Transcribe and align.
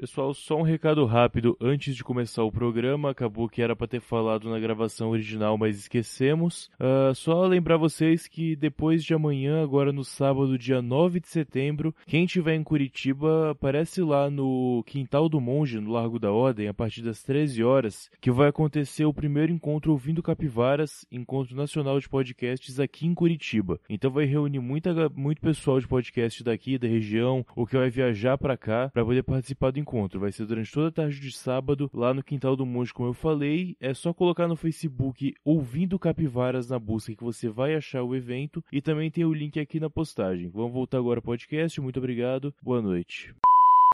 Pessoal, 0.00 0.32
só 0.32 0.56
um 0.56 0.62
recado 0.62 1.04
rápido 1.04 1.58
antes 1.60 1.94
de 1.94 2.02
começar 2.02 2.42
o 2.42 2.50
programa. 2.50 3.10
Acabou 3.10 3.46
que 3.50 3.60
era 3.60 3.76
para 3.76 3.86
ter 3.86 4.00
falado 4.00 4.48
na 4.48 4.58
gravação 4.58 5.10
original, 5.10 5.58
mas 5.58 5.78
esquecemos. 5.78 6.70
Uh, 6.80 7.14
só 7.14 7.44
lembrar 7.44 7.76
vocês 7.76 8.26
que 8.26 8.56
depois 8.56 9.04
de 9.04 9.12
amanhã, 9.12 9.62
agora 9.62 9.92
no 9.92 10.02
sábado, 10.02 10.56
dia 10.56 10.80
9 10.80 11.20
de 11.20 11.28
setembro, 11.28 11.94
quem 12.06 12.24
estiver 12.24 12.54
em 12.54 12.64
Curitiba, 12.64 13.50
aparece 13.50 14.00
lá 14.00 14.30
no 14.30 14.82
Quintal 14.86 15.28
do 15.28 15.38
Monge, 15.38 15.78
no 15.78 15.92
Largo 15.92 16.18
da 16.18 16.32
Ordem, 16.32 16.66
a 16.66 16.72
partir 16.72 17.02
das 17.02 17.22
13 17.22 17.62
horas, 17.62 18.10
que 18.22 18.30
vai 18.30 18.48
acontecer 18.48 19.04
o 19.04 19.12
primeiro 19.12 19.52
encontro 19.52 19.92
Ouvindo 19.92 20.22
Capivaras, 20.22 21.04
encontro 21.12 21.54
nacional 21.54 22.00
de 22.00 22.08
podcasts 22.08 22.80
aqui 22.80 23.06
em 23.06 23.12
Curitiba. 23.12 23.78
Então 23.86 24.10
vai 24.10 24.24
reunir 24.24 24.60
muita, 24.60 25.10
muito 25.10 25.42
pessoal 25.42 25.78
de 25.78 25.86
podcast 25.86 26.42
daqui, 26.42 26.78
da 26.78 26.88
região, 26.88 27.44
ou 27.54 27.66
que 27.66 27.76
vai 27.76 27.90
viajar 27.90 28.38
para 28.38 28.56
cá, 28.56 28.88
para 28.88 29.04
poder 29.04 29.24
participar 29.24 29.70
do 29.70 29.78
encontro 29.78 29.89
encontro. 29.90 30.20
Vai 30.20 30.30
ser 30.30 30.46
durante 30.46 30.70
toda 30.70 30.88
a 30.88 30.92
tarde 30.92 31.18
de 31.18 31.32
sábado, 31.32 31.90
lá 31.92 32.14
no 32.14 32.22
Quintal 32.22 32.54
do 32.54 32.64
Monge, 32.64 32.94
como 32.94 33.08
eu 33.08 33.14
falei. 33.14 33.76
É 33.80 33.92
só 33.92 34.14
colocar 34.14 34.46
no 34.46 34.56
Facebook 34.56 35.34
Ouvindo 35.44 35.98
Capivaras 35.98 36.68
na 36.68 36.78
busca 36.78 37.14
que 37.14 37.24
você 37.24 37.48
vai 37.48 37.74
achar 37.74 38.02
o 38.04 38.14
evento. 38.14 38.64
E 38.72 38.80
também 38.80 39.10
tem 39.10 39.24
o 39.24 39.34
link 39.34 39.58
aqui 39.58 39.80
na 39.80 39.90
postagem. 39.90 40.48
Vamos 40.48 40.72
voltar 40.72 40.98
agora 40.98 41.18
ao 41.18 41.22
podcast. 41.22 41.80
Muito 41.80 41.98
obrigado. 41.98 42.54
Boa 42.62 42.80
noite. 42.80 43.34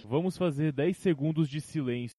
Vamos 0.04 0.36
fazer 0.36 0.72
10 0.72 0.96
segundos 0.98 1.48
de 1.48 1.60
silêncio. 1.60 2.14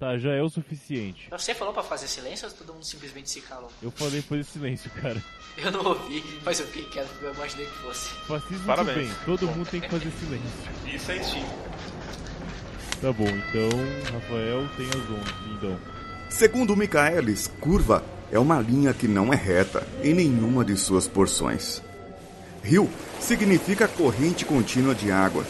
Tá, 0.00 0.16
já 0.16 0.32
é 0.32 0.42
o 0.42 0.48
suficiente. 0.48 1.28
Você 1.30 1.54
falou 1.54 1.74
para 1.74 1.82
fazer 1.82 2.08
silêncio 2.08 2.48
ou 2.48 2.54
todo 2.54 2.72
mundo 2.72 2.84
simplesmente 2.84 3.28
se 3.28 3.42
calou? 3.42 3.70
Eu 3.82 3.90
falei 3.90 4.22
fazer 4.22 4.44
silêncio, 4.44 4.90
cara. 4.90 5.22
Eu 5.58 5.70
não 5.70 5.84
ouvi, 5.84 6.24
mas 6.42 6.58
eu 6.60 6.66
fiquei 6.66 6.84
quieto 6.86 7.08
porque 7.10 7.26
eu 7.26 7.34
imaginei 7.34 7.66
que 7.66 7.72
fosse. 7.72 8.08
Fascismo 8.26 8.66
Parabéns. 8.66 8.96
bem, 8.96 9.24
todo 9.26 9.46
mundo 9.48 9.68
tem 9.68 9.82
que 9.82 9.90
fazer 9.90 10.10
silêncio. 10.12 10.96
Isso 10.96 11.12
é 11.12 11.18
instinto. 11.18 11.91
Tá 13.02 13.12
bom, 13.12 13.26
então, 13.26 13.68
Rafael 14.12 14.68
tem 14.76 14.86
as 14.86 14.94
11, 14.94 15.56
então. 15.56 15.76
Segundo 16.30 16.76
Michaelis, 16.76 17.50
curva 17.60 18.04
é 18.30 18.38
uma 18.38 18.60
linha 18.60 18.94
que 18.94 19.08
não 19.08 19.32
é 19.32 19.36
reta 19.36 19.84
em 20.04 20.14
nenhuma 20.14 20.64
de 20.64 20.76
suas 20.76 21.08
porções. 21.08 21.82
Rio 22.62 22.88
significa 23.18 23.88
corrente 23.88 24.44
contínua 24.44 24.94
de 24.94 25.10
água. 25.10 25.44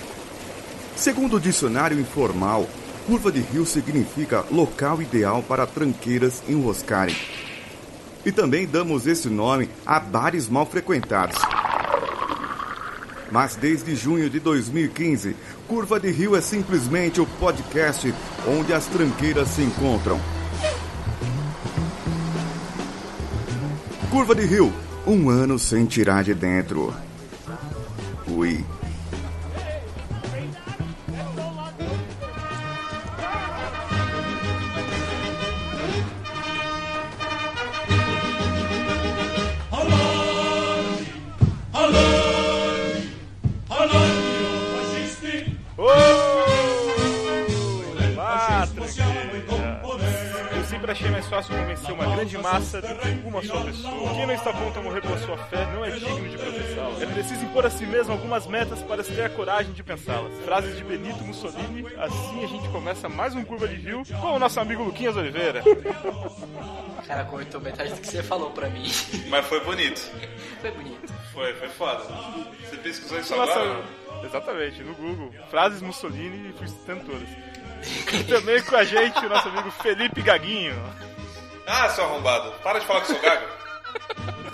Segundo 0.97 1.36
o 1.36 1.41
dicionário 1.41 2.00
informal, 2.00 2.67
curva 3.06 3.31
de 3.31 3.41
rio 3.41 3.66
significa 3.66 4.47
local 4.50 5.03
ideal 5.03 5.42
para 5.42 5.66
tranqueiras 5.66 6.42
enroscarem. 6.48 7.16
E 8.25 8.33
também 8.33 8.66
damos 8.66 9.06
esse 9.06 9.28
nome 9.28 9.69
a 9.84 10.00
bares 10.00 10.48
mal 10.48 10.64
frequentados. 10.64 11.37
Mas 13.31 13.56
desde 13.56 13.97
junho 13.97 14.28
de 14.28 14.39
2015, 14.39 15.34
Curva 15.73 15.98
de 15.98 16.11
Rio 16.11 16.37
é 16.37 16.42
simplesmente 16.42 17.19
o 17.19 17.25
podcast 17.25 18.15
onde 18.47 18.75
as 18.75 18.84
tranqueiras 18.89 19.48
se 19.48 19.62
encontram. 19.62 20.20
Curva 24.11 24.34
de 24.34 24.45
Rio, 24.45 24.70
um 25.06 25.31
ano 25.31 25.59
sem 25.59 25.87
tirar 25.87 26.25
de 26.25 26.34
dentro. 26.34 26.93
Ui. 51.00 51.22
fácil 51.22 51.56
convencer 51.56 51.94
uma 51.94 52.04
grande 52.04 52.36
massa 52.36 52.82
do 52.82 52.94
que 52.94 53.08
uma 53.26 53.42
só 53.42 53.64
pessoa. 53.64 54.14
Quem 54.14 54.26
não 54.26 54.34
está 54.34 54.52
pronto 54.52 54.78
a 54.78 54.82
morrer 54.82 55.00
pela 55.00 55.19
sua 55.19 55.38
fé 55.38 55.64
não 55.72 55.82
é 55.82 55.91
digno 55.91 56.28
de 56.28 56.36
professá-la. 56.36 57.03
É 57.03 57.06
preciso 57.06 57.44
impor 57.44 57.64
a 57.64 57.70
si 57.70 57.86
mesmo 57.86 58.12
algumas 58.12 58.47
metas 58.47 58.82
para 58.82 59.02
se 59.02 59.14
ter 59.14 59.25
a 59.25 59.31
coragem 59.31 59.72
de 59.72 59.82
pensá-las. 59.82 60.32
Frases 60.44 60.76
de 60.76 60.84
Benito 60.84 61.25
Mussolini. 61.25 61.86
Assim 61.97 62.44
a 62.44 62.47
gente 62.47 62.69
começa 62.69 63.08
mais 63.08 63.34
um 63.34 63.42
Curva 63.42 63.66
de 63.66 63.76
Rio 63.76 64.02
com 64.20 64.34
o 64.34 64.38
nosso 64.38 64.60
amigo 64.60 64.82
Luquinhas 64.82 65.16
Oliveira. 65.16 65.62
Cara, 67.06 67.25
cortou 67.25 67.60
metade 67.60 67.94
do 67.94 68.00
que 68.00 68.08
você 68.08 68.22
falou 68.22 68.50
pra 68.50 68.69
mim. 68.69 68.91
Mas 69.28 69.47
foi 69.47 69.60
bonito. 69.64 70.00
foi 70.60 70.70
bonito. 70.72 71.12
Foi, 71.32 71.54
foi 71.54 71.69
foda. 71.70 72.04
Você 72.69 72.76
pesquisou 72.76 73.19
isso 73.19 73.34
Nossa, 73.34 73.52
agora? 73.52 73.84
Exatamente, 74.25 74.82
no 74.82 74.94
Google. 74.94 75.32
Frases 75.50 75.81
Mussolini 75.81 76.50
e 76.50 76.52
fui 76.52 76.69
citando 76.69 77.04
todas. 77.04 77.28
E 78.10 78.25
também 78.25 78.62
com 78.62 78.76
a 78.76 78.84
gente 78.84 79.25
o 79.25 79.28
nosso 79.28 79.48
amigo 79.48 79.70
Felipe 79.70 80.22
Gaguinho. 80.22 80.75
Ah, 81.66 81.88
seu 81.91 82.04
arrombado, 82.04 82.53
para 82.62 82.78
de 82.78 82.87
falar 82.87 83.00
que 83.03 83.06
sou 83.09 83.20
gago. 83.20 83.47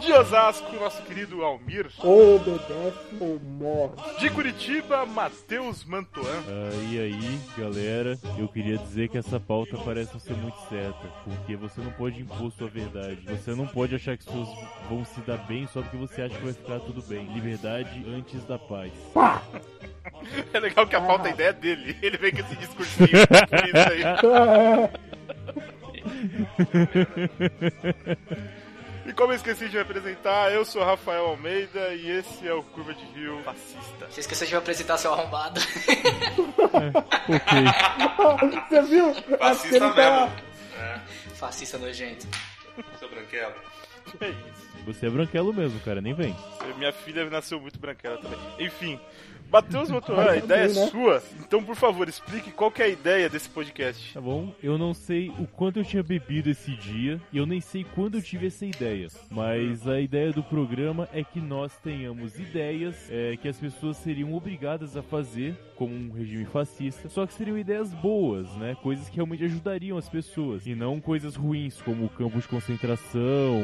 De 0.00 0.12
Osasco, 0.12 0.72
nosso 0.76 1.02
querido 1.02 1.42
Almir. 1.42 1.90
Obedece 1.98 2.96
ou 3.20 3.38
morre. 3.40 3.94
De 4.18 4.30
Curitiba, 4.30 5.04
Matheus 5.04 5.84
Mantuan. 5.84 6.44
Ah, 6.48 6.70
e 6.88 6.98
aí, 6.98 7.40
galera, 7.58 8.16
eu 8.38 8.46
queria 8.48 8.78
dizer 8.78 9.08
que 9.08 9.18
essa 9.18 9.40
pauta 9.40 9.76
parece 9.84 10.12
não 10.14 10.20
ser 10.20 10.34
muito 10.34 10.56
certa, 10.68 11.08
porque 11.24 11.56
você 11.56 11.80
não 11.80 11.90
pode 11.90 12.22
impor 12.22 12.52
sua 12.52 12.68
verdade. 12.68 13.22
Você 13.26 13.54
não 13.54 13.66
pode 13.66 13.96
achar 13.96 14.16
que 14.16 14.22
as 14.26 14.34
pessoas 14.34 14.48
vão 14.88 15.04
se 15.04 15.20
dar 15.22 15.38
bem 15.46 15.66
só 15.66 15.82
porque 15.82 15.96
você 15.96 16.22
acha 16.22 16.36
que 16.36 16.44
vai 16.44 16.54
ficar 16.54 16.78
tudo 16.80 17.02
bem. 17.02 17.26
Liberdade 17.34 18.06
antes 18.08 18.44
da 18.44 18.58
paz. 18.58 18.92
Pá! 19.12 19.42
É 20.52 20.60
legal 20.60 20.86
que 20.86 20.96
a 20.96 21.00
pauta 21.00 21.28
ah. 21.28 21.30
a 21.30 21.34
ideia 21.34 21.48
é 21.48 21.52
dele. 21.52 21.96
Ele 22.02 22.16
vem 22.16 22.32
com 22.32 22.40
esse 22.40 22.56
discursinho. 22.56 23.08
aí. 23.88 24.02
E 29.08 29.12
como 29.14 29.32
eu 29.32 29.36
esqueci 29.36 29.70
de 29.70 29.76
me 29.76 29.80
apresentar, 29.80 30.52
eu 30.52 30.66
sou 30.66 30.84
Rafael 30.84 31.28
Almeida 31.28 31.94
e 31.94 32.10
esse 32.10 32.46
é 32.46 32.52
o 32.52 32.62
Curva 32.62 32.92
de 32.92 33.02
Rio 33.06 33.42
Fascista. 33.42 34.06
Você 34.10 34.20
esqueceu 34.20 34.46
de 34.46 34.52
me 34.52 34.58
apresentar 34.58 34.98
seu 34.98 35.14
arrombado. 35.14 35.58
ok. 37.26 37.64
Você 38.68 38.82
viu? 38.82 39.14
Fascista 39.38 39.80
mesmo. 39.80 39.94
Tá... 39.94 40.30
É. 40.78 40.98
Fascista 41.36 41.78
nojento. 41.78 42.28
Seu 42.98 43.08
branquelo. 43.08 43.54
É 44.20 44.28
isso. 44.28 44.68
Você 44.84 45.06
é 45.06 45.10
branquelo 45.10 45.54
mesmo, 45.54 45.80
cara, 45.80 46.02
nem 46.02 46.12
vem. 46.12 46.36
Minha 46.76 46.92
filha 46.92 47.28
nasceu 47.30 47.58
muito 47.58 47.78
branquela 47.78 48.18
também. 48.18 48.38
Enfim, 48.58 49.00
Matheus 49.50 49.90
Motoran, 49.90 50.30
a 50.30 50.36
ideia 50.36 50.64
é 50.64 50.68
né? 50.68 50.86
sua. 50.88 51.22
Então, 51.40 51.62
por 51.64 51.74
favor, 51.74 52.06
explique 52.06 52.50
qual 52.50 52.72
é 52.78 52.82
a 52.82 52.88
ideia 52.88 53.28
desse 53.30 53.48
podcast. 53.48 54.12
Tá 54.12 54.20
bom? 54.20 54.52
Eu 54.62 54.76
não 54.76 54.92
sei 54.92 55.30
o 55.38 55.46
quanto 55.46 55.78
eu 55.78 55.84
tinha 55.84 56.02
bebido 56.02 56.50
esse 56.50 56.72
dia 56.76 57.20
e 57.32 57.38
eu 57.38 57.46
nem 57.46 57.60
sei 57.60 57.82
quando 57.82 58.16
eu 58.18 58.22
tive 58.22 58.48
essa 58.48 58.66
ideia. 58.66 59.08
Mas 59.30 59.88
a 59.88 60.00
ideia 60.00 60.32
do 60.32 60.42
programa 60.42 61.08
é 61.12 61.24
que 61.24 61.40
nós 61.40 61.72
tenhamos 61.78 62.38
ideias 62.38 63.08
é, 63.10 63.36
que 63.36 63.48
as 63.48 63.58
pessoas 63.58 63.96
seriam 63.96 64.34
obrigadas 64.34 64.96
a 64.96 65.02
fazer, 65.02 65.56
como 65.76 65.94
um 65.94 66.10
regime 66.12 66.44
fascista, 66.44 67.08
só 67.08 67.26
que 67.26 67.32
seriam 67.32 67.56
ideias 67.56 67.92
boas, 67.94 68.48
né? 68.56 68.76
Coisas 68.82 69.08
que 69.08 69.16
realmente 69.16 69.44
ajudariam 69.44 69.96
as 69.96 70.08
pessoas 70.08 70.66
e 70.66 70.74
não 70.74 71.00
coisas 71.00 71.36
ruins, 71.36 71.80
como 71.80 72.08
campos 72.10 72.42
de 72.42 72.48
concentração, 72.48 73.62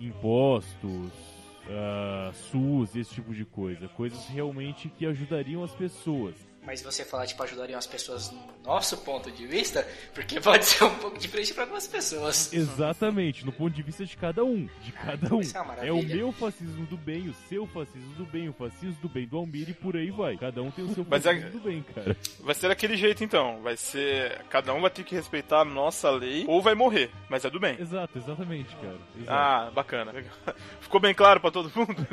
impostos 0.00 1.35
uh, 1.68 2.32
SUS, 2.34 2.96
esse 2.96 3.14
tipo 3.14 3.34
de 3.34 3.44
coisa. 3.44 3.88
Coisas 3.88 4.26
realmente 4.28 4.88
que 4.88 5.06
ajudariam 5.06 5.62
as 5.62 5.72
pessoas. 5.72 6.34
Mas 6.66 6.82
você 6.82 7.04
falar, 7.04 7.28
tipo, 7.28 7.40
ajudariam 7.44 7.78
as 7.78 7.86
pessoas 7.86 8.32
no 8.32 8.40
nosso 8.64 8.98
ponto 8.98 9.30
de 9.30 9.46
vista, 9.46 9.86
porque 10.12 10.40
pode 10.42 10.64
ser 10.64 10.82
um 10.82 10.94
pouco 10.96 11.16
diferente 11.16 11.54
para 11.54 11.62
algumas 11.62 11.86
pessoas. 11.86 12.52
Exatamente, 12.52 13.46
no 13.46 13.52
ponto 13.52 13.72
de 13.72 13.82
vista 13.82 14.04
de 14.04 14.16
cada 14.16 14.44
um. 14.44 14.68
De 14.82 14.90
cada 14.90 15.32
um. 15.32 15.40
É, 15.80 15.86
é, 15.86 15.92
o 15.92 16.02
meu 16.02 16.32
fascismo 16.32 16.84
do 16.86 16.96
bem, 16.96 17.28
o 17.28 17.34
seu 17.48 17.68
fascismo 17.68 18.12
do 18.14 18.26
bem, 18.26 18.48
o 18.48 18.52
fascismo 18.52 18.96
do 19.00 19.08
bem 19.08 19.28
do 19.28 19.36
Almir 19.36 19.70
e 19.70 19.74
por 19.74 19.96
aí 19.96 20.10
vai. 20.10 20.36
Cada 20.36 20.60
um 20.60 20.72
tem 20.72 20.84
o 20.84 20.92
seu 20.92 21.04
fascismo 21.04 21.46
é... 21.46 21.50
do 21.50 21.60
bem, 21.60 21.84
cara. 21.94 22.16
Vai 22.40 22.54
ser 22.56 22.66
daquele 22.66 22.96
jeito 22.96 23.22
então. 23.22 23.60
Vai 23.62 23.76
ser. 23.76 24.42
Cada 24.50 24.74
um 24.74 24.80
vai 24.80 24.90
ter 24.90 25.04
que 25.04 25.14
respeitar 25.14 25.60
a 25.60 25.64
nossa 25.64 26.10
lei 26.10 26.44
ou 26.48 26.60
vai 26.60 26.74
morrer. 26.74 27.10
Mas 27.28 27.44
é 27.44 27.50
do 27.50 27.60
bem. 27.60 27.80
Exato, 27.80 28.18
exatamente, 28.18 28.74
cara. 28.74 28.98
Exato. 29.14 29.28
Ah, 29.28 29.70
bacana. 29.72 30.12
Ficou 30.80 31.00
bem 31.00 31.14
claro 31.14 31.40
para 31.40 31.52
todo 31.52 31.70
mundo? 31.76 32.06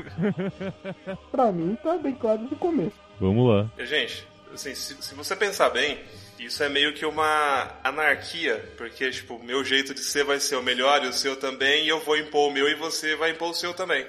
pra 1.32 1.52
mim 1.52 1.76
tá 1.82 1.98
bem 1.98 2.14
claro 2.14 2.42
no 2.42 2.56
começo. 2.56 3.02
Vamos 3.20 3.50
lá. 3.50 3.86
Gente, 3.86 4.28
assim, 4.54 4.76
se, 4.76 4.96
se 5.02 5.16
você 5.16 5.36
pensar 5.36 5.70
bem, 5.70 6.00
isso 6.40 6.62
é 6.62 6.68
meio 6.68 6.94
que 6.94 7.06
uma 7.06 7.72
anarquia, 7.84 8.74
porque, 8.78 9.10
tipo, 9.12 9.36
o 9.36 9.44
meu 9.44 9.64
jeito 9.64 9.94
de 9.94 10.02
ser 10.02 10.24
vai 10.26 10.40
ser 10.40 10.56
o 10.58 10.62
melhor 10.62 11.04
e 11.04 11.08
o 11.08 11.14
seu 11.14 11.36
também, 11.38 11.86
e 11.86 11.90
eu 11.90 12.02
vou 12.02 12.18
impor 12.18 12.50
o 12.50 12.54
meu 12.54 12.68
e 12.68 12.76
você 12.76 13.16
vai 13.16 13.32
impor 13.32 13.52
o 13.52 13.54
seu 13.54 13.74
também. 13.74 14.06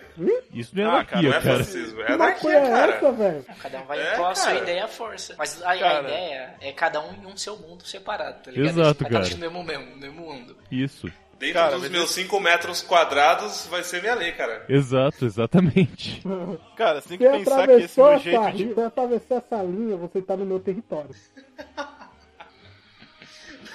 Isso 0.52 0.74
não 0.74 0.82
é 0.82 0.86
ah, 0.86 0.90
anarquia, 0.90 1.16
cara. 1.16 1.22
Não 1.22 1.36
é 1.36 1.58
fascismo, 1.58 2.02
é 2.02 2.12
anarquia, 2.12 2.50
é 2.50 2.68
cara. 2.68 2.92
Essa, 2.92 3.54
cada 3.62 3.80
um 3.80 3.84
vai 3.84 4.00
é, 4.00 4.14
impor 4.14 4.26
a 4.26 4.34
sua 4.34 4.54
ideia 4.54 4.84
à 4.84 4.88
força. 4.88 5.34
Mas 5.38 5.62
a, 5.62 5.70
a, 5.70 6.00
ideia 6.00 6.54
é 6.60 6.72
cada 6.72 7.00
um 7.00 7.14
em 7.14 7.26
um 7.26 7.36
seu 7.36 7.56
mundo 7.56 7.86
separado, 7.86 8.42
tá 8.42 8.50
ligado? 8.50 8.80
Exato, 8.80 9.04
cada 9.04 9.20
cara. 9.20 9.26
Um 9.26 9.30
no 9.30 9.38
mesmo, 9.38 9.64
mesmo, 9.64 9.90
no 9.90 9.96
mesmo 9.96 10.20
mundo. 10.22 10.56
Isso. 10.70 11.12
Dentro 11.38 11.54
Cara, 11.54 11.78
dos 11.78 11.90
meus 11.90 12.10
5 12.10 12.40
metros 12.40 12.82
quadrados 12.82 13.66
vai 13.66 13.82
ser 13.82 14.00
minha 14.00 14.14
lei, 14.14 14.32
cara. 14.32 14.64
Exato, 14.68 15.24
exatamente. 15.24 16.22
Cara, 16.76 17.00
você 17.00 17.16
tem 17.16 17.18
Você 17.18 17.38
que 17.38 17.44
pensar 17.44 17.66
que 17.66 17.72
esse 17.72 18.00
meu 18.00 18.18
jeito 18.18 18.52
de. 18.52 18.64
você 18.74 18.80
atravessou 18.80 19.36
essa 19.38 19.62
linha, 19.62 19.96
você 19.96 20.22
tá 20.22 20.36
no 20.36 20.46
meu 20.46 20.60
território. 20.60 21.10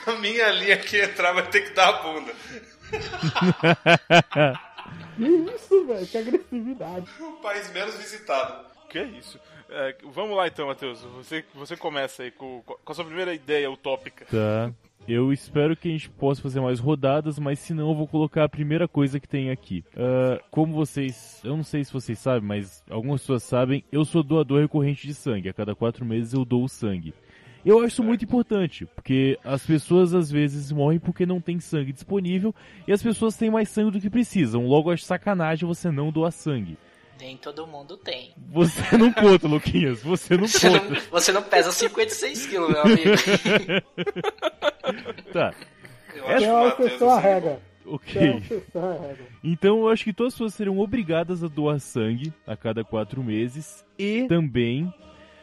A 0.05 0.13
minha 0.13 0.49
linha 0.51 0.77
que 0.77 0.99
entrar 0.99 1.33
vai 1.33 1.47
ter 1.49 1.61
que 1.61 1.73
dar 1.75 1.89
a 1.89 1.93
bunda. 2.01 2.33
Que 5.17 5.27
isso, 5.53 5.85
velho? 5.85 6.07
Que 6.07 6.17
agressividade. 6.17 7.07
O 7.19 7.33
país 7.33 7.71
menos 7.71 7.95
visitado. 7.95 8.65
Que 8.89 9.03
isso? 9.03 9.39
É, 9.69 9.95
vamos 10.05 10.35
lá 10.35 10.47
então, 10.47 10.67
Matheus. 10.67 11.01
Você, 11.01 11.45
você 11.53 11.77
começa 11.77 12.23
aí 12.23 12.31
com, 12.31 12.61
com 12.63 12.91
a 12.91 12.95
sua 12.95 13.05
primeira 13.05 13.33
ideia 13.33 13.69
utópica. 13.69 14.25
Tá. 14.25 14.71
Eu 15.11 15.33
espero 15.33 15.75
que 15.75 15.89
a 15.89 15.91
gente 15.91 16.07
possa 16.07 16.39
fazer 16.39 16.61
mais 16.61 16.79
rodadas, 16.79 17.39
mas 17.39 17.57
se 17.57 17.73
não, 17.73 17.89
eu 17.89 17.95
vou 17.95 18.07
colocar 18.07 18.43
a 18.43 18.49
primeira 18.49 18.87
coisa 18.87 19.19
que 19.19 19.27
tem 19.27 19.49
aqui. 19.49 19.83
Ah, 19.97 20.39
como 20.51 20.75
vocês. 20.75 21.41
Eu 21.43 21.57
não 21.57 21.63
sei 21.63 21.83
se 21.83 21.91
vocês 21.91 22.19
sabem, 22.19 22.47
mas 22.47 22.83
algumas 22.87 23.21
pessoas 23.21 23.41
sabem, 23.41 23.83
eu 23.91 24.05
sou 24.05 24.21
doador 24.21 24.61
recorrente 24.61 25.07
de 25.07 25.15
sangue. 25.15 25.49
A 25.49 25.53
cada 25.53 25.73
quatro 25.73 26.05
meses 26.05 26.33
eu 26.33 26.45
dou 26.45 26.67
sangue. 26.67 27.11
Eu 27.65 27.79
acho 27.79 27.87
isso 27.87 28.03
muito 28.03 28.23
importante, 28.23 28.85
porque 28.85 29.37
as 29.43 29.65
pessoas 29.65 30.13
às 30.13 30.31
vezes 30.31 30.71
morrem 30.71 30.99
porque 30.99 31.25
não 31.25 31.41
tem 31.41 31.59
sangue 31.59 31.91
disponível 31.91 32.53
e 32.87 32.93
as 32.93 33.01
pessoas 33.01 33.35
têm 33.35 33.49
mais 33.49 33.67
sangue 33.67 33.91
do 33.91 33.99
que 33.99 34.11
precisam. 34.11 34.67
Logo, 34.67 34.91
acho 34.91 35.03
sacanagem 35.03 35.67
você 35.67 35.89
não 35.89 36.11
doar 36.11 36.31
sangue. 36.31 36.77
Nem 37.19 37.35
todo 37.35 37.67
mundo 37.67 37.97
tem. 37.97 38.31
Você 38.47 38.81
não 38.97 39.11
conta, 39.11 39.47
Luquinhas, 39.47 40.01
você 40.01 40.37
não 40.37 40.47
Você 40.47 40.69
conta. 40.69 40.89
não, 40.89 41.01
você 41.11 41.31
não 41.31 41.43
pesa 41.43 41.71
56 41.71 42.47
quilos, 42.47 42.69
meu 42.69 42.81
amigo. 42.81 43.09
Tá, 45.31 45.53
Eu 46.15 46.27
acho 46.27 46.75
que 46.77 47.03
o 47.03 47.05
uma 47.05 47.17
assim, 47.17 47.27
regra. 47.27 47.61
Ok. 47.85 48.43
Então 49.43 49.79
eu 49.81 49.89
acho 49.89 50.03
que 50.03 50.13
todas 50.13 50.33
as 50.33 50.37
pessoas 50.37 50.53
seriam 50.53 50.79
obrigadas 50.79 51.43
a 51.43 51.47
doar 51.47 51.79
sangue 51.79 52.33
a 52.47 52.55
cada 52.55 52.83
quatro 52.83 53.23
meses 53.23 53.85
e 53.97 54.25
também, 54.27 54.91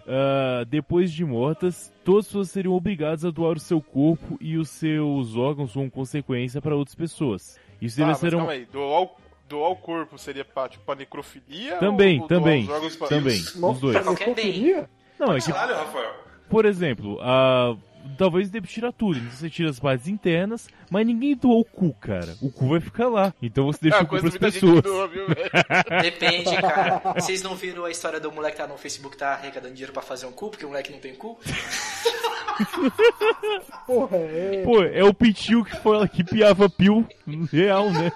ah, 0.06 0.64
depois 0.68 1.12
de 1.12 1.24
mortas, 1.24 1.92
todas 2.04 2.24
as 2.24 2.28
pessoas 2.28 2.50
seriam 2.50 2.74
obrigadas 2.74 3.24
a 3.24 3.30
doar 3.30 3.56
o 3.56 3.60
seu 3.60 3.80
corpo 3.80 4.36
e 4.40 4.56
os 4.56 4.70
seus 4.70 5.36
órgãos 5.36 5.72
como 5.72 5.90
consequência 5.90 6.60
para 6.60 6.74
outras 6.74 6.94
pessoas. 6.94 7.58
Isso 7.80 7.96
deve 7.96 8.10
mas 8.10 8.18
ser 8.18 8.34
um... 8.34 8.38
calma 8.38 8.52
aí. 8.52 8.66
Doar 8.66 9.02
o, 9.02 9.10
doar 9.48 9.70
o 9.70 9.76
corpo 9.76 10.18
seria 10.18 10.44
pra, 10.44 10.68
tipo, 10.68 10.84
pra 10.84 10.94
necrofilia? 10.94 11.76
Também, 11.76 12.20
ou, 12.20 12.28
também, 12.28 12.64
os 12.64 12.68
órgãos 12.70 12.96
pra- 12.96 13.08
também, 13.08 13.38
Nossa, 13.56 13.68
os 13.68 13.80
dois. 13.80 13.98
Qualquer 14.02 14.34
bem. 14.34 14.84
Não, 15.18 15.32
é 15.34 15.40
que, 15.40 15.52
Caralho, 15.52 15.76
Rafael. 15.76 16.14
por 16.48 16.64
exemplo, 16.64 17.18
a... 17.22 17.76
Talvez 18.16 18.48
pra 18.48 18.60
tirar 18.60 18.92
tudo, 18.92 19.18
então 19.18 19.32
você 19.32 19.50
tira 19.50 19.68
as 19.68 19.80
partes 19.80 20.06
internas, 20.06 20.68
mas 20.88 21.04
ninguém 21.04 21.34
doa 21.34 21.56
o 21.56 21.64
cu, 21.64 21.92
cara. 21.94 22.36
O 22.40 22.52
cu 22.52 22.68
vai 22.68 22.78
ficar 22.78 23.08
lá. 23.08 23.34
Então 23.42 23.66
você 23.66 23.80
deixa 23.82 23.98
É 23.98 24.02
o 24.02 24.06
cu 24.06 24.20
pras 24.20 24.38
pessoas. 24.38 24.80
doa, 24.80 25.08
viu? 25.08 25.26
Depende, 26.02 26.54
cara. 26.62 27.02
Vocês 27.16 27.42
não 27.42 27.56
viram 27.56 27.84
a 27.84 27.90
história 27.90 28.20
do 28.20 28.30
moleque 28.30 28.58
que 28.58 28.62
tá 28.62 28.68
no 28.68 28.78
Facebook 28.78 29.16
tá 29.16 29.32
arrecadando 29.32 29.74
dinheiro 29.74 29.92
pra 29.92 30.02
fazer 30.02 30.24
um 30.26 30.30
cu, 30.30 30.50
porque 30.50 30.64
o 30.64 30.68
moleque 30.68 30.92
não 30.92 31.00
tem 31.00 31.16
cu? 31.16 31.36
Porra, 33.86 34.16
é. 34.18 34.62
Pô, 34.64 34.84
é 34.84 35.02
o 35.02 35.12
Pitiu 35.12 35.64
que 35.64 35.76
foi 35.78 35.98
lá 35.98 36.06
que 36.08 36.22
piava 36.22 36.70
pio 36.70 37.04
real, 37.50 37.90
né? 37.90 38.12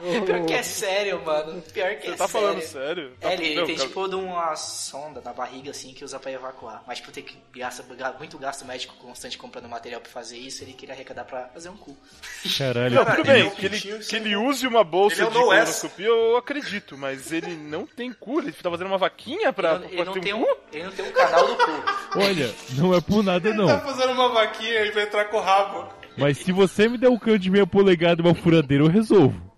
Pior 0.24 0.44
que 0.46 0.52
é 0.52 0.62
sério, 0.62 1.22
mano. 1.24 1.62
Pior 1.72 1.94
que 1.96 2.06
é 2.08 2.10
Você 2.10 2.16
tá 2.16 2.28
sério. 2.28 2.28
falando 2.48 2.60
sério? 2.62 3.12
Tá 3.20 3.30
É, 3.30 3.34
ele 3.34 3.64
tem 3.66 3.76
cara. 3.76 3.88
tipo 3.88 4.08
de 4.08 4.14
uma 4.14 4.56
sonda 4.56 5.20
na 5.24 5.32
barriga 5.32 5.70
assim 5.70 5.92
que 5.92 6.04
usa 6.04 6.18
pra 6.18 6.30
evacuar. 6.32 6.82
Mas 6.86 6.98
tipo, 6.98 7.10
tem 7.12 7.22
que 7.22 7.36
gasta 7.56 7.84
muito 8.18 8.38
gasto 8.38 8.64
médico 8.64 8.94
constante 8.96 9.36
comprando 9.38 9.68
material 9.68 10.00
pra 10.00 10.10
fazer 10.10 10.36
isso, 10.38 10.64
ele 10.64 10.72
queria 10.72 10.94
arrecadar 10.94 11.24
pra 11.24 11.48
fazer 11.48 11.68
um 11.68 11.76
cu. 11.76 11.96
Caralho. 12.58 12.94
Não, 12.94 13.04
tudo 13.04 13.30
ele 13.30 13.42
bem, 13.42 13.46
é 13.46 13.50
que 13.50 13.66
ele, 13.66 13.80
que 13.80 14.16
ele 14.16 14.36
use 14.36 14.66
uma 14.66 14.82
bolsa 14.84 15.16
Ele 15.16 15.22
é 15.24 15.26
o 15.26 15.30
de 15.30 15.38
colonoscopia, 15.38 16.06
eu 16.06 16.36
acredito, 16.36 16.96
mas 16.96 17.30
ele 17.32 17.54
não 17.54 17.86
tem 17.86 18.12
cu, 18.12 18.40
ele 18.40 18.52
tá 18.52 18.70
fazendo 18.70 18.86
uma 18.88 18.98
vaquinha 18.98 19.52
pra, 19.52 19.74
Ele, 19.74 19.80
não- 19.80 19.88
pra 19.88 19.96
ele 19.98 20.04
não 20.04 20.12
tem 20.20 20.34
um 20.34 20.40
um, 20.42 20.56
ele 20.72 20.84
não 20.84 20.92
tem 20.92 21.04
um 21.06 21.12
canal 21.12 21.46
do 21.46 21.56
cu. 21.56 21.70
Olha, 22.16 22.54
não 22.76 22.94
é 22.94 23.00
por 23.00 23.22
nada 23.22 23.50
Tá 23.50 23.56
não. 23.56 23.80
fazendo 23.80 24.12
uma 24.12 24.28
vaquinha 24.30 24.84
e 24.86 24.90
vai 24.90 25.02
entrar 25.04 25.26
com 25.26 25.36
o 25.36 25.40
rabo. 25.40 25.86
Mas 26.16 26.38
se 26.38 26.50
você 26.52 26.88
me 26.88 26.96
der 26.98 27.08
um 27.08 27.18
canto 27.18 27.38
de 27.38 27.50
meia 27.50 27.66
polegada 27.66 28.20
e 28.20 28.24
uma 28.24 28.34
furadeira, 28.34 28.84
eu 28.84 28.88
resolvo. 28.88 29.49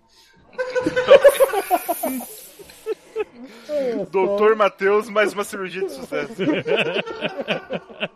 Doutor 4.11 4.55
Matheus, 4.55 5.09
mais 5.09 5.33
uma 5.33 5.43
cirurgia 5.43 5.85
de 5.85 5.91
sucesso. 5.91 6.33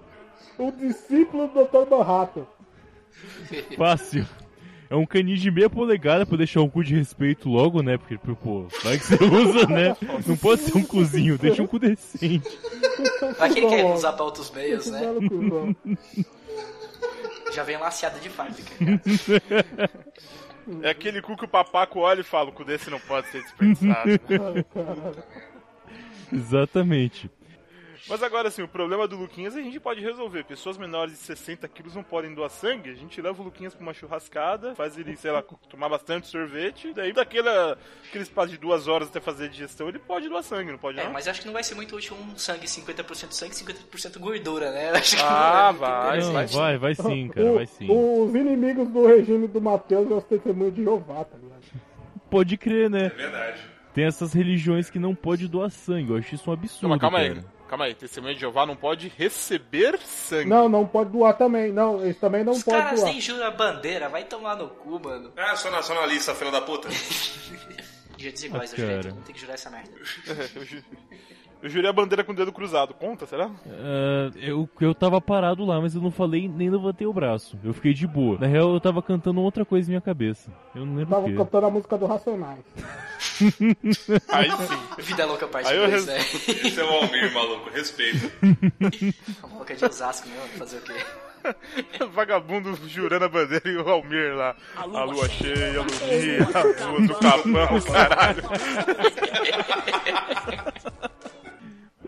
O 0.57 0.71
discípulo 0.71 1.47
do 1.49 1.65
Dr. 1.65 1.87
Manhattan. 1.87 2.47
Fácil. 3.77 4.25
É 4.89 4.95
um 4.95 5.05
caninho 5.05 5.37
de 5.37 5.51
meia 5.51 5.69
polegada 5.69 6.25
pra 6.25 6.35
deixar 6.35 6.61
um 6.61 6.69
cu 6.69 6.83
de 6.83 6.95
respeito 6.95 7.47
logo, 7.47 7.83
né? 7.83 7.95
Porque, 7.97 8.17
pô, 8.17 8.65
vai 8.83 8.97
que 8.97 9.05
você 9.05 9.23
usa, 9.23 9.67
né? 9.67 9.95
Não 10.25 10.35
pode 10.35 10.61
ser 10.61 10.75
um 10.75 10.83
cozinho, 10.83 11.37
deixa 11.37 11.61
um 11.61 11.67
cu 11.67 11.77
decente. 11.77 12.57
Vai 13.37 13.51
que 13.51 13.59
ele 13.59 13.67
quer 13.67 13.85
usar 13.85 14.13
pra 14.13 14.25
outros 14.25 14.49
meios, 14.49 14.87
né? 14.87 14.99
Já 17.53 17.61
vem 17.63 17.77
laceado 17.77 18.19
de 18.19 18.29
fábrica, 18.29 18.71
cara. 18.79 18.99
É 20.81 20.89
aquele 20.89 21.21
cu 21.21 21.37
que 21.37 21.45
o 21.45 21.47
papaco 21.47 21.99
olha 21.99 22.21
e 22.21 22.23
fala, 22.23 22.49
o 22.49 22.53
cu 22.53 22.63
desse 22.65 22.89
não 22.89 22.99
pode 22.99 23.27
ser 23.27 23.41
desperdiçado. 23.41 24.09
Exatamente. 26.31 27.31
Mas 28.09 28.23
agora, 28.23 28.47
assim, 28.47 28.61
o 28.61 28.67
problema 28.69 29.05
do 29.07 29.17
Luquinhas 29.17 29.55
a 29.55 29.61
gente 29.61 29.79
pode 29.81 29.99
resolver. 30.01 30.43
Pessoas 30.45 30.77
menores 30.77 31.11
de 31.13 31.19
60 31.19 31.67
quilos 31.67 31.93
não 31.93 32.03
podem 32.03 32.33
doar 32.33 32.49
sangue. 32.49 32.89
A 32.89 32.95
gente 32.95 33.21
leva 33.21 33.41
o 33.41 33.45
Luquinhas 33.45 33.73
pra 33.75 33.83
uma 33.83 33.93
churrascada, 33.93 34.73
faz 34.75 34.97
ele, 34.97 35.17
sei 35.17 35.29
lá, 35.31 35.41
tomar 35.69 35.89
bastante 35.89 36.27
sorvete. 36.27 36.93
Daí, 36.93 37.11
daquela, 37.11 37.77
aquele 38.07 38.23
espaço 38.23 38.49
de 38.49 38.57
duas 38.57 38.87
horas 38.87 39.09
até 39.09 39.19
fazer 39.19 39.45
a 39.45 39.47
digestão, 39.49 39.89
ele 39.89 39.99
pode 39.99 40.29
doar 40.29 40.41
sangue, 40.41 40.71
não 40.71 40.77
pode 40.79 40.99
É, 40.99 41.03
não? 41.03 41.11
mas 41.11 41.27
acho 41.27 41.41
que 41.41 41.47
não 41.47 41.53
vai 41.53 41.63
ser 41.63 41.75
muito 41.75 41.95
útil 41.97 42.15
um 42.15 42.37
sangue 42.37 42.65
50% 42.65 43.31
sangue 43.31 43.53
e 43.53 43.57
50% 43.57 44.19
gordura, 44.19 44.71
né? 44.71 44.91
Acho 44.97 45.17
que 45.17 45.21
Ah, 45.21 45.71
não 45.73 45.79
vai, 45.79 46.19
Não, 46.21 46.33
vai. 46.33 46.45
vai, 46.47 46.77
vai 46.77 46.95
sim, 46.95 47.27
cara, 47.27 47.45
O- 47.51 47.55
vai 47.55 47.65
sim. 47.65 47.87
Os 47.89 48.33
inimigos 48.33 48.87
do 48.87 49.05
regime 49.05 49.47
do 49.47 49.59
Matheus 49.61 50.09
é 50.09 50.13
os 50.13 50.23
testemunhos 50.23 50.73
de 50.75 50.83
Jeová, 50.83 51.25
tá 51.25 51.35
ligado? 51.37 51.61
Pode 52.31 52.55
crer, 52.57 52.89
né? 52.89 53.05
É 53.05 53.09
verdade. 53.09 53.61
Tem 53.93 54.05
essas 54.05 54.31
religiões 54.33 54.89
que 54.89 54.99
não 54.99 55.13
pode 55.15 55.47
doar 55.47 55.69
sangue. 55.71 56.11
Eu 56.11 56.17
acho 56.17 56.35
isso 56.35 56.49
um 56.49 56.53
absurdo. 56.53 56.83
Não, 56.83 56.89
mas 56.89 56.99
calma 57.01 57.17
aí. 57.19 57.37
Calma 57.67 57.85
aí, 57.85 57.93
testemunha 57.93 58.33
de 58.33 58.39
Jeová 58.39 58.65
não 58.65 58.75
pode 58.75 59.09
receber 59.17 59.99
sangue. 59.99 60.49
Não, 60.49 60.69
não 60.69 60.85
pode 60.87 61.11
doar 61.11 61.37
também. 61.37 61.71
Não, 61.71 62.01
eles 62.01 62.17
também 62.17 62.43
não 62.43 62.53
Os 62.53 62.63
podem 62.63 62.81
caras 62.81 62.99
doar. 63.01 63.11
nem 63.11 63.19
juram 63.21 63.45
a 63.45 63.51
bandeira, 63.51 64.07
vai 64.07 64.23
tomar 64.23 64.55
no 64.55 64.69
cu, 64.69 64.99
mano. 65.03 65.33
Ah, 65.35 65.55
sou 65.55 65.69
nacionalista, 65.69 66.33
filho 66.33 66.51
da 66.51 66.61
puta. 66.61 66.87
Dia 68.17 68.31
desiguais, 68.31 68.71
Ah, 68.73 68.75
eu 68.75 68.79
jurei, 68.87 69.01
todo 69.01 69.13
mundo 69.15 69.25
tem 69.25 69.35
que 69.35 69.41
jurar 69.41 69.53
essa 69.55 69.69
merda. 69.69 69.91
eu, 71.61 71.63
ju- 71.63 71.63
eu 71.63 71.69
jurei 71.69 71.89
a 71.89 71.93
bandeira 71.93 72.23
com 72.23 72.31
o 72.31 72.35
dedo 72.35 72.51
cruzado. 72.51 72.93
Conta, 72.93 73.25
será? 73.25 73.49
Ah, 73.67 74.29
eu, 74.35 74.69
eu 74.81 74.93
tava 74.95 75.19
parado 75.21 75.65
lá, 75.65 75.79
mas 75.81 75.95
eu 75.95 76.01
não 76.01 76.11
falei 76.11 76.47
nem 76.47 76.69
levantei 76.69 77.05
o 77.07 77.13
braço. 77.13 77.57
Eu 77.63 77.73
fiquei 77.73 77.93
de 77.93 78.05
boa. 78.07 78.37
Na 78.39 78.47
real, 78.47 78.73
eu 78.73 78.79
tava 78.79 79.01
cantando 79.01 79.41
outra 79.41 79.63
coisa 79.65 79.87
em 79.89 79.91
minha 79.91 80.01
cabeça. 80.01 80.51
Eu 80.75 80.85
não 80.85 80.95
lembro 80.95 81.13
o 81.13 81.15
Tava 81.17 81.29
quê. 81.29 81.35
cantando 81.35 81.65
a 81.65 81.69
música 81.71 81.97
do 81.97 82.05
Racionais. 82.05 82.59
Aí 84.29 84.49
sim. 84.51 84.79
Vida 84.99 85.25
louca 85.25 85.47
parte 85.47 85.69
Aí 85.69 85.77
eu 85.77 85.89
2, 85.89 85.93
res- 85.93 86.05
né? 86.05 86.17
Esse 86.67 86.79
é 86.79 86.83
o 86.83 86.87
Almir, 86.89 87.33
maluco. 87.33 87.69
Respeito. 87.69 88.31
A 89.43 89.47
louca 89.55 89.75
de 89.75 89.85
Osasco 89.85 90.27
mesmo, 90.29 90.47
fazer 90.57 90.77
o 90.77 90.81
quê? 90.81 90.93
Vagabundo 92.13 92.75
jurando 92.87 93.23
a 93.25 93.29
bandeira 93.29 93.69
e 93.69 93.77
o 93.77 93.87
Almir 93.87 94.35
lá. 94.35 94.55
A 94.75 94.83
lua, 94.85 95.29
cheia, 95.29 95.79
a 95.79 95.83
luzinha, 95.83 96.47
a 96.53 96.87
lua 96.89 97.01
do 97.07 97.15
capão, 97.15 97.81
caralho. 97.93 98.43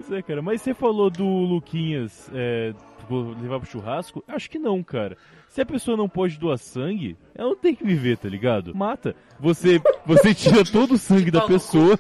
Pois 0.10 0.20
é, 0.20 0.22
cara. 0.24 0.42
Mas 0.42 0.62
você 0.62 0.74
falou 0.74 1.10
do 1.12 1.24
Luquinhas 1.24 2.30
é, 2.34 2.74
vou 3.08 3.36
levar 3.40 3.60
pro 3.60 3.70
churrasco? 3.70 4.24
Acho 4.28 4.50
que 4.50 4.58
não, 4.58 4.82
cara. 4.84 5.16
Se 5.48 5.62
a 5.62 5.66
pessoa 5.66 5.96
não 5.96 6.10
pode 6.10 6.40
doar 6.40 6.58
sangue, 6.58 7.16
ela 7.36 7.50
não 7.50 7.56
tem 7.56 7.76
que 7.76 7.84
viver, 7.84 8.18
tá 8.18 8.28
ligado? 8.28 8.76
Mata. 8.76 9.16
Você, 9.40 9.80
você 10.06 10.34
tira 10.34 10.64
todo 10.70 10.96
o 10.96 10.98
sangue 10.98 11.30
da 11.30 11.42
pessoa, 11.42 11.98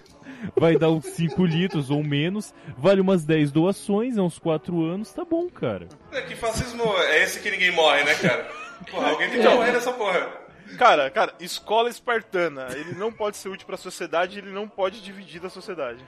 vai 0.60 0.76
dar 0.76 0.90
uns 0.90 1.06
5 1.06 1.46
litros 1.46 1.92
ou 1.92 2.04
menos, 2.04 2.54
vale 2.78 3.00
umas 3.00 3.24
10 3.26 3.52
doações, 3.52 4.18
é 4.18 4.22
uns 4.22 4.40
4 4.40 4.84
anos, 4.84 5.14
tá 5.14 5.24
bom, 5.24 5.48
cara. 5.48 5.88
É, 6.12 6.22
que 6.22 6.36
fascismo 6.36 6.84
é 6.84 7.24
esse 7.24 7.40
que 7.40 7.52
ninguém 7.52 7.72
morre, 7.72 8.04
né, 8.04 8.16
cara? 8.16 8.50
Porra, 8.90 9.10
alguém 9.10 9.30
tem 9.30 9.42
que 9.42 9.48
morrer 9.48 9.72
nessa 9.72 9.92
porra. 9.92 10.49
Cara, 10.78 11.10
cara, 11.10 11.34
escola 11.40 11.90
espartana. 11.90 12.68
Ele 12.76 12.94
não 12.94 13.12
pode 13.12 13.38
ser 13.38 13.50
útil 13.50 13.66
pra 13.66 13.78
sociedade, 13.78 14.40
ele 14.40 14.52
não 14.52 14.68
pode 14.68 15.02
dividir 15.02 15.42
da 15.42 15.50
sociedade. 15.50 16.04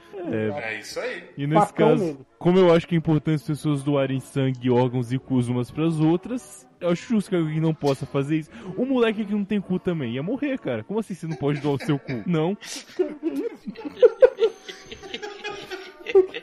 É 0.62 0.78
isso 0.78 1.00
aí. 1.00 1.30
E 1.36 1.46
nesse 1.46 1.72
caso, 1.72 2.04
nele. 2.04 2.18
como 2.38 2.58
eu 2.58 2.72
acho 2.74 2.86
que 2.86 2.94
é 2.94 2.98
importante 2.98 3.36
as 3.36 3.46
pessoas 3.46 3.82
doarem 3.82 4.20
sangue, 4.20 4.70
órgãos 4.70 5.12
e 5.12 5.18
cus 5.18 5.48
umas 5.48 5.70
pras 5.70 6.00
outras, 6.00 6.66
eu 6.80 6.90
acho 6.90 7.08
justo 7.08 7.30
que 7.30 7.36
alguém 7.36 7.60
não 7.60 7.74
possa 7.74 8.06
fazer 8.06 8.38
isso. 8.38 8.50
O 8.76 8.84
moleque 8.84 9.24
que 9.24 9.32
não 9.32 9.44
tem 9.44 9.60
cu 9.60 9.78
também 9.78 10.14
ia 10.14 10.22
morrer, 10.22 10.58
cara. 10.58 10.82
Como 10.82 11.00
assim 11.00 11.14
você 11.14 11.26
não 11.26 11.36
pode 11.36 11.60
doar 11.60 11.74
o 11.74 11.84
seu 11.84 11.98
cu? 11.98 12.22
Não. 12.26 12.56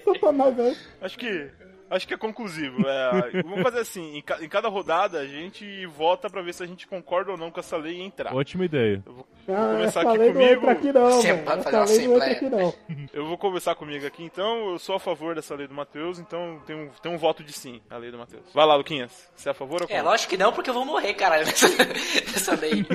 Satanás 0.04 0.58
é 0.60 0.76
Acho 1.02 1.18
que 1.18 1.50
Acho 1.90 2.08
que 2.08 2.14
é 2.14 2.18
conclusivo. 2.18 2.88
É, 2.88 3.42
vamos 3.44 3.62
fazer 3.64 3.80
assim: 3.80 4.18
em, 4.18 4.22
ca- 4.22 4.38
em 4.42 4.48
cada 4.48 4.68
rodada 4.68 5.20
a 5.20 5.26
gente 5.28 5.86
vota 5.88 6.30
pra 6.30 6.42
ver 6.42 6.54
se 6.54 6.64
a 6.64 6.68
gente 6.68 6.86
concorda 6.88 7.32
ou 7.32 7.38
não 7.38 7.50
com 7.52 7.60
essa 7.60 7.76
lei 7.78 7.96
e 7.98 8.02
entrar. 8.02 8.34
Ótima 8.36 8.66
ideia. 8.66 9.04
Ah, 9.48 9.74
começar 9.74 10.02
essa 10.02 10.10
aqui 10.12 10.32
comigo. 10.34 10.70
aqui 10.70 10.94
não, 10.94 11.12
Você 11.12 11.34
pode 11.34 11.64
fazer 11.64 11.76
Essa 11.76 11.78
uma 11.78 11.84
assembleia. 11.84 12.32
aqui 12.34 12.50
não. 12.50 12.74
Eu 13.12 13.26
vou 13.26 13.38
conversar 13.38 13.74
comigo 13.76 14.06
aqui 14.06 14.24
então. 14.24 14.70
Eu 14.72 14.80
sou 14.80 14.96
a 14.96 15.00
favor 15.00 15.34
dessa 15.34 15.56
lei 15.56 15.68
do 15.68 15.74
Matheus, 15.74 16.20
então 16.20 16.62
tem 16.68 16.76
um, 16.76 16.90
tem 17.02 17.12
um 17.12 17.18
voto 17.18 17.44
de 17.44 17.52
sim, 17.54 17.82
a 17.90 17.98
lei 17.98 18.12
do 18.12 18.18
Matheus. 18.18 18.44
Vai 18.54 18.66
lá, 18.66 18.76
Luquinhas. 18.76 19.28
Você 19.36 19.50
é 19.50 19.52
a 19.52 19.56
favor 19.56 19.82
ou 19.82 19.86
É, 19.86 19.96
contra? 19.96 20.04
lógico 20.04 20.30
que 20.30 20.38
não, 20.38 20.54
porque 20.54 20.70
eu 20.70 20.74
vou 20.76 20.86
morrer, 20.86 21.14
caralho, 21.16 21.46
nessa, 21.46 21.68
nessa 22.32 22.56
lei. 22.56 22.86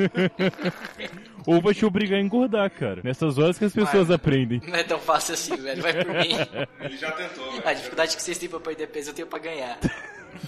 Ou 1.46 1.60
vai 1.60 1.74
te 1.74 1.84
obrigar 1.84 2.18
a 2.18 2.22
engordar, 2.22 2.70
cara. 2.70 3.00
Nessas 3.04 3.36
horas 3.38 3.58
que 3.58 3.64
as 3.66 3.72
pessoas 3.72 4.08
Vai. 4.08 4.16
aprendem. 4.16 4.62
Não 4.66 4.74
é 4.74 4.82
tão 4.82 4.98
fácil 4.98 5.34
assim, 5.34 5.56
velho. 5.56 5.82
Vai 5.82 5.92
por 6.04 6.14
mim. 6.14 6.36
Ele 6.80 6.96
já 6.96 7.10
tentou, 7.12 7.50
velho. 7.52 7.68
A 7.68 7.72
dificuldade 7.72 8.16
que 8.16 8.22
vocês 8.22 8.38
têm 8.38 8.48
pra 8.48 8.60
perder 8.60 8.88
peso, 8.88 9.10
eu 9.10 9.14
tenho 9.14 9.28
pra 9.28 9.38
ganhar. 9.38 9.78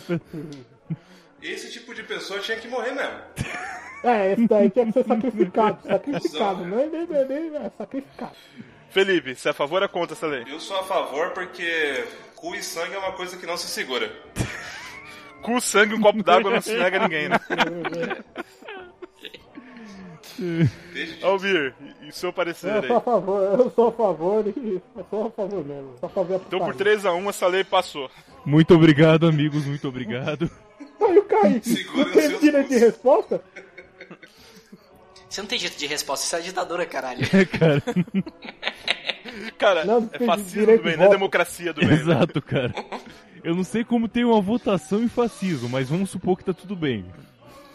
Esse 1.42 1.70
tipo 1.70 1.94
de 1.94 2.02
pessoa 2.02 2.40
tinha 2.40 2.56
que 2.58 2.66
morrer 2.66 2.92
mesmo. 2.92 3.20
É, 4.02 4.32
esse 4.32 4.46
daí 4.46 4.70
tinha 4.70 4.86
que 4.86 4.92
ser 4.92 5.04
sacrificado. 5.04 5.78
Sacrificado, 5.86 6.64
não 6.64 6.80
é 6.80 6.86
nem 6.86 7.06
bebê, 7.06 7.56
é 7.56 7.70
sacrificado. 7.76 8.32
Felipe, 8.90 9.34
você 9.34 9.48
é 9.48 9.50
a 9.50 9.54
favor 9.54 9.82
ou 9.82 9.88
contra 9.88 10.16
essa 10.16 10.26
lei? 10.26 10.44
Eu 10.48 10.58
sou 10.58 10.78
a 10.78 10.82
favor 10.84 11.30
porque 11.30 12.04
cu 12.34 12.54
e 12.54 12.62
sangue 12.62 12.94
é 12.94 12.98
uma 12.98 13.12
coisa 13.12 13.36
que 13.36 13.46
não 13.46 13.56
se 13.56 13.68
segura. 13.68 14.10
Cu, 15.42 15.60
sangue, 15.60 15.94
um 15.94 16.00
copo 16.00 16.22
d'água 16.24 16.50
não 16.50 16.60
se 16.60 16.74
nega 16.74 16.98
a 16.98 17.02
ninguém, 17.02 17.28
né? 17.28 17.38
Almir, 21.22 21.74
e 22.06 22.12
seu 22.12 22.32
parecer 22.32 22.68
Eu 22.70 22.80
aí? 22.82 22.86
sou 22.88 22.96
a 22.96 23.00
favor, 23.00 23.42
eu 23.60 23.70
sou 23.70 23.88
a 23.88 23.92
favor 23.92 24.44
e 24.46 24.80
eu 24.96 25.06
sou 25.10 25.26
a 25.26 25.30
favor 25.30 25.64
mesmo. 25.64 25.94
A 26.02 26.08
favor 26.08 26.40
Então 26.46 26.58
por 26.60 26.74
3x1 26.74 27.28
essa 27.28 27.46
lei 27.46 27.64
passou. 27.64 28.10
Muito 28.44 28.74
obrigado, 28.74 29.26
amigos. 29.26 29.64
Muito 29.66 29.88
obrigado. 29.88 30.50
Aí 31.00 31.18
o 31.18 31.24
Kaique, 31.24 31.68
Segura 31.68 32.04
não 32.04 32.12
tem 32.12 32.38
direito 32.38 32.68
de 32.68 32.78
resposta? 32.78 33.42
Você 35.28 35.40
não 35.40 35.48
tem 35.48 35.58
jeito 35.58 35.76
de 35.76 35.86
resposta, 35.86 36.24
isso 36.24 36.36
é 36.36 36.40
ditadura, 36.40 36.86
caralho. 36.86 37.20
cara, 37.58 37.82
Cara, 39.58 39.84
Não, 39.84 40.08
é 40.12 40.24
fascismo 40.24 40.60
direito 40.60 40.80
do 40.80 40.84
bem, 40.84 40.96
não 40.96 41.02
é 41.02 41.06
voto. 41.08 41.16
democracia 41.18 41.72
do 41.72 41.80
bem. 41.80 41.88
né? 41.90 41.94
exato, 41.96 42.40
cara. 42.40 42.72
Eu 43.44 43.54
não 43.54 43.64
sei 43.64 43.84
como 43.84 44.08
tem 44.08 44.24
uma 44.24 44.40
votação 44.40 45.02
em 45.02 45.08
fascismo, 45.08 45.68
mas 45.68 45.88
vamos 45.90 46.10
supor 46.10 46.38
que 46.38 46.44
tá 46.44 46.54
tudo 46.54 46.74
bem. 46.74 47.04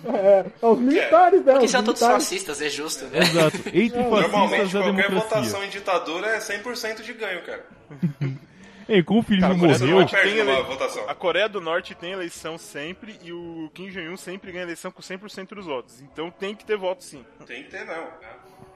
É, 0.05 0.45
é 0.61 0.65
os 0.65 0.79
militares, 0.79 1.43
né? 1.45 1.53
Porque 1.53 1.67
são 1.67 1.83
todos 1.83 2.01
fascistas, 2.01 2.61
é 2.61 2.69
justo, 2.69 3.05
né? 3.05 3.19
Exato. 3.19 3.57
Entre 3.67 3.97
Normalmente, 3.99 4.31
fascistas 4.31 4.75
a 4.75 4.83
qualquer 4.83 5.09
democracia. 5.09 5.37
votação 5.39 5.63
em 5.63 5.69
ditadura 5.69 6.27
é 6.27 6.39
100% 6.39 7.01
de 7.01 7.13
ganho, 7.13 7.41
cara. 7.43 7.65
Ei, 8.89 9.01
como 9.03 9.19
o 9.21 9.23
Felipe 9.23 9.43
Cara, 9.43 9.53
morreu, 9.53 9.87
numa 9.87 10.01
ele- 10.25 10.63
votação. 10.63 11.07
A 11.09 11.15
Coreia 11.15 11.47
do 11.47 11.61
Norte 11.61 11.95
tem 11.95 12.11
eleição 12.11 12.57
sempre 12.57 13.17
e 13.23 13.31
o 13.31 13.69
Kim 13.73 13.89
Jong-un 13.89 14.17
sempre 14.17 14.51
ganha 14.51 14.63
eleição 14.63 14.91
com 14.91 15.01
100% 15.01 15.55
dos 15.55 15.65
votos. 15.65 16.01
Então 16.01 16.29
tem 16.29 16.53
que 16.53 16.65
ter 16.65 16.75
voto 16.75 17.01
sim. 17.03 17.23
Tem 17.45 17.63
que 17.63 17.69
ter, 17.69 17.85
não. 17.85 18.07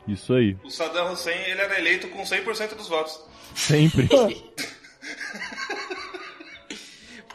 isso 0.07 0.33
aí, 0.33 0.55
O 0.63 0.69
Saddam 0.69 1.11
Hussein, 1.11 1.35
ele 1.47 1.59
era 1.59 1.77
eleito 1.79 2.07
com 2.09 2.23
100% 2.23 2.75
dos 2.75 2.87
votos. 2.87 3.19
sempre. 3.55 4.07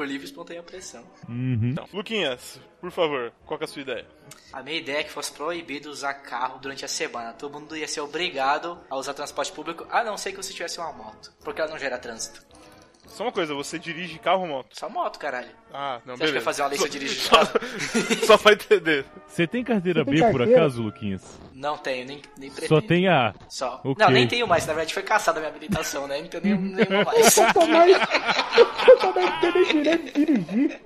Por 0.01 0.09
livre 0.09 0.27
e 0.27 0.31
espontânea 0.31 0.63
pressão. 0.63 1.05
Uhum. 1.29 1.73
Então, 1.73 1.87
Luquinhas, 1.93 2.59
por 2.81 2.91
favor, 2.91 3.35
qual 3.45 3.59
que 3.59 3.65
é 3.65 3.67
a 3.67 3.69
sua 3.69 3.83
ideia? 3.83 4.07
A 4.51 4.63
minha 4.63 4.79
ideia 4.79 5.01
é 5.01 5.05
que 5.05 5.11
fosse 5.11 5.31
proibido 5.31 5.91
usar 5.91 6.15
carro 6.15 6.59
durante 6.59 6.87
a 6.87 6.89
semana. 6.89 7.35
Todo 7.35 7.61
mundo 7.61 7.77
ia 7.77 7.87
ser 7.87 8.01
obrigado 8.01 8.79
a 8.89 8.97
usar 8.97 9.13
transporte 9.13 9.53
público, 9.53 9.87
a 9.91 10.03
não 10.03 10.17
ser 10.17 10.31
que 10.31 10.39
você 10.39 10.55
tivesse 10.55 10.79
uma 10.79 10.91
moto. 10.91 11.31
Porque 11.45 11.61
ela 11.61 11.71
não 11.71 11.79
gera 11.79 11.99
trânsito. 11.99 12.43
Só 13.07 13.25
uma 13.25 13.33
coisa, 13.33 13.53
você 13.55 13.79
dirige 13.79 14.19
carro 14.19 14.43
ou 14.43 14.47
moto? 14.49 14.69
Só 14.79 14.89
moto, 14.89 15.19
caralho. 15.19 15.49
Ah, 15.73 16.01
não, 16.07 16.17
Você 16.17 16.23
acha 16.25 16.33
que 16.33 16.33
beleza. 16.33 16.33
vai 16.35 16.43
fazer 16.43 16.63
uma 16.63 16.69
lei 16.69 16.79
se 16.79 16.85
eu 16.85 16.87
Só- 16.87 16.93
dirigir 16.99 17.21
só, 17.23 17.37
carro? 17.37 18.27
só 18.27 18.39
pra 18.39 18.53
entender. 18.53 19.05
Você 19.27 19.47
tem 19.47 19.65
carteira 19.65 20.05
Você 20.05 20.11
B 20.11 20.17
tem 20.21 20.31
por 20.31 20.39
carteira? 20.39 20.61
acaso, 20.63 20.83
Luquinhas? 20.83 21.39
Não 21.55 21.77
tenho, 21.77 22.07
nem, 22.07 22.23
nem 22.39 22.51
pretendo. 22.51 22.81
Só 22.81 22.87
tem 22.87 23.09
A. 23.09 23.35
Só. 23.49 23.81
Ok. 23.85 23.97
Não, 24.05 24.11
nem 24.13 24.27
tenho 24.27 24.47
mais. 24.47 24.65
Na 24.67 24.73
verdade 24.73 24.95
foi 24.95 25.03
caçada 25.03 25.39
a 25.39 25.43
minha 25.43 25.51
habilitação, 25.51 26.07
né? 26.07 26.21
Não 26.21 26.29
tenho 26.29 26.43
nenhum, 26.45 26.61
nenhuma 26.61 27.05
mais. 27.05 27.37
Eu 27.37 27.53
também, 27.53 27.93
eu 28.89 28.97
também 28.99 29.41
tenho 29.41 29.55
nem 29.55 29.65
direito 29.73 30.05
de 30.05 30.25
dirigir. 30.25 30.81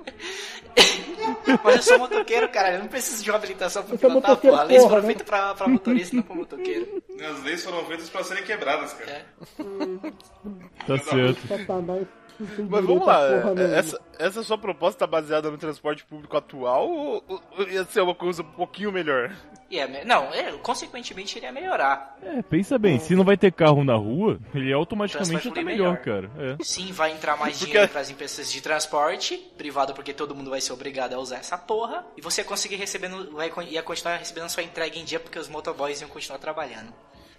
Mas 1.63 1.77
eu 1.77 1.83
sou 1.83 1.99
motoqueiro, 1.99 2.49
cara. 2.49 2.73
Eu 2.75 2.79
não 2.81 2.89
preciso 2.89 3.23
de 3.23 3.31
uma 3.31 3.37
habilitação 3.39 3.83
pra 3.83 3.95
é 3.95 3.99
pilotar, 3.99 4.37
porra. 4.37 4.63
As 4.63 4.69
leis 4.69 4.79
porra, 4.83 4.91
foram 4.91 5.03
né? 5.03 5.07
feitas 5.09 5.27
pra, 5.27 5.55
pra 5.55 5.69
motorista, 5.69 6.17
não 6.17 6.23
pra 6.23 6.35
motoqueiro. 6.37 7.03
As 7.21 7.43
leis 7.45 7.65
foram 7.65 7.85
feitas 7.87 8.09
pra 8.11 8.25
serem 8.25 8.45
quebradas, 8.45 8.93
cara. 8.95 9.11
É. 9.11 9.25
Tá 10.87 10.99
certo. 10.99 11.41
Não 12.41 12.47
tem 12.49 12.65
Mas 12.69 12.85
vamos 12.85 13.07
lá, 13.07 13.29
nenhuma. 13.55 13.77
essa, 13.77 14.01
essa 14.19 14.43
sua 14.43 14.59
proposta 14.59 14.99
tá 15.01 15.07
baseada 15.07 15.51
no 15.51 15.57
transporte 15.59 16.05
público 16.05 16.37
atual 16.37 16.89
ou, 16.91 17.25
ou- 17.29 17.43
ou 17.59 17.69
ia 17.69 17.85
ser 17.85 18.01
uma 18.01 18.15
coisa 18.15 18.43
um 18.43 18.47
pouquinho 18.53 18.91
melhor? 18.91 19.31
E 19.75 19.79
é, 19.81 19.89
me- 19.89 20.05
não, 20.05 20.33
é, 20.33 20.53
consequentemente 20.63 21.37
ele 21.37 21.47
ia 21.47 21.51
melhorar. 21.53 22.17
É, 22.23 22.41
pensa 22.43 22.79
bem, 22.79 23.01
se 23.01 23.17
não 23.17 23.25
vai 23.25 23.37
ter 23.37 23.51
carro 23.51 23.83
na 23.83 23.97
rua, 23.97 24.39
ele 24.55 24.73
automaticamente 24.73 25.49
já 25.49 25.51
tá 25.51 25.63
melhor. 25.63 25.95
melhor, 25.95 25.97
cara. 25.97 26.31
É. 26.39 26.57
Sim, 26.63 26.93
vai 26.93 27.11
entrar 27.11 27.37
mais 27.37 27.59
Porque- 27.59 27.73
dinheiro 27.73 27.91
pras 27.91 28.09
empresas 28.09 28.53
de 28.53 28.61
transporte 28.61 29.37
privado, 29.59 29.93
porque 29.93 30.13
todo 30.13 30.33
mundo 30.33 30.49
vai 30.49 30.61
ser 30.61 30.73
obrigado 30.73 31.15
a 31.15 31.19
usar 31.19 31.39
essa 31.39 31.59
porra. 31.59 32.07
E 32.17 32.21
você 32.21 32.43
ia 32.43 32.45
conseguir 32.45 32.77
recebendo, 32.77 33.33
vai, 33.33 33.51
ia 33.69 33.83
continuar 33.83 34.17
recebendo 34.19 34.49
sua 34.49 34.63
entrega 34.63 34.97
em 34.97 35.05
dia, 35.05 35.19
porque 35.19 35.41
os 35.41 35.49
motoboys 35.49 36.01
iam 36.01 36.09
continuar 36.09 36.39
trabalhando. 36.39 36.93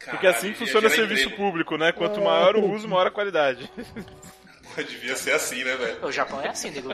Porque 0.10 0.28
assim 0.28 0.54
funciona 0.54 0.90
serviço 0.90 1.28
emprego. 1.30 1.42
público, 1.42 1.78
né? 1.78 1.94
Quanto 1.94 2.20
maior 2.22 2.58
o 2.58 2.70
uso, 2.70 2.86
maior 2.86 3.08
a 3.08 3.12
qualidade. 3.12 3.72
Devia 4.88 5.16
ser 5.16 5.32
assim, 5.34 5.64
né, 5.64 5.76
velho? 5.76 6.06
O 6.06 6.12
Japão 6.12 6.42
é 6.42 6.50
assim, 6.50 6.70
nego. 6.72 6.90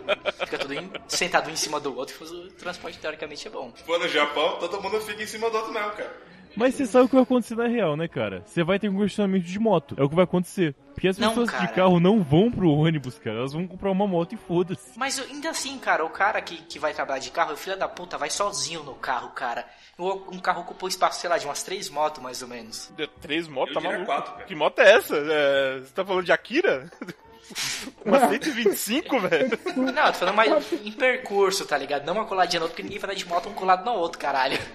Fica 0.46 0.58
tudo 0.58 0.74
em- 0.74 0.92
sentado 1.08 1.50
um 1.50 1.54
em 1.54 1.56
cima 1.56 1.80
do 1.80 1.96
outro, 1.96 2.16
e 2.26 2.48
o 2.48 2.52
transporte 2.52 2.98
teoricamente 3.00 3.48
é 3.48 3.52
bom. 3.52 3.72
Pô, 3.86 3.98
no 3.98 4.08
Japão, 4.08 4.58
todo 4.60 4.82
mundo 4.82 5.00
fica 5.02 5.22
em 5.24 5.28
cima 5.28 5.50
do 5.50 5.58
outro, 5.58 5.74
não, 5.74 5.90
cara. 5.92 6.32
Mas 6.54 6.76
você 6.76 6.86
sabe 6.86 7.06
o 7.06 7.08
que 7.08 7.16
vai 7.16 7.24
acontecer 7.24 7.56
na 7.56 7.66
real, 7.68 7.96
né, 7.96 8.10
cara? 8.10 8.44
Você 8.46 8.62
vai 8.62 8.78
ter 8.78 8.90
um 8.90 8.94
congestionamento 8.96 9.46
de 9.46 9.58
moto. 9.58 9.96
É 9.98 10.04
o 10.04 10.10
que 10.10 10.16
vai 10.16 10.26
acontecer. 10.26 10.76
Porque 10.94 11.08
as 11.08 11.18
Não, 11.18 11.30
pessoas 11.30 11.50
cara. 11.50 11.66
de 11.66 11.74
carro 11.74 11.98
não 11.98 12.22
vão 12.22 12.52
pro 12.52 12.70
ônibus, 12.70 13.18
cara. 13.18 13.38
Elas 13.38 13.54
vão 13.54 13.66
comprar 13.66 13.90
uma 13.90 14.06
moto 14.06 14.34
e 14.34 14.38
foda-se. 14.38 15.00
Mas 15.00 15.18
ainda 15.18 15.50
assim, 15.50 15.80
cara, 15.80 16.04
o 16.04 16.10
cara 16.10 16.42
que, 16.42 16.58
que 16.64 16.78
vai 16.78 16.94
trabalhar 16.94 17.20
de 17.20 17.32
carro, 17.32 17.54
o 17.54 17.58
filho 17.58 17.78
da 17.78 17.88
puta, 17.88 18.18
vai 18.18 18.30
sozinho 18.30 18.84
no 18.84 18.96
carro, 18.96 19.30
cara. 19.30 19.66
O- 19.98 20.30
Um 20.36 20.40
carro 20.40 20.64
ocupa 20.64 20.86
o 20.86 20.90
espaço, 20.90 21.22
sei 21.22 21.30
lá, 21.30 21.38
de 21.38 21.46
umas 21.46 21.64
três 21.64 21.90
motos, 21.90 22.22
mais 22.22 22.42
ou 22.42 22.50
menos. 22.50 22.92
De- 22.98 23.08
Três 23.22 23.48
motos, 23.48 23.74
Eu 23.74 23.82
tá 23.82 23.88
maluco? 23.88 24.06
quatro, 24.06 24.34
cara. 24.34 24.44
que 24.44 24.54
moto 24.54 24.80
é 24.80 24.92
essa? 24.92 25.16
É, 25.16 25.80
você 25.80 25.94
tá 25.94 26.04
falando 26.04 26.26
de 26.26 26.34
Akira? 26.34 26.92
Uma 28.06 28.30
125, 28.30 29.20
velho? 29.20 29.60
Não, 29.76 30.06
eu 30.06 30.12
tô 30.12 30.20
falando 30.20 30.36
mais 30.36 30.72
em 30.74 30.92
percurso, 30.92 31.66
tá 31.66 31.78
ligado? 31.78 32.06
Não 32.06 32.14
uma 32.14 32.26
coladinha 32.26 32.60
no 32.60 32.66
outro, 32.66 32.76
porque 32.76 32.84
ninguém 32.84 33.00
vai 33.00 33.10
dar 33.10 33.16
de 33.16 33.28
moto 33.28 33.50
um 33.50 33.54
colado 33.54 33.86
no 33.86 33.92
outro, 33.92 34.20
caralho. 34.20 34.58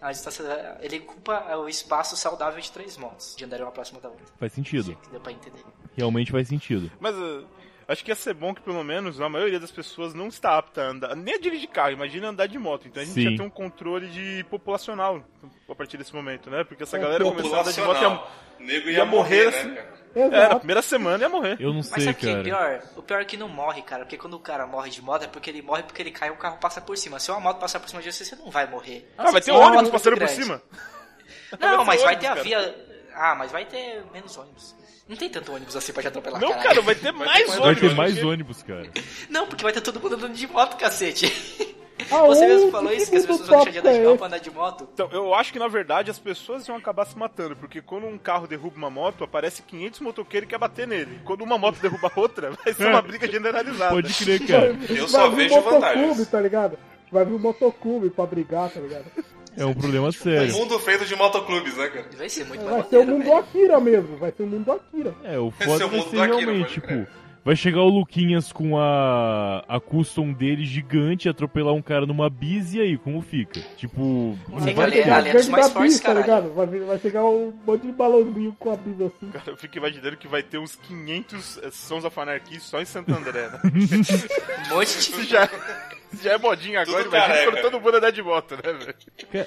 A 0.00 0.12
distância, 0.12 0.44
ele 0.82 0.98
ocupa 0.98 1.56
o 1.56 1.68
espaço 1.68 2.16
saudável 2.16 2.60
de 2.60 2.70
três 2.70 2.96
motos, 2.96 3.34
de 3.34 3.44
andar 3.44 3.60
uma 3.62 3.72
próxima 3.72 3.98
da 3.98 4.08
outra. 4.08 4.24
Faz 4.38 4.52
sentido. 4.52 4.96
Deu 5.10 5.20
pra 5.20 5.32
entender. 5.32 5.64
Realmente 5.96 6.30
faz 6.30 6.46
sentido. 6.48 6.92
Mas 7.00 7.16
uh, 7.16 7.44
acho 7.88 8.04
que 8.04 8.10
ia 8.10 8.14
ser 8.14 8.34
bom 8.34 8.54
que 8.54 8.60
pelo 8.60 8.82
menos 8.84 9.20
a 9.20 9.28
maioria 9.28 9.60
das 9.60 9.70
pessoas 9.70 10.14
não 10.14 10.28
está 10.28 10.56
apta 10.58 10.82
a 10.82 10.88
andar, 10.90 11.16
nem 11.16 11.34
a 11.34 11.38
dirigir 11.38 11.68
carro, 11.68 11.90
imagina 11.92 12.28
andar 12.28 12.46
de 12.46 12.58
moto. 12.58 12.86
Então 12.88 13.02
a 13.02 13.06
gente 13.06 13.14
Sim. 13.14 13.30
ia 13.30 13.36
ter 13.36 13.42
um 13.42 13.50
controle 13.50 14.08
de 14.08 14.44
populacional 14.50 15.22
a 15.68 15.74
partir 15.74 15.96
desse 15.96 16.14
momento, 16.14 16.50
né? 16.50 16.64
Porque 16.64 16.82
essa 16.82 16.98
galera 16.98 17.24
começar 17.24 17.56
a 17.56 17.60
andar 17.60 17.72
de 17.72 17.80
moto 17.80 18.00
ia, 18.00 18.08
O 18.08 18.20
nego 18.60 18.88
ia, 18.88 18.92
ia 18.98 19.04
morrer, 19.04 19.44
morrer, 19.44 19.48
assim. 19.58 19.68
né, 19.68 19.82
cara? 19.82 19.96
é, 20.16 20.48
na 20.48 20.56
primeira 20.56 20.82
semana 20.82 21.24
ia 21.24 21.28
morrer. 21.28 21.56
Eu 21.60 21.68
não 21.68 21.76
Mas 21.76 21.86
sei, 21.88 22.04
sabe 22.04 22.16
o 22.16 22.18
que 22.20 22.28
é 22.28 22.32
cara. 22.32 22.44
pior? 22.44 22.82
O 22.96 23.02
pior 23.02 23.20
é 23.20 23.24
que 23.24 23.36
não 23.36 23.48
morre, 23.48 23.82
cara. 23.82 24.04
Porque 24.04 24.16
quando 24.16 24.34
o 24.34 24.40
cara 24.40 24.66
morre 24.66 24.90
de 24.90 25.02
moto 25.02 25.24
é 25.24 25.26
porque 25.28 25.50
ele 25.50 25.60
morre 25.62 25.82
porque 25.82 26.00
ele 26.02 26.10
cai 26.10 26.28
e 26.28 26.32
o 26.32 26.36
carro 26.36 26.56
passa 26.58 26.80
por 26.80 26.96
cima. 26.96 27.18
Se 27.20 27.30
uma 27.30 27.40
moto 27.40 27.58
passar 27.60 27.80
por 27.80 27.88
cima 27.88 28.00
de 28.02 28.10
você, 28.12 28.24
você 28.24 28.34
não 28.36 28.50
vai 28.50 28.66
morrer. 28.66 29.10
Ah, 29.18 29.30
vai 29.30 29.40
ter 29.40 29.52
ônibus 29.52 29.90
passando 29.90 30.16
por 30.16 30.28
cima? 30.28 30.62
Não, 31.60 31.84
Vai 31.84 31.96
mas 31.96 32.02
vai 32.02 32.18
ter 32.18 32.26
a 32.26 32.30
cara. 32.30 32.42
via. 32.42 32.86
Ah, 33.14 33.34
mas 33.36 33.52
vai 33.52 33.64
ter 33.64 34.04
menos 34.12 34.36
ônibus. 34.36 34.74
Não 35.08 35.16
tem 35.16 35.28
tanto 35.30 35.52
ônibus 35.54 35.76
assim 35.76 35.92
pra 35.92 36.02
te 36.02 36.08
atropelar, 36.08 36.40
Não, 36.40 36.48
caralho. 36.48 36.68
cara, 36.68 36.82
vai 36.82 36.94
ter 36.96 37.12
Vai 37.12 37.26
mais 37.26 37.38
ter 37.42 37.46
mais 37.46 37.58
Vai 37.60 37.68
ônibus. 37.68 37.88
ter 37.90 37.94
mais 37.96 38.24
ônibus, 38.24 38.62
cara. 38.62 38.90
Não, 39.30 39.46
porque 39.46 39.62
vai 39.62 39.72
ter 39.72 39.80
todo 39.80 40.00
mundo 40.00 40.16
andando 40.16 40.34
de 40.34 40.46
moto, 40.48 40.76
cacete. 40.76 41.26
Aonde 42.10 42.26
Você 42.36 42.46
mesmo 42.48 42.70
falou 42.72 42.92
isso, 42.92 43.10
que 43.10 43.16
as 43.16 43.24
pessoas 43.24 43.48
vão 43.48 43.56
deixar 43.64 43.70
de 43.70 43.78
andar 43.78 43.92
de 43.92 44.02
carro 44.02 44.16
pra 44.18 44.26
andar 44.26 44.38
de 44.38 44.50
moto. 44.50 44.88
Então, 44.92 45.08
eu 45.12 45.32
acho 45.32 45.52
que 45.52 45.58
na 45.60 45.68
verdade 45.68 46.10
as 46.10 46.18
pessoas 46.18 46.66
iam 46.66 46.76
acabar 46.76 47.04
se 47.06 47.16
matando, 47.16 47.54
porque 47.56 47.80
quando 47.80 48.06
um 48.06 48.18
carro 48.18 48.48
derruba 48.48 48.76
uma 48.76 48.90
moto, 48.90 49.22
aparece 49.22 49.62
500 49.62 50.00
motoqueiros 50.00 50.46
que 50.48 50.54
quer 50.54 50.58
bater 50.58 50.88
nele. 50.88 51.20
Quando 51.24 51.42
uma 51.42 51.56
moto 51.56 51.76
derruba 51.80 52.10
outra, 52.16 52.50
vai 52.64 52.74
ser 52.74 52.86
uma 52.88 53.00
briga 53.00 53.26
generalizada. 53.30 53.94
Pode 53.94 54.12
crer, 54.12 54.44
cara. 54.46 54.76
Eu 54.90 55.06
só 55.08 55.28
Vai 55.28 55.30
vir 55.30 55.36
vejo 55.48 55.54
motoclube, 55.54 55.80
vantagens. 55.94 56.28
tá 56.28 56.40
ligado? 56.40 56.78
Vai 57.12 57.24
vir 57.24 57.32
um 57.34 57.38
motoclube 57.38 58.10
pra 58.10 58.26
brigar, 58.26 58.68
tá 58.70 58.80
ligado? 58.80 59.04
É 59.56 59.64
um 59.64 59.74
problema 59.74 60.08
Um 60.08 60.12
sério. 60.12 60.52
mundo 60.52 60.78
feito 60.78 61.04
de 61.06 61.16
motoclubes, 61.16 61.76
né, 61.76 61.88
cara? 61.88 62.06
Vai 62.16 62.28
ser 62.28 62.44
muito 62.44 62.64
Vai 62.64 62.82
ser 62.84 62.98
o 62.98 63.06
mundo 63.06 63.24
velho. 63.24 63.36
Akira 63.36 63.80
mesmo, 63.80 64.16
vai 64.18 64.32
ser 64.36 64.42
o 64.42 64.46
mundo 64.46 64.72
Akira. 64.72 65.14
É, 65.24 65.38
o 65.38 65.52
é 65.58 65.64
foda 65.64 65.86
o 65.86 65.88
vai 65.88 66.00
ser 66.02 66.10
do 66.16 66.22
Akira, 66.22 66.36
realmente, 66.36 66.80
pode 66.80 66.98
tipo. 67.04 67.25
Vai 67.46 67.54
chegar 67.54 67.82
o 67.82 67.88
Luquinhas 67.88 68.50
com 68.50 68.76
a, 68.76 69.64
a 69.68 69.78
custom 69.78 70.32
dele 70.32 70.64
gigante, 70.64 71.28
atropelar 71.28 71.74
um 71.74 71.80
cara 71.80 72.04
numa 72.04 72.28
bis 72.28 72.74
e 72.74 72.80
aí, 72.80 72.98
como 72.98 73.22
fica? 73.22 73.60
Tipo, 73.76 74.36
Fica 74.64 74.72
vai 74.72 74.90
chegar 74.90 75.24
é 75.24 75.42
mais 75.44 75.70
fortes, 75.70 76.00
tá 76.00 76.12
ligado? 76.12 76.52
Vai, 76.52 76.66
vai 76.66 76.98
chegar 76.98 77.24
um 77.24 77.52
monte 77.64 77.86
de 77.86 77.92
balãozinho 77.92 78.52
com 78.58 78.72
a 78.72 78.76
bis 78.76 79.00
assim. 79.00 79.30
Cara, 79.30 79.44
eu 79.46 79.56
fico 79.56 79.78
imaginando 79.78 80.16
que 80.16 80.26
vai 80.26 80.42
ter 80.42 80.58
uns 80.58 80.74
500 80.74 81.60
Sons 81.70 82.04
of 82.04 82.18
Anarchy 82.18 82.58
só 82.58 82.80
em 82.80 82.84
Santo 82.84 83.14
André, 83.14 83.48
né? 83.48 83.60
Um 84.68 84.74
monte 84.74 85.12
de. 85.12 85.24
já, 85.26 85.48
isso 86.12 86.24
já 86.24 86.32
é 86.32 86.38
modinha 86.38 86.80
agora, 86.80 87.04
Tudo 87.04 87.14
imagina 87.14 87.32
careca. 87.32 87.52
quando 87.52 87.62
todo 87.62 87.80
mundo 87.80 87.96
andar 87.96 88.10
de 88.10 88.22
moto, 88.24 88.56
né, 88.56 88.72
velho? 88.72 88.94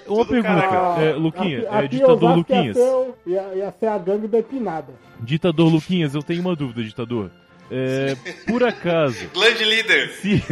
Uma 0.08 0.25
Tudo 0.25 0.29
pergunta, 0.29 1.01
é, 1.01 1.13
Luquinha, 1.15 1.58
aqui, 1.58 1.68
é, 1.68 1.77
aqui 1.79 1.88
ditador 1.89 2.38
Luquinhas. 2.38 2.77
Ia 2.77 2.84
ser, 2.86 3.13
ia, 3.27 3.56
ia 3.56 3.74
ser 3.77 3.88
a 3.88 3.98
gangue 3.98 4.27
da 4.29 4.39
empinada. 4.39 4.94
Ditador 5.20 5.70
Luquinhas, 5.70 6.15
eu 6.15 6.24
tenho 6.24 6.39
uma 6.39 6.56
dúvida, 6.56 6.82
ditador. 6.82 7.29
É, 7.71 8.15
por 8.47 8.63
acaso, 8.63 9.29
Glad 9.33 9.59
Leader. 9.59 10.11
se. 10.13 10.43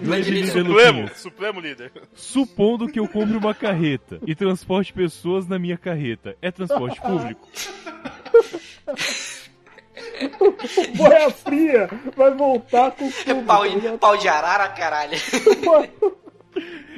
Grande 0.00 0.30
líder 0.30 0.52
Supremo. 0.52 1.10
Supremo 1.14 1.60
líder. 1.60 1.92
Supondo 2.14 2.88
que 2.88 2.98
eu 2.98 3.08
compre 3.08 3.36
uma 3.36 3.54
carreta 3.54 4.18
e 4.26 4.34
transporte 4.34 4.92
pessoas 4.92 5.46
na 5.46 5.58
minha 5.58 5.76
carreta, 5.76 6.36
é 6.40 6.50
transporte 6.50 7.00
público? 7.00 7.46
Boia 10.96 11.30
fria 11.30 11.88
vai 12.16 12.34
voltar 12.34 12.92
com 12.92 13.10
tudo. 13.24 13.42
Pau, 13.44 13.62
pau 13.98 14.16
de 14.16 14.28
arara, 14.28 14.68
caralho. 14.68 15.16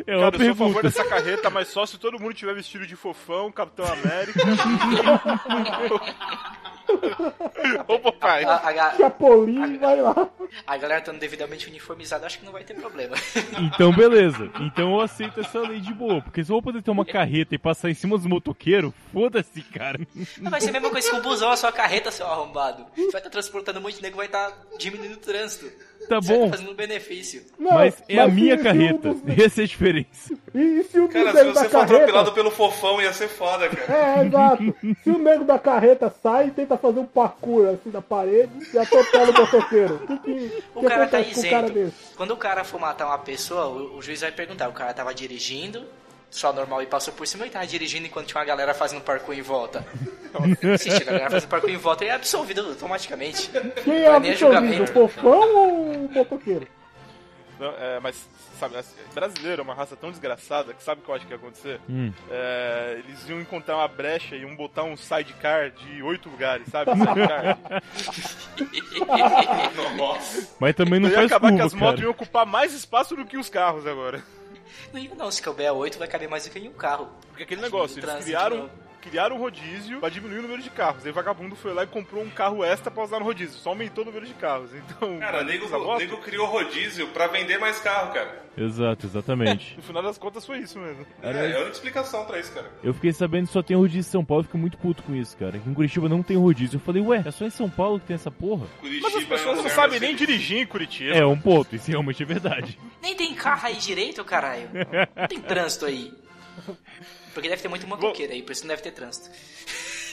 É 0.06 0.16
uma 0.16 0.30
Cara, 0.30 0.36
eu 0.36 0.44
sou 0.44 0.52
a 0.52 0.68
favor 0.68 0.82
dessa 0.82 1.04
carreta, 1.04 1.50
mas 1.50 1.68
só 1.68 1.86
se 1.86 1.98
todo 1.98 2.20
mundo 2.20 2.34
tiver 2.34 2.54
vestido 2.54 2.86
de 2.86 2.94
fofão, 2.96 3.50
Capitão 3.50 3.86
América. 3.86 4.40
Ô, 7.88 7.98
papai. 7.98 8.44
A, 8.44 8.56
a 8.56 8.72
ga- 8.72 8.94
Chapolin 8.96 9.78
vai 9.78 10.00
lá. 10.00 10.28
a 10.66 10.76
galera 10.76 11.00
estando 11.00 11.18
devidamente 11.18 11.68
uniformizada, 11.68 12.26
acho 12.26 12.38
que 12.38 12.44
não 12.44 12.52
vai 12.52 12.64
ter 12.64 12.74
problema. 12.74 13.16
Então, 13.74 13.92
beleza. 13.92 14.50
Então 14.60 14.92
eu 14.94 15.00
aceito 15.00 15.40
essa 15.40 15.60
lei 15.60 15.80
de 15.80 15.92
boa. 15.92 16.20
Porque 16.22 16.44
se 16.44 16.50
eu 16.50 16.54
vou 16.54 16.62
poder 16.62 16.82
ter 16.82 16.90
uma 16.90 17.04
carreta 17.04 17.54
e 17.54 17.58
passar 17.58 17.90
em 17.90 17.94
cima 17.94 18.16
dos 18.16 18.26
motoqueiros, 18.26 18.92
foda-se, 19.12 19.62
cara. 19.62 19.98
Vai 20.42 20.60
ser 20.60 20.70
a 20.70 20.72
mesma 20.72 20.90
coisa 20.90 21.10
que 21.10 21.16
o 21.16 21.22
busão, 21.22 21.50
a 21.50 21.56
sua 21.56 21.72
carreta, 21.72 22.10
seu 22.10 22.26
arrombado. 22.26 22.84
Você 22.94 23.10
vai 23.10 23.20
estar 23.20 23.30
transportando 23.30 23.78
um 23.78 23.82
monte 23.82 23.96
de 23.96 24.02
nego, 24.02 24.16
vai 24.16 24.26
estar 24.26 24.52
diminuindo 24.78 25.14
o 25.14 25.18
trânsito. 25.18 25.70
Tá 26.08 26.20
Você 26.20 26.28
vai 26.28 26.38
bom, 26.38 26.50
tá 26.50 26.56
fazendo 26.58 26.74
benefício. 26.74 27.42
Não, 27.58 27.72
mas 27.72 28.02
é 28.08 28.18
a 28.18 28.26
se- 28.26 28.30
minha 28.32 28.58
carreta. 28.58 29.08
um 29.10 29.14
dos- 29.14 29.38
Essa 29.38 29.60
é 29.62 29.64
a 29.64 29.66
diferença. 29.66 30.34
E, 30.54 30.58
e 30.58 30.84
se 30.84 31.00
o 31.00 31.08
Cara, 31.08 31.32
se 31.32 31.44
você 31.44 31.62
da 31.64 31.68
for 31.70 31.80
atropelado 31.82 32.12
carreta... 32.12 32.30
pelo 32.32 32.50
fofão, 32.50 33.00
ia 33.00 33.12
ser 33.12 33.28
foda, 33.28 33.68
cara. 33.68 34.20
É, 34.20 34.26
exato. 34.26 34.74
Se 35.02 35.10
o 35.10 35.18
nego 35.18 35.44
da 35.44 35.58
carreta 35.58 36.14
sai 36.22 36.48
e 36.48 36.50
tenta 36.50 36.76
fazer 36.76 37.00
um 37.00 37.06
parkour 37.06 37.68
assim 37.68 37.90
na 37.90 38.02
parede 38.02 38.52
e 38.72 38.78
atropela 38.78 39.30
o 39.30 39.34
motoqueiro. 39.34 39.94
O 39.94 40.06
que, 40.06 40.18
que, 40.18 40.62
O 40.74 40.80
que 40.80 40.86
cara 40.86 41.06
tá 41.06 41.18
um 41.18 41.22
cara 41.22 41.30
isento. 41.66 41.72
desse? 41.72 41.94
Quando 42.16 42.30
o 42.32 42.36
cara 42.36 42.64
for 42.64 42.80
matar 42.80 43.06
uma 43.06 43.18
pessoa, 43.18 43.66
o, 43.66 43.98
o 43.98 44.02
juiz 44.02 44.20
vai 44.20 44.32
perguntar: 44.32 44.68
o 44.68 44.72
cara 44.72 44.92
tava 44.92 45.14
dirigindo, 45.14 45.84
só 46.34 46.52
normal 46.52 46.82
e 46.82 46.86
passou 46.86 47.14
por 47.14 47.26
cima, 47.26 47.42
ou 47.42 47.46
ele 47.46 47.52
tava 47.52 47.66
dirigindo 47.66 48.06
enquanto 48.06 48.26
tinha 48.26 48.40
uma 48.40 48.44
galera 48.44 48.74
fazendo 48.74 49.02
parkour 49.02 49.34
em 49.34 49.42
volta? 49.42 49.86
Se 50.78 50.90
tiver 50.90 51.02
a 51.02 51.12
galera 51.12 51.30
fazendo 51.30 51.48
parkour 51.48 51.70
em 51.70 51.76
volta, 51.76 52.04
ele 52.04 52.10
é 52.10 52.14
absolvido 52.14 52.60
automaticamente. 52.60 53.50
Quem 53.84 54.02
é 54.02 54.08
a 54.08 54.16
absolvido, 54.16 54.82
o 54.82 54.86
fofão 54.86 55.54
ou 55.54 55.92
o 55.92 56.12
motoqueiro? 56.12 56.66
Não, 57.58 57.70
é, 57.78 58.00
mas, 58.00 58.28
sabe, 58.58 58.76
assim, 58.76 58.96
brasileiro 59.14 59.62
é 59.62 59.64
uma 59.64 59.74
raça 59.74 59.94
tão 59.94 60.10
desgraçada 60.10 60.74
que 60.74 60.82
sabe 60.82 61.00
o 61.00 61.04
que 61.04 61.10
eu 61.10 61.14
acho 61.14 61.24
que 61.24 61.32
ia 61.32 61.36
acontecer? 61.36 61.80
Hum. 61.88 62.12
É, 62.28 62.96
eles 62.98 63.28
iam 63.28 63.40
encontrar 63.40 63.76
uma 63.76 63.86
brecha 63.86 64.34
e 64.34 64.40
iam 64.40 64.56
botar 64.56 64.82
um 64.82 64.96
sidecar 64.96 65.70
de 65.70 66.02
oito 66.02 66.28
lugares, 66.28 66.66
sabe? 66.68 66.90
Sidecar. 66.98 67.58
Nossa. 69.96 70.48
Mas 70.58 70.74
também 70.74 70.98
não 70.98 71.08
ia 71.08 71.14
faz 71.14 71.26
acabar 71.26 71.52
que 71.52 71.58
curva, 71.58 71.66
as 71.66 71.74
motos 71.74 72.02
iam 72.02 72.10
ocupar 72.10 72.44
mais 72.44 72.72
espaço 72.74 73.14
do 73.14 73.24
que 73.24 73.38
os 73.38 73.48
carros 73.48 73.86
agora. 73.86 74.20
Não, 74.92 75.00
ia 75.00 75.14
não, 75.14 75.30
se 75.30 75.42
couber 75.42 75.68
a 75.68 75.72
8, 75.72 75.98
vai 75.98 76.08
caber 76.08 76.28
mais 76.28 76.44
do 76.44 76.50
que 76.50 76.58
em 76.58 76.68
um 76.68 76.72
carro. 76.72 77.08
Porque 77.28 77.42
aquele 77.42 77.60
negócio, 77.60 77.98
eles 77.98 78.24
criaram. 78.24 78.70
Criaram 79.04 79.36
um 79.36 79.38
rodízio 79.38 80.00
pra 80.00 80.08
diminuir 80.08 80.38
o 80.38 80.42
número 80.42 80.62
de 80.62 80.70
carros. 80.70 81.04
Aí 81.04 81.10
o 81.10 81.14
vagabundo 81.14 81.54
foi 81.54 81.74
lá 81.74 81.84
e 81.84 81.86
comprou 81.86 82.22
um 82.24 82.30
carro 82.30 82.64
extra 82.64 82.90
pra 82.90 83.04
usar 83.04 83.18
no 83.18 83.24
rodízio. 83.24 83.58
Só 83.58 83.70
aumentou 83.70 84.02
o 84.02 84.06
número 84.06 84.26
de 84.26 84.34
carros. 84.34 84.70
Então, 84.84 85.18
Cara, 85.18 85.40
o 85.40 85.44
nego, 85.44 85.96
nego 85.98 86.16
criou 86.18 86.46
rodízio 86.46 87.08
pra 87.08 87.26
vender 87.26 87.58
mais 87.58 87.78
carro, 87.80 88.12
cara. 88.12 88.44
Exato, 88.56 89.06
exatamente. 89.06 89.74
no 89.78 89.82
final 89.82 90.02
das 90.02 90.18
contas 90.18 90.44
foi 90.44 90.58
isso 90.58 90.78
mesmo. 90.78 91.06
É, 91.22 91.30
é 91.30 91.56
a 91.56 91.60
única 91.60 91.72
explicação 91.72 92.24
pra 92.24 92.38
isso, 92.38 92.52
cara. 92.52 92.70
Eu 92.82 92.92
fiquei 92.94 93.12
sabendo 93.12 93.46
que 93.46 93.52
só 93.52 93.62
tem 93.62 93.76
rodízio 93.76 94.00
em 94.00 94.12
São 94.12 94.24
Paulo, 94.24 94.44
fico 94.44 94.58
muito 94.58 94.76
puto 94.78 95.02
com 95.02 95.14
isso, 95.14 95.36
cara. 95.36 95.56
Aqui 95.56 95.68
em 95.68 95.74
Curitiba 95.74 96.08
não 96.08 96.22
tem 96.22 96.36
rodízio. 96.36 96.76
Eu 96.76 96.80
falei, 96.80 97.02
ué, 97.02 97.22
é 97.24 97.30
só 97.30 97.44
em 97.44 97.50
São 97.50 97.68
Paulo 97.68 97.98
que 97.98 98.06
tem 98.06 98.14
essa 98.14 98.30
porra? 98.30 98.66
Curitiba 98.80 99.08
Mas 99.08 99.16
as 99.16 99.22
é 99.22 99.26
um 99.26 99.28
pessoas 99.28 99.56
não 99.56 99.62
lugar 99.62 99.74
sabem 99.74 100.00
nem 100.00 100.14
dirigir 100.14 100.58
em 100.58 100.66
Curitiba. 100.66 101.14
É 101.14 101.24
um 101.24 101.38
ponto, 101.38 101.74
isso 101.74 101.90
realmente 101.90 102.22
é 102.22 102.26
verdade. 102.26 102.78
Nem 103.02 103.14
tem 103.14 103.34
carro 103.34 103.66
aí 103.66 103.76
direito, 103.76 104.24
caralho. 104.24 104.68
Não 105.16 105.26
tem 105.28 105.40
trânsito 105.40 105.86
aí. 105.86 106.12
Porque 107.32 107.48
deve 107.48 107.62
ter 107.62 107.68
muito 107.68 107.86
motoqueiro 107.86 108.32
aí, 108.32 108.42
por 108.42 108.52
isso 108.52 108.62
não 108.62 108.68
deve 108.68 108.82
ter 108.82 108.92
trânsito. 108.92 109.30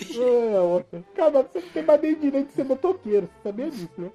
É. 0.01 1.01
Cara, 1.15 1.43
você 1.43 1.59
não 1.59 1.69
tem 1.69 1.83
mais 1.83 2.01
nem 2.01 2.19
direito 2.19 2.47
de 2.47 2.53
ser 2.53 2.63
motoqueiro. 2.63 3.27
Você 3.27 3.49
sabia 3.49 3.69
disso, 3.69 3.89
né? 3.97 4.09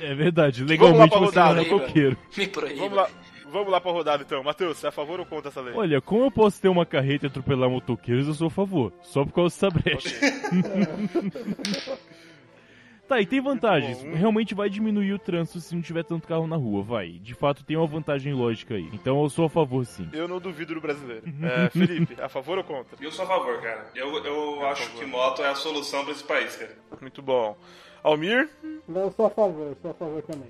É 0.00 0.14
verdade, 0.14 0.64
legalmente 0.64 1.18
você 1.18 1.38
não 1.38 1.50
é 1.50 1.64
motoqueiro. 1.64 2.16
Me 2.36 2.46
proíba. 2.46 2.76
Vamos 2.80 2.96
lá, 2.96 3.10
vamos 3.52 3.70
lá 3.70 3.80
pra 3.80 3.92
rodada 3.92 4.22
então. 4.22 4.42
Matheus, 4.42 4.78
você 4.78 4.86
é 4.86 4.88
a 4.88 4.92
favor 4.92 5.20
ou 5.20 5.26
contra 5.26 5.50
essa 5.50 5.60
lei? 5.60 5.74
Olha, 5.74 6.00
como 6.00 6.24
eu 6.24 6.30
posso 6.30 6.60
ter 6.60 6.68
uma 6.68 6.86
carreta 6.86 7.26
e 7.26 7.28
atropelar 7.28 7.68
motoqueiros, 7.68 8.26
eu 8.26 8.34
sou 8.34 8.46
a 8.46 8.50
favor. 8.50 8.92
Só 9.02 9.24
por 9.24 9.32
causa 9.32 9.54
dessa 9.54 9.68
brecha. 9.68 10.16
Tá, 13.10 13.20
e 13.20 13.26
tem 13.26 13.40
vantagens. 13.40 14.04
bom. 14.04 14.14
Realmente 14.14 14.54
vai 14.54 14.70
diminuir 14.70 15.12
o 15.12 15.18
trânsito 15.18 15.58
se 15.58 15.74
não 15.74 15.82
tiver 15.82 16.04
tanto 16.04 16.28
carro 16.28 16.46
na 16.46 16.54
rua, 16.54 16.80
vai. 16.80 17.08
De 17.10 17.34
fato, 17.34 17.64
tem 17.64 17.76
uma 17.76 17.84
vantagem 17.84 18.32
lógica 18.32 18.74
aí. 18.76 18.88
Então 18.92 19.20
eu 19.20 19.28
sou 19.28 19.46
a 19.46 19.50
favor, 19.50 19.84
sim. 19.84 20.08
Eu 20.12 20.28
não 20.28 20.38
duvido 20.38 20.74
do 20.74 20.80
brasileiro. 20.80 21.24
É, 21.42 21.68
Felipe, 21.70 22.22
a 22.22 22.28
favor 22.28 22.58
ou 22.58 22.62
contra? 22.62 22.96
Eu 23.00 23.10
sou 23.10 23.24
a 23.24 23.28
favor, 23.28 23.60
cara. 23.60 23.90
Eu, 23.96 24.16
eu 24.24 24.64
acho 24.68 24.88
que 24.92 25.04
moto 25.04 25.42
é 25.42 25.48
a 25.48 25.56
solução 25.56 26.04
pra 26.04 26.12
esse 26.12 26.22
país, 26.22 26.54
cara. 26.54 26.70
Muito 27.00 27.20
bom. 27.20 27.56
Almir? 28.04 28.48
Eu 28.88 29.10
sou 29.10 29.26
a 29.26 29.30
favor, 29.30 29.66
eu 29.66 29.76
sou 29.82 29.90
a 29.90 29.94
favor 29.94 30.22
também. 30.22 30.48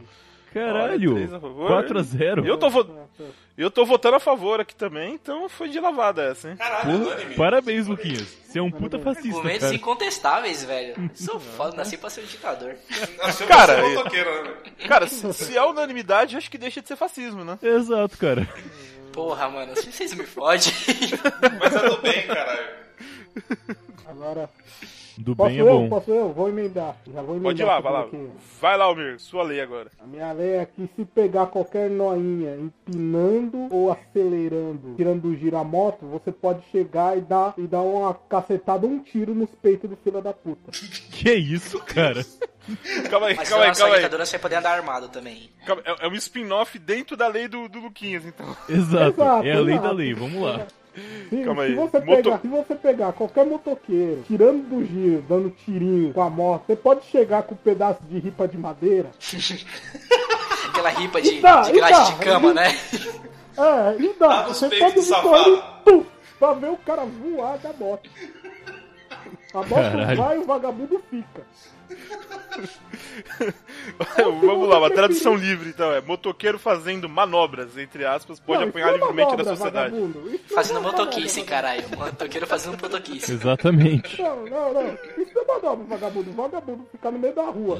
Caralho! 0.52 1.10
Olha, 1.14 1.26
três 1.26 1.32
a 1.34 1.40
favor. 1.40 1.70
4x0. 1.84 2.44
Eu 2.46 2.58
tô, 2.58 2.68
vo- 2.70 3.08
eu 3.56 3.70
tô 3.70 3.84
votando 3.84 4.16
a 4.16 4.20
favor 4.20 4.60
aqui 4.60 4.74
também, 4.74 5.14
então 5.14 5.48
foi 5.48 5.68
de 5.68 5.78
lavada 5.78 6.22
essa, 6.24 6.50
hein? 6.50 6.56
Caralho, 6.56 6.96
unânime. 6.96 7.34
Parabéns, 7.36 7.86
Luquinhas. 7.86 8.26
Você 8.44 8.58
é 8.58 8.62
um 8.62 8.70
puta 8.70 8.98
fascista, 8.98 9.28
Argumentos 9.36 9.60
cara. 9.62 9.74
incontestáveis, 9.76 10.64
velho. 10.64 11.10
Sou 11.14 11.38
foda, 11.38 11.76
nasci 11.76 11.96
pra 11.96 12.10
ser 12.10 12.22
um 12.22 12.26
ditador. 12.26 12.74
Nasceu 13.18 13.46
Cara, 13.46 13.76
né? 13.80 14.02
Cara, 14.88 15.06
se, 15.06 15.32
se 15.32 15.56
é 15.56 15.64
unanimidade, 15.64 16.36
acho 16.36 16.50
que 16.50 16.58
deixa 16.58 16.82
de 16.82 16.88
ser 16.88 16.96
fascismo, 16.96 17.44
né? 17.44 17.56
Exato, 17.62 18.18
cara. 18.18 18.48
Porra, 19.12 19.48
mano, 19.48 19.74
vocês 19.76 20.14
me 20.14 20.24
fodem. 20.24 20.72
Mas 21.60 21.76
é 21.76 21.88
do 21.88 21.96
bem, 21.98 22.26
caralho. 22.26 22.70
Agora, 24.06 24.50
Do 25.18 25.34
posso 25.36 25.50
bem 25.50 25.58
é 25.58 25.62
eu? 25.62 25.66
bom. 25.66 25.88
Posso 25.88 26.10
eu? 26.10 26.32
Vou 26.32 26.48
emendar. 26.48 26.96
Já 27.12 27.20
vou 27.22 27.36
emendar. 27.36 27.42
Pode 27.42 27.62
ir 27.62 27.64
lá, 27.64 27.80
vai 27.80 27.92
lá. 27.92 28.00
aqui. 28.02 28.28
Vai 28.60 28.76
lá, 28.76 28.84
Almir, 28.84 29.18
sua 29.20 29.42
lei 29.42 29.60
agora. 29.60 29.90
A 30.02 30.06
minha 30.06 30.32
lei 30.32 30.56
é 30.56 30.66
que 30.66 30.88
se 30.96 31.04
pegar 31.04 31.46
qualquer 31.46 31.90
noinha 31.90 32.56
empinando 32.56 33.68
ou 33.70 33.90
acelerando, 33.92 34.94
tirando 34.96 35.22
do 35.22 35.36
giro 35.36 35.56
a 35.56 35.64
moto, 35.64 36.06
você 36.06 36.30
pode 36.32 36.62
chegar 36.70 37.16
e 37.16 37.20
dar, 37.20 37.54
e 37.58 37.66
dar 37.66 37.82
uma 37.82 38.12
cacetada, 38.14 38.86
um 38.86 38.98
tiro 39.00 39.34
nos 39.34 39.50
peitos 39.50 39.88
do 39.90 39.96
filho 39.96 40.20
da 40.20 40.32
puta. 40.32 40.70
Que 41.20 41.34
isso, 41.34 41.78
cara? 41.80 42.24
Calma 43.10 43.26
aí, 43.26 43.34
Mas 43.36 43.46
calma 43.50 43.64
aí, 43.66 43.72
calma 43.74 43.94
aí. 43.94 44.00
ditadura 44.00 44.24
você 44.24 44.32
vai 44.38 44.40
poder 44.40 44.56
andar 44.56 44.70
armado 44.72 45.08
também. 45.10 45.50
Calma, 45.66 45.82
É, 45.84 46.06
é 46.06 46.08
um 46.08 46.14
spin-off 46.14 46.78
dentro 46.78 47.14
da 47.14 47.28
lei 47.28 47.46
do, 47.46 47.68
do 47.68 47.78
Luquinhas, 47.78 48.24
então. 48.24 48.46
Exato. 48.66 49.20
Exato, 49.20 49.46
É 49.46 49.52
a 49.52 49.60
lei 49.60 49.74
exato. 49.74 49.88
da 49.88 49.92
lei, 49.92 50.14
vamos 50.14 50.40
lá. 50.40 50.66
Se, 51.30 51.44
Calma 51.44 51.62
se 51.64 51.68
aí. 51.68 51.74
você 51.76 52.00
Moto- 52.00 52.22
pegar, 52.22 52.38
se 52.40 52.48
você 52.48 52.74
pegar 52.74 53.12
qualquer 53.12 53.46
motoqueiro, 53.46 54.22
tirando 54.26 54.68
do 54.68 54.84
giro, 54.84 55.24
dando 55.28 55.50
tirinho 55.50 56.12
com 56.12 56.20
a 56.22 56.28
moto, 56.30 56.64
você 56.66 56.74
pode 56.76 57.04
chegar 57.06 57.42
com 57.44 57.54
um 57.54 57.58
pedaço 57.58 58.00
de 58.08 58.18
ripa 58.18 58.48
de 58.48 58.58
madeira. 58.58 59.10
Aquela 60.68 60.90
ripa 60.90 61.20
de, 61.22 61.40
Tá, 61.40 61.62
de 61.62 61.70
e 61.70 61.72
grade 61.74 61.92
tá. 61.94 62.04
de 62.04 62.14
cama, 62.24 62.54
né? 62.54 62.68
É, 62.68 64.02
e 64.02 64.14
dá. 64.18 64.28
Dá 64.42 64.42
Você 64.48 64.68
pode 64.68 65.00
vir 65.00 65.14
correndo, 65.22 65.62
pum, 65.84 66.04
pra 66.38 66.52
ver 66.54 66.70
o 66.70 66.76
cara 66.78 67.04
voar 67.04 67.58
da 67.58 67.72
moto. 67.72 68.08
A 69.52 69.58
moto 69.58 69.68
Caralho. 69.74 70.16
vai 70.16 70.36
e 70.36 70.40
o 70.40 70.44
vagabundo 70.44 71.02
fica. 71.10 71.42
Vamos 74.40 74.68
lá, 74.68 74.78
uma 74.78 74.90
tradução 74.90 75.34
livre, 75.34 75.70
então. 75.70 75.92
É 75.92 76.00
motoqueiro 76.00 76.58
fazendo 76.58 77.08
manobras, 77.08 77.76
entre 77.76 78.04
aspas, 78.04 78.38
pode 78.38 78.62
Não, 78.62 78.68
apanhar 78.68 78.90
é 78.90 78.92
livremente 78.92 79.36
da 79.36 79.44
manobra, 79.44 79.56
sociedade. 79.56 79.94
Isso 79.96 80.44
não 80.48 80.54
Fazendo 80.54 80.78
é 80.78 80.82
motoquice, 80.82 81.42
caralho. 81.42 81.84
Motoqueiro 81.96 82.46
fazendo 82.46 82.80
motoquice. 82.80 83.32
Exatamente. 83.32 84.20
Não, 84.20 84.44
não, 84.46 84.72
não. 84.74 84.98
Isso 85.18 85.34
não 85.34 85.42
é 85.42 85.46
manobra, 85.46 85.86
vagabundo. 85.86 86.32
Vagabundo 86.32 86.86
ficar 86.92 87.10
no 87.10 87.18
meio 87.18 87.34
da 87.34 87.44
rua. 87.44 87.78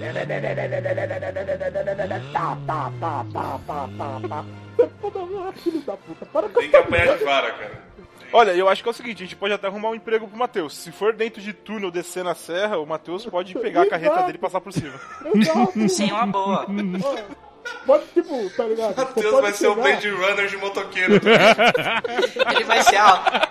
Tá, 2.33 2.57
tá, 2.67 2.93
tá, 3.01 3.25
tá, 3.33 3.59
tá, 3.67 3.89
tá, 3.97 4.21
tá. 4.29 4.45
Ah, 4.81 5.53
Filho 5.53 5.81
da 5.81 5.97
puta, 5.97 6.27
para 6.27 6.49
com 6.49 6.61
Tem 6.61 6.71
que 6.71 6.77
apanhar 6.77 7.19
de 7.19 7.25
vara, 7.25 7.53
cara. 7.53 7.90
Olha, 8.33 8.53
eu 8.53 8.69
acho 8.69 8.83
que 8.83 8.89
é 8.89 8.93
o 8.93 8.95
seguinte, 8.95 9.23
a 9.23 9.27
gente 9.27 9.37
pode 9.37 9.53
até 9.53 9.67
arrumar 9.67 9.91
um 9.91 9.95
emprego 9.95 10.29
pro 10.29 10.39
Matheus. 10.39 10.77
Se 10.77 10.93
for 10.93 11.13
dentro 11.13 11.41
de 11.41 11.53
túnel 11.53 11.91
descer 11.91 12.23
na 12.23 12.35
serra, 12.35 12.79
o 12.79 12.87
Matheus 12.87 13.27
pode 13.27 13.55
pegar 13.55 13.83
a 13.83 13.89
carreta 13.89 14.23
dele 14.23 14.39
e 14.39 14.41
passar 14.41 14.61
por 14.61 14.73
cima. 14.73 14.95
Exato. 15.35 15.89
Sim, 15.89 16.13
uma 16.13 16.27
boa. 16.27 16.67
Pode, 17.87 18.05
tipo, 18.15 18.51
tá 18.57 18.65
ligado? 18.65 18.95
Você 18.95 19.01
Matheus 19.05 19.41
vai 19.41 19.53
ser 19.53 19.67
o 19.69 19.75
Blade 19.75 20.11
Runner 20.11 20.47
de 20.47 20.57
motoqueiro. 20.57 21.15
Ele 22.55 22.65
vai 22.65 22.83
ser 22.83 22.97
a. 22.97 23.49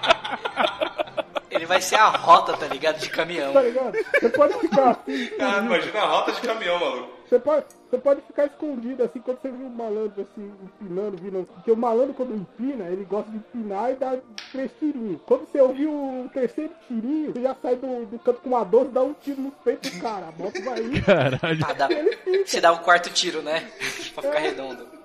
Ele 1.52 1.65
vai 1.65 1.82
ser 1.82 1.96
a 1.96 2.08
rota, 2.10 2.54
tá 2.54 2.68
ligado? 2.68 3.00
De 3.00 3.10
caminhão. 3.10 3.52
Tá 3.54 3.62
ligado? 3.62 3.98
Você 4.20 4.30
pode 4.30 4.54
ficar 4.60 4.92
assim, 4.92 5.28
Cara, 5.38 5.65
imagina 5.65 6.00
a 6.00 6.06
rota 6.06 6.32
de 6.32 6.42
caminhão, 6.42 6.80
maluco. 6.80 7.19
Você 7.30 7.39
pode, 7.39 7.65
você 7.89 7.98
pode 8.00 8.22
ficar 8.22 8.46
escondido 8.46 9.04
assim 9.04 9.20
quando 9.20 9.39
você 9.42 9.52
viu 9.52 9.68
um 9.68 9.70
malandro 9.70 10.22
assim, 10.22 10.52
empinando, 10.63 11.18
vindo. 11.18 11.48
Porque 11.54 11.72
o 11.72 11.78
malandro 11.78 12.13
quando 12.13 12.34
empina, 12.36 12.86
ele 12.86 13.06
gosta 13.06 13.30
de 13.30 13.38
empinar 13.38 13.92
e 13.92 13.96
dar 13.96 14.18
três 14.52 14.72
tirinhos. 14.80 15.22
Quando 15.26 15.46
você 15.48 15.62
ouviu 15.62 15.92
o 15.92 16.30
terceiro 16.34 16.72
tirinho, 16.88 17.32
você 17.32 17.42
já 17.42 17.56
sai 17.62 17.76
do, 17.76 18.06
do 18.08 18.20
canto 18.20 18.42
com 18.42 18.50
uma 18.50 18.63
12 18.65 18.89
e 18.89 18.92
dá 18.94 19.02
um 19.04 19.13
tiro 19.13 19.42
no 19.42 19.52
peito 19.52 19.89
do 19.89 20.00
cara. 20.02 20.28
A 20.28 20.32
moto 20.32 20.62
vai 20.63 20.80
ir. 20.82 21.04
Caralho. 21.06 21.65
Ah, 21.68 21.74
dá- 21.74 21.92
Ele 21.92 22.15
fica. 22.18 22.48
Você 22.48 22.62
dá 22.62 22.74
um 22.74 22.78
quarto 22.80 23.10
tiro, 23.12 23.42
né? 23.42 23.70
pra 24.15 24.24
ficar 24.24 24.39
redondo. 24.39 24.99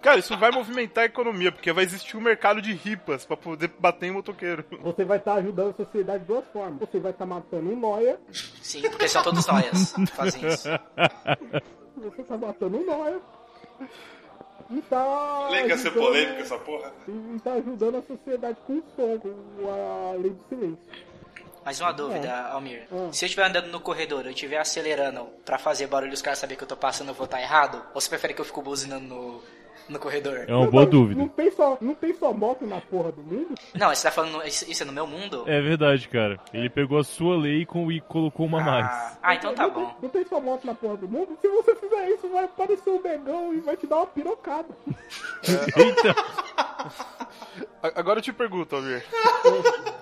Cara, 0.00 0.18
isso 0.18 0.36
vai 0.36 0.50
movimentar 0.50 1.02
a 1.02 1.06
economia, 1.06 1.52
porque 1.52 1.72
vai 1.72 1.84
existir 1.84 2.16
um 2.16 2.20
mercado 2.20 2.62
de 2.62 2.72
ripas 2.72 3.24
pra 3.24 3.36
poder 3.36 3.68
bater 3.78 4.06
em 4.06 4.12
motoqueiro. 4.12 4.64
Você 4.82 5.04
vai 5.04 5.18
estar 5.18 5.34
ajudando 5.34 5.70
a 5.70 5.84
sociedade 5.84 6.20
de 6.20 6.26
duas 6.26 6.44
formas. 6.52 6.80
Você 6.80 6.98
vai 6.98 7.12
estar 7.12 7.26
matando 7.26 7.70
um 7.70 7.76
noia, 7.76 8.18
Sim, 8.62 8.82
porque 8.82 9.08
são 9.08 9.22
todos 9.22 9.46
noias 9.46 9.92
que 9.92 10.06
fazem 10.06 10.46
isso. 10.46 10.68
você 11.96 12.22
tá 12.22 12.36
matando 12.36 12.78
um 12.78 12.86
noia. 12.86 13.20
E 14.70 14.80
tá. 14.82 15.48
Liga 15.50 15.76
ser 15.76 15.90
polêmica 15.90 16.40
essa 16.40 16.58
porra. 16.58 16.92
E 17.06 17.38
tá 17.40 17.52
ajudando 17.52 17.98
a 17.98 18.02
sociedade 18.02 18.58
com 18.66 18.74
o 18.78 18.84
som, 18.96 19.18
com 19.18 19.70
a 19.70 20.12
lei 20.12 20.30
do 20.30 20.44
silêncio. 20.48 21.12
Mas 21.64 21.80
uma 21.80 21.92
dúvida, 21.92 22.48
Almir. 22.48 22.86
Hum. 22.90 23.12
Se 23.12 23.24
eu 23.24 23.26
estiver 23.26 23.46
andando 23.46 23.68
no 23.68 23.80
corredor, 23.80 24.24
eu 24.24 24.32
estiver 24.32 24.58
acelerando 24.58 25.26
pra 25.44 25.58
fazer 25.58 25.86
barulho 25.86 26.10
e 26.10 26.14
os 26.14 26.22
caras 26.22 26.38
saberem 26.38 26.58
que 26.58 26.64
eu 26.64 26.68
tô 26.68 26.76
passando, 26.76 27.08
eu 27.08 27.14
vou 27.14 27.24
estar 27.24 27.40
errado? 27.40 27.82
Ou 27.94 28.00
você 28.00 28.08
prefere 28.08 28.34
que 28.34 28.40
eu 28.40 28.44
fico 28.44 28.62
buzinando 28.62 29.06
no, 29.06 29.42
no 29.88 29.98
corredor? 29.98 30.44
É 30.46 30.54
uma 30.54 30.66
boa 30.70 30.82
Mas 30.84 30.90
dúvida. 30.90 31.20
Não 31.20 31.28
tem, 31.28 31.50
só, 31.50 31.78
não 31.80 31.94
tem 31.94 32.14
só 32.14 32.32
moto 32.32 32.66
na 32.66 32.80
porra 32.80 33.12
do 33.12 33.22
mundo? 33.22 33.54
Não, 33.74 33.88
você 33.94 34.02
tá 34.04 34.10
falando 34.10 34.42
isso 34.46 34.70
isso 34.70 34.82
é 34.82 34.86
no 34.86 34.92
meu 34.92 35.06
mundo? 35.06 35.44
É 35.46 35.60
verdade, 35.60 36.08
cara. 36.08 36.38
Ele 36.52 36.68
pegou 36.70 36.98
a 36.98 37.04
sua 37.04 37.36
lei 37.36 37.64
com- 37.66 37.90
e 37.90 38.00
colocou 38.00 38.46
uma 38.46 38.58
a 38.58 38.62
Ah, 38.62 38.64
mais. 38.64 39.18
ah, 39.22 39.34
então 39.34 39.54
tá 39.54 39.62
não, 39.64 39.70
tem- 39.70 39.82
bom. 39.84 39.94
Não 40.02 40.08
tem 40.08 40.24
só 40.26 40.40
moto 40.40 40.64
na 40.66 40.74
porra 40.74 40.96
do 40.96 41.08
mundo? 41.08 41.36
Se 41.40 41.48
você 41.48 41.74
fizer 41.76 42.08
isso, 42.10 42.28
vai 42.28 42.44
aparecer 42.44 42.90
um 42.90 43.02
negão 43.02 43.54
e 43.54 43.60
vai 43.60 43.76
te 43.76 43.86
dar 43.86 43.96
uma 43.96 44.06
pirocada. 44.06 44.68
Eita! 45.76 46.14
Agora 47.94 48.18
eu 48.18 48.22
te 48.22 48.32
pergunto, 48.32 48.76
Almir. 48.76 49.04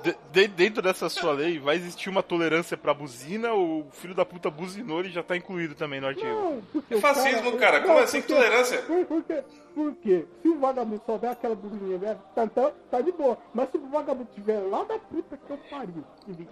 De- 0.02 0.16
de- 0.32 0.48
dentro 0.48 0.82
dessa 0.82 1.08
sua 1.08 1.32
lei, 1.32 1.58
vai 1.58 1.76
existir 1.76 2.08
uma 2.08 2.22
tolerância 2.22 2.76
pra 2.76 2.92
buzina 2.94 3.52
ou 3.52 3.80
o 3.80 3.90
filho 3.92 4.14
da 4.14 4.24
puta 4.24 4.50
buzinou 4.50 5.02
e 5.04 5.10
já 5.10 5.22
tá 5.22 5.36
incluído 5.36 5.74
também 5.74 6.00
no 6.00 6.06
artigo? 6.06 6.26
Não, 6.28 6.62
porque 6.72 6.94
É 6.94 7.00
fascismo, 7.00 7.56
cara. 7.58 7.80
Como 7.80 7.98
assim, 7.98 8.20
porque- 8.20 8.34
tolerância? 8.34 8.78
Por, 8.82 9.04
por 9.06 9.22
quê? 9.70 9.74
Por 9.74 9.94
quê? 9.96 10.26
Se 10.42 10.48
o 10.48 10.58
vagabundo 10.58 11.02
só 11.06 11.16
der 11.18 11.30
aquela 11.30 11.54
buzininha 11.54 11.98
velha, 11.98 12.18
tá, 12.34 12.46
tá, 12.46 12.70
tá 12.90 13.00
de 13.00 13.12
boa. 13.12 13.36
Mas 13.54 13.70
se 13.70 13.76
o 13.78 13.86
vagabundo 13.88 14.28
tiver 14.34 14.58
lá 14.60 14.82
da 14.84 14.98
puta 14.98 15.36
que 15.36 15.50
eu 15.52 15.58
pariu, 15.70 16.04
e 16.28 16.32
vir, 16.32 16.48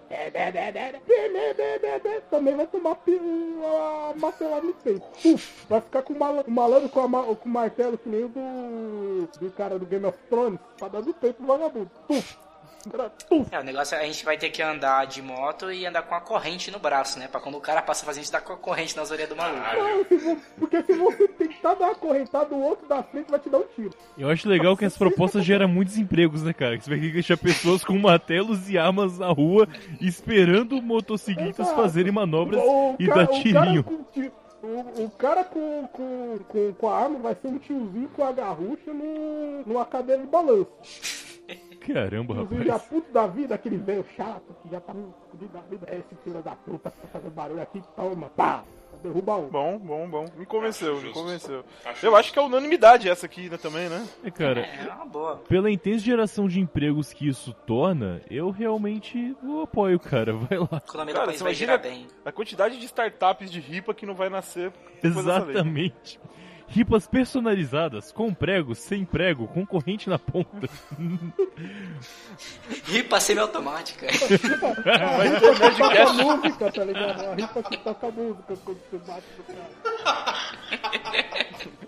também 2.29 2.55
vai 2.55 2.67
tomar 2.67 2.97
uma 3.07 4.13
martelada 4.15 4.61
no 4.65 4.73
peito. 4.73 5.05
Vai 5.69 5.81
ficar 5.81 6.01
com 6.03 6.13
o 6.13 6.19
mala- 6.19 6.43
o 6.47 6.51
malandro 6.51 6.89
com, 6.89 6.99
a 7.01 7.07
ma- 7.07 7.23
com 7.23 7.49
o 7.49 7.51
martelo 7.51 7.97
que 7.97 8.09
nem 8.09 8.23
o 8.25 8.29
do, 8.29 9.27
do 9.39 9.51
cara 9.51 9.77
do 9.77 9.85
Game 9.85 10.05
of 10.05 10.17
Thrones, 10.29 10.59
pra 10.77 10.87
dar 10.87 11.01
no 11.01 11.13
peito 11.13 11.41
do 11.41 11.47
vagabundo. 11.47 11.91
É, 13.51 13.59
o 13.59 13.63
negócio 13.63 13.95
é 13.95 13.99
a 14.01 14.05
gente 14.05 14.23
vai 14.23 14.37
ter 14.37 14.49
que 14.51 14.61
andar 14.61 15.05
de 15.05 15.21
moto 15.21 15.69
e 15.69 15.85
andar 15.85 16.01
com 16.03 16.15
a 16.15 16.21
corrente 16.21 16.71
no 16.71 16.79
braço, 16.79 17.19
né? 17.19 17.27
Pra 17.27 17.41
quando 17.41 17.57
o 17.57 17.61
cara 17.61 17.81
passa 17.81 18.05
fazendo 18.05 18.23
isso, 18.23 18.31
dar 18.31 18.39
com 18.39 18.53
a 18.53 18.57
corrente 18.57 18.95
nas 18.95 19.11
orelhas 19.11 19.27
do 19.29 19.35
maluco. 19.35 19.61
Não, 19.61 20.37
porque 20.57 20.81
se 20.83 20.93
você 20.93 21.27
tentar 21.61 21.75
dar 21.75 21.85
uma 21.87 21.95
correntada, 21.95 22.55
o 22.55 22.61
outro 22.61 22.87
da 22.87 23.03
frente 23.03 23.29
vai 23.29 23.39
te 23.39 23.49
dar 23.49 23.59
um 23.59 23.65
tiro. 23.75 23.91
Eu 24.17 24.29
acho 24.29 24.47
legal 24.47 24.75
que 24.77 24.85
as 24.85 24.97
propostas 24.97 25.43
geram 25.45 25.67
muitos 25.67 25.97
empregos, 25.97 26.43
né, 26.43 26.53
cara? 26.53 26.77
Que 26.77 26.83
você 26.83 26.89
vai 26.89 26.99
ter 26.99 27.07
que 27.07 27.13
deixar 27.13 27.37
pessoas 27.37 27.83
com 27.83 27.97
martelos 27.97 28.69
e 28.69 28.77
armas 28.77 29.19
na 29.19 29.27
rua 29.29 29.67
esperando 30.01 30.81
motociclistas 30.81 31.67
Exato. 31.67 31.81
fazerem 31.81 32.11
manobras 32.11 32.61
O 32.63 32.95
e 32.99 33.07
cara- 33.07 33.25
dar 33.25 33.27
tirinho. 33.27 33.85
O, 34.61 35.05
o 35.05 35.09
cara 35.11 35.43
com, 35.45 35.87
com, 35.93 36.37
com, 36.49 36.73
com 36.73 36.89
a 36.89 36.97
arma 36.97 37.17
vai 37.19 37.33
ser 37.35 37.47
um 37.47 37.57
tiozinho 37.57 38.09
com 38.13 38.23
a 38.25 38.31
garrucha 38.33 38.93
no, 38.93 39.63
numa 39.65 39.85
cadeira 39.85 40.21
de 40.21 40.27
balanço. 40.27 40.67
Caramba, 41.79 42.33
Tiozinho 42.35 42.65
já 42.65 42.73
rapaz. 42.73 42.89
puto 42.89 43.11
da 43.11 43.25
vida, 43.25 43.55
aquele 43.55 43.77
velho 43.77 44.05
chato 44.15 44.53
que 44.61 44.69
já 44.69 44.79
tá 44.81 44.93
fudido 45.31 45.51
da 45.53 45.61
vida. 45.61 45.87
É 45.89 45.95
esse 45.95 46.13
filho 46.23 46.41
da 46.43 46.51
puta 46.51 46.91
que 46.91 46.97
tá 46.97 47.07
fazendo 47.07 47.31
barulho 47.31 47.61
aqui, 47.61 47.81
toma, 47.95 48.27
pá, 48.35 48.63
derruba 49.03 49.35
um. 49.37 49.47
Bom, 49.47 49.77
bom, 49.77 50.09
bom. 50.09 50.25
Me 50.37 50.45
convenceu, 50.45 50.99
me 51.01 51.11
convenceu. 51.11 51.63
Acho 51.85 52.05
Eu 52.05 52.15
acho 52.15 52.31
que 52.33 52.39
é 52.39 52.41
unanimidade 52.41 53.09
essa 53.09 53.25
aqui 53.25 53.49
né, 53.49 53.57
também, 53.57 53.87
né? 53.89 54.07
É, 54.23 54.31
cara, 54.31 54.61
É, 54.61 54.87
é 54.87 54.93
uma 54.93 55.05
boa. 55.05 55.37
pela 55.47 55.69
intensa 55.71 55.99
geração 56.03 56.47
de 56.47 56.59
empregos 56.59 57.13
que 57.13 57.27
isso 57.27 57.53
torna, 57.65 58.21
eu 58.29 58.49
realmente 58.49 59.35
o 59.43 59.61
apoio, 59.61 59.99
cara. 59.99 60.33
Vai 60.33 60.57
lá. 60.57 60.67
Cara, 60.81 61.05
você 61.05 61.15
vai 61.15 61.35
imagina 61.35 61.53
girar 61.53 61.79
bem. 61.81 62.07
a 62.25 62.31
quantidade 62.31 62.77
de 62.79 62.85
startups 62.85 63.51
de 63.51 63.59
ripa 63.59 63.93
que 63.93 64.05
não 64.05 64.13
vai 64.15 64.29
nascer 64.29 64.71
depois 65.01 65.25
dessa 65.25 65.39
lei. 65.39 65.55
Exatamente. 65.55 66.19
Ripas 66.71 67.07
personalizadas, 67.07 68.11
com 68.11 68.33
prego, 68.33 68.75
sem 68.75 69.03
prego, 69.03 69.47
com 69.47 69.65
corrente 69.65 70.07
na 70.09 70.19
ponta. 70.19 70.69
Ripa 72.85 73.19
semi-automática. 73.19 74.07
A 74.07 75.23
ripa 75.23 75.71
que 75.71 75.77
toca 75.77 76.13
música, 76.13 76.71
tá 76.71 76.83
ligado? 76.83 77.25
A 77.25 77.35
ripa 77.35 77.63
que 77.63 77.77
toca 77.77 78.11
música 78.11 78.55
quando 78.63 78.79
você 78.89 78.97
bate 78.99 79.25
no 79.37 79.43
cara. 79.43 79.69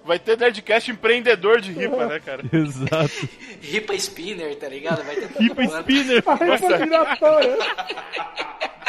Vai 0.04 0.18
ter 0.18 0.38
Nerdcast 0.38 0.92
empreendedor 0.92 1.62
de 1.62 1.72
ripa, 1.72 2.08
né, 2.08 2.20
cara? 2.20 2.44
Exato. 2.52 3.30
Ripa 3.62 3.94
spinner, 3.94 4.56
tá 4.58 4.68
ligado? 4.68 5.04
Vai 5.04 5.16
ter 5.16 5.30
Ripa 5.38 5.64
spinner. 5.64 6.24
A 6.26 6.36
ripa 6.36 6.78
giratória. 6.78 7.58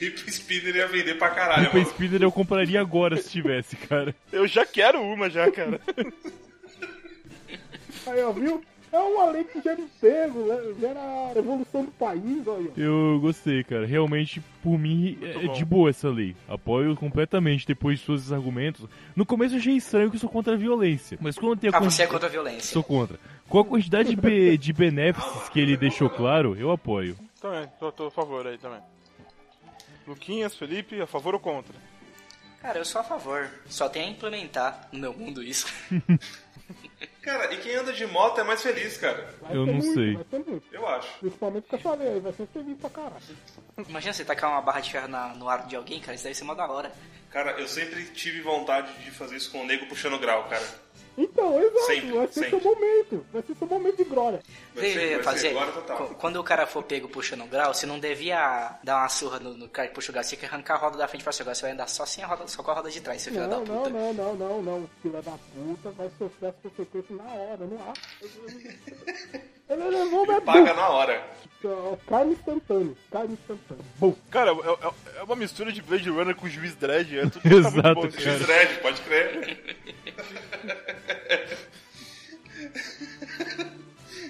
Hip 0.00 0.30
Spinner 0.30 0.76
ia 0.76 0.86
vender 0.88 1.14
pra 1.18 1.30
caralho, 1.30 1.70
mano. 1.72 1.86
spinner 1.86 2.22
eu 2.22 2.32
compraria 2.32 2.80
agora 2.80 3.16
se 3.16 3.30
tivesse, 3.30 3.76
cara. 3.76 4.14
Eu 4.32 4.46
já 4.46 4.66
quero 4.66 5.00
uma 5.00 5.30
já, 5.30 5.50
cara. 5.50 5.80
Aí, 8.06 8.22
ó, 8.22 8.32
viu? 8.32 8.62
É 8.92 8.98
uma 8.98 9.30
lei 9.30 9.42
que 9.42 9.60
gera 9.60 9.80
emprego, 9.80 10.46
gera 10.78 11.32
evolução 11.34 11.84
do 11.84 11.90
país, 11.92 12.46
olha. 12.46 12.70
Eu 12.76 13.18
gostei, 13.20 13.64
cara. 13.64 13.84
Realmente, 13.84 14.40
por 14.62 14.78
mim, 14.78 15.18
é 15.20 15.46
bom. 15.46 15.52
de 15.52 15.64
boa 15.64 15.90
essa 15.90 16.08
lei. 16.08 16.36
Apoio 16.48 16.94
completamente 16.94 17.66
depois 17.66 17.98
de 17.98 18.06
todos 18.06 18.20
esses 18.22 18.32
argumentos. 18.32 18.86
No 19.16 19.26
começo 19.26 19.54
eu 19.54 19.58
achei 19.58 19.74
estranho 19.76 20.10
que 20.10 20.16
eu 20.16 20.20
sou 20.20 20.28
contra 20.30 20.52
a 20.54 20.56
violência. 20.56 21.18
Mas 21.20 21.36
quando 21.36 21.58
tem 21.58 21.70
a 21.70 21.76
Ah, 21.76 21.80
você 21.80 22.04
é 22.04 22.06
contra 22.06 22.28
a 22.28 22.30
violência. 22.30 22.72
Sou 22.72 22.84
contra. 22.84 23.18
Com 23.48 23.58
a 23.58 23.64
quantidade 23.64 24.10
de, 24.10 24.16
be- 24.16 24.56
de 24.56 24.72
benefícios 24.72 25.48
que 25.48 25.58
ele 25.58 25.76
deixou 25.76 26.08
claro, 26.08 26.56
eu 26.56 26.70
apoio. 26.70 27.16
Também, 27.40 27.66
tô, 27.80 27.90
tô 27.90 28.06
a 28.06 28.10
favor 28.12 28.46
aí 28.46 28.58
também. 28.58 28.78
Luquinhas, 30.06 30.54
Felipe, 30.54 31.00
a 31.00 31.06
favor 31.06 31.34
ou 31.34 31.40
contra? 31.40 31.74
Cara, 32.60 32.78
eu 32.78 32.84
sou 32.84 33.00
a 33.00 33.04
favor. 33.04 33.50
Só 33.66 33.88
tem 33.88 34.02
a 34.06 34.08
implementar 34.10 34.88
no 34.92 34.98
meu 34.98 35.12
mundo 35.12 35.42
isso. 35.42 35.66
Cara, 37.20 37.52
e 37.52 37.58
quem 37.58 37.74
anda 37.74 37.92
de 37.92 38.06
moto 38.06 38.40
é 38.40 38.44
mais 38.44 38.62
feliz, 38.62 38.96
cara. 38.98 39.34
Vai 39.40 39.52
Eu 39.56 39.66
não 39.66 39.74
muito, 39.74 39.94
sei. 39.94 40.18
Eu 40.72 40.86
acho. 40.86 41.08
Principalmente 41.18 41.66
com 41.68 41.76
essa 41.76 41.94
lei 41.94 42.08
aí, 42.08 42.20
vai 42.20 42.32
ser 42.32 42.46
feliz 42.48 42.78
pra 42.78 42.90
caralho. 42.90 43.22
Imagina 43.88 44.12
você 44.12 44.24
tacar 44.24 44.50
uma 44.50 44.60
barra 44.62 44.80
de 44.80 44.90
ferro 44.92 45.08
na- 45.08 45.34
no 45.34 45.48
ar 45.48 45.66
de 45.66 45.76
alguém, 45.76 46.00
cara. 46.00 46.14
Isso 46.14 46.24
deve 46.24 46.34
ser 46.34 46.44
uma 46.44 46.54
da 46.54 46.66
hora. 46.66 46.92
Cara, 47.30 47.52
eu 47.60 47.66
sempre 47.68 48.04
tive 48.12 48.40
vontade 48.42 48.92
de 49.02 49.10
fazer 49.10 49.36
isso 49.36 49.50
com 49.50 49.62
o 49.62 49.66
nego 49.66 49.86
puxando 49.86 50.18
grau, 50.18 50.44
cara. 50.48 50.64
Então, 51.16 51.60
exato, 51.62 51.86
Sempre, 51.86 52.12
vai 52.12 52.26
ser 52.26 52.32
sempre. 52.32 52.50
seu 52.50 52.60
momento. 52.60 53.26
Vai 53.32 53.42
ser 53.42 53.54
seu 53.54 53.66
momento 53.68 53.96
de 53.96 54.04
glória. 54.04 54.40
Vai 54.74 54.84
ser, 54.90 54.98
Vê, 54.98 55.14
vai 55.14 55.22
fazer. 55.22 55.38
ser 55.38 55.48
agora 55.50 55.72
total. 55.72 55.96
qu- 56.08 56.14
Quando 56.16 56.36
o 56.40 56.42
cara 56.44 56.66
for 56.66 56.82
pego 56.82 57.08
puxando 57.08 57.42
o 57.44 57.46
grau, 57.46 57.72
você 57.72 57.86
não 57.86 58.00
devia 58.00 58.78
dar 58.82 58.96
uma 58.98 59.08
surra 59.08 59.38
no, 59.38 59.54
no 59.56 59.68
cara 59.68 59.86
que 59.88 59.94
puxa 59.94 60.10
o 60.10 60.12
grau. 60.12 60.24
Você 60.24 60.30
tem 60.30 60.40
que 60.40 60.46
arrancar 60.46 60.74
a 60.74 60.78
roda 60.78 60.98
da 60.98 61.06
frente 61.06 61.22
pra 61.22 61.32
agora. 61.38 61.54
Você 61.54 61.62
vai 61.62 61.70
andar 61.70 61.88
só, 61.88 62.04
sem 62.04 62.24
a 62.24 62.26
roda, 62.26 62.48
só 62.48 62.62
com 62.64 62.70
a 62.70 62.74
roda 62.74 62.90
de 62.90 63.00
trás, 63.00 63.22
seu 63.22 63.32
filho 63.32 63.48
da 63.48 63.56
Não, 63.58 63.64
não, 63.64 63.76
puta. 63.84 63.90
não, 63.90 64.12
não, 64.14 64.34
não, 64.34 64.62
não. 64.62 64.90
Filha 65.02 65.22
da 65.22 65.32
puta 65.54 65.90
vai 65.90 66.10
sofrer 66.18 66.48
as 66.48 66.54
consequências 66.56 67.16
na 67.16 67.24
hora, 67.32 67.64
no 67.64 67.80
ar. 67.80 67.92
Ele 69.68 69.84
levou 69.88 70.26
minha 70.26 70.40
Paga 70.40 70.74
na 70.74 70.88
hora. 70.88 71.24
Carne 72.06 72.34
instantâneo, 72.34 72.94
carne 73.10 73.32
instantâneo. 73.32 73.84
Bom, 73.98 74.14
Cara, 74.30 74.50
é, 74.50 74.54
é- 74.54 75.20
é 75.20 75.22
uma 75.22 75.34
mistura 75.34 75.72
de 75.72 75.80
Blade 75.80 76.10
Runner 76.10 76.34
com 76.36 76.46
Juiz 76.46 76.74
Dredd. 76.74 77.16
É 77.18 77.22
tudo 77.22 77.40
tá 77.40 77.48
muito 77.48 77.68
Exato, 77.68 77.94
bom. 77.94 78.02
aí. 78.04 78.12
cara. 78.12 78.30
X-Red, 78.38 78.66
pode 78.82 79.00
crer. 79.00 79.76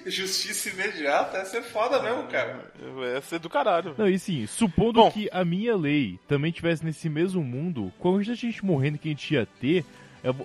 Justiça 0.05 0.69
imediata, 0.69 1.37
essa 1.37 1.57
é 1.57 1.61
foda 1.63 2.01
mesmo, 2.01 2.27
cara. 2.27 2.71
É 3.15 3.21
ser 3.21 3.39
do 3.39 3.49
caralho. 3.49 3.95
Não, 3.97 4.07
e 4.07 4.19
sim, 4.19 4.45
supondo 4.45 5.01
Bom. 5.01 5.11
que 5.11 5.27
a 5.31 5.43
minha 5.43 5.75
lei 5.75 6.19
também 6.27 6.51
tivesse 6.51 6.85
nesse 6.85 7.09
mesmo 7.09 7.43
mundo, 7.43 7.91
com 7.97 8.09
a 8.09 8.11
quantidade 8.13 8.39
de 8.39 8.51
gente 8.51 8.63
morrendo 8.63 8.99
que 8.99 9.07
a 9.07 9.11
gente 9.11 9.33
ia 9.33 9.47
ter, 9.59 9.83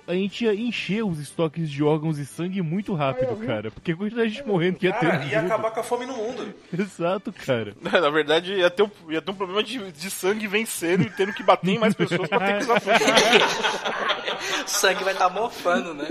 a 0.07 0.13
gente 0.13 0.45
ia 0.45 0.53
encher 0.53 1.03
os 1.03 1.19
estoques 1.19 1.69
de 1.69 1.83
órgãos 1.83 2.17
e 2.17 2.25
sangue 2.25 2.61
muito 2.61 2.93
rápido, 2.93 3.35
cara. 3.45 3.71
Porque 3.71 3.91
a 3.91 3.95
quantidade 3.95 4.29
de 4.29 4.35
gente 4.35 4.47
morrendo 4.47 4.77
que 4.77 4.85
ia 4.85 4.93
ter. 4.93 5.07
Cara, 5.07 5.23
no 5.23 5.29
ia 5.31 5.41
mundo. 5.41 5.51
acabar 5.51 5.71
com 5.71 5.79
a 5.79 5.83
fome 5.83 6.05
no 6.05 6.13
mundo. 6.13 6.53
Exato, 6.77 7.33
cara. 7.33 7.73
Na 7.81 8.09
verdade, 8.09 8.53
ia 8.53 8.69
ter 8.69 8.83
um, 8.83 8.89
ia 9.09 9.21
ter 9.21 9.31
um 9.31 9.35
problema 9.35 9.63
de, 9.63 9.91
de 9.91 10.11
sangue 10.11 10.47
vencendo 10.47 11.03
e 11.03 11.09
tendo 11.09 11.33
que 11.33 11.43
bater 11.43 11.71
em 11.71 11.79
mais 11.79 11.93
pessoas 11.93 12.27
pra 12.29 12.39
ter 12.39 12.57
que 12.57 12.63
usar 12.63 12.79
sangue. 12.81 13.01
Sangue 14.65 15.03
vai 15.03 15.13
estar 15.13 15.29
mofando, 15.29 15.93
né? 15.93 16.07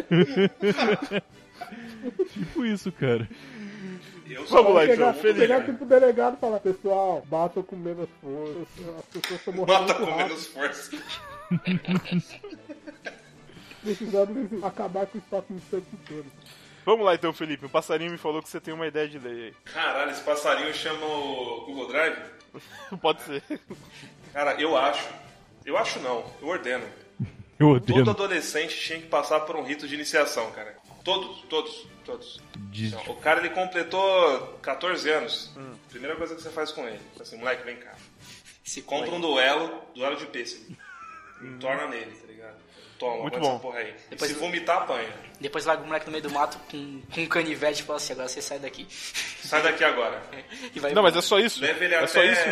Tipo 2.32 2.64
isso, 2.64 2.92
cara. 2.92 3.28
Eu 4.28 4.46
Vamos 4.46 4.74
lá, 4.74 4.82
chegar, 4.82 4.94
então, 4.94 5.14
Felipe. 5.14 5.40
chegar 5.40 5.56
aqui 5.58 5.72
pro 5.72 5.86
delegado 5.86 6.36
e 6.36 6.40
falar, 6.40 6.60
pessoal, 6.60 7.26
batam 7.28 7.64
com 7.64 7.74
menos 7.74 8.08
força, 8.20 8.98
as 8.98 9.04
pessoas 9.06 9.40
estão 9.40 9.54
morrendo 9.54 9.78
muito 9.82 9.94
com 9.96 10.04
rápido, 10.04 10.28
menos 10.28 10.46
força. 10.46 10.96
Precisando 13.82 14.64
acabar 14.64 15.06
com 15.06 15.18
o 15.18 15.20
estoque 15.20 15.52
de 15.54 15.60
sangue 15.70 15.86
inteiro. 15.92 16.26
Vamos 16.84 17.04
lá 17.04 17.14
então, 17.14 17.32
Felipe. 17.32 17.66
O 17.66 17.70
passarinho 17.70 18.10
me 18.10 18.18
falou 18.18 18.42
que 18.42 18.48
você 18.48 18.60
tem 18.60 18.72
uma 18.72 18.86
ideia 18.86 19.06
de 19.08 19.18
lei 19.18 19.44
aí. 19.48 19.54
Caralho, 19.72 20.10
esse 20.10 20.22
passarinho 20.22 20.72
chama 20.74 21.04
o 21.04 21.64
Google 21.66 21.88
Drive? 21.88 22.16
Pode 23.00 23.22
ser. 23.22 23.42
Cara, 24.32 24.60
eu 24.60 24.76
acho. 24.76 25.08
Eu 25.64 25.76
acho 25.76 26.00
não, 26.00 26.24
eu 26.40 26.48
ordeno. 26.48 26.84
Eu 27.58 27.78
Todo 27.78 27.92
odeio. 27.98 28.10
adolescente 28.10 28.74
tinha 28.80 28.98
que 28.98 29.06
passar 29.06 29.40
por 29.40 29.54
um 29.56 29.62
rito 29.62 29.86
de 29.86 29.94
iniciação, 29.94 30.50
cara. 30.52 30.74
Todos, 31.04 31.42
todos, 31.42 31.86
todos. 32.04 32.40
Então, 32.74 33.02
o 33.08 33.16
cara 33.16 33.40
ele 33.40 33.50
completou 33.50 34.58
14 34.62 35.10
anos. 35.10 35.54
Primeira 35.90 36.16
coisa 36.16 36.34
que 36.34 36.40
você 36.40 36.48
faz 36.48 36.72
com 36.72 36.86
ele, 36.88 37.00
assim, 37.20 37.36
moleque, 37.36 37.62
vem 37.64 37.76
cá. 37.76 37.94
Se 38.64 38.80
Compra 38.80 39.10
um 39.10 39.20
duelo, 39.20 39.82
duelo 39.94 40.16
de 40.16 40.26
pêssego. 40.26 40.74
Torna 41.60 41.86
nele, 41.88 42.12
tá 42.12 42.26
ligado? 42.26 42.56
Toma, 43.00 43.22
Muito 43.22 43.40
bom. 43.40 43.50
essa 43.52 43.58
porra 43.58 43.78
aí. 43.78 43.94
Depois- 44.10 44.30
Se 44.30 44.36
vomitar, 44.38 44.76
apanha. 44.82 45.08
Depois 45.40 45.64
larga 45.64 45.82
o 45.82 45.86
moleque 45.86 46.04
no 46.06 46.12
meio 46.12 46.22
do 46.22 46.30
mato 46.30 46.58
com, 46.70 47.00
com 47.12 47.20
um 47.22 47.26
canivete 47.26 47.80
e 47.80 47.84
fala 47.84 47.96
assim, 47.96 48.12
agora 48.12 48.28
você 48.28 48.42
sai 48.42 48.58
daqui. 48.58 48.86
Sai 49.42 49.62
daqui 49.62 49.82
agora. 49.82 50.22
E 50.74 50.78
vai 50.78 50.92
Não, 50.92 51.02
mas 51.02 51.16
é 51.16 51.22
só 51.22 51.38
isso. 51.38 51.60
Leva 51.62 51.82
ele 51.84 51.94
É 51.94 51.98
até... 51.98 52.06
só 52.06 52.22
isso. 52.22 52.42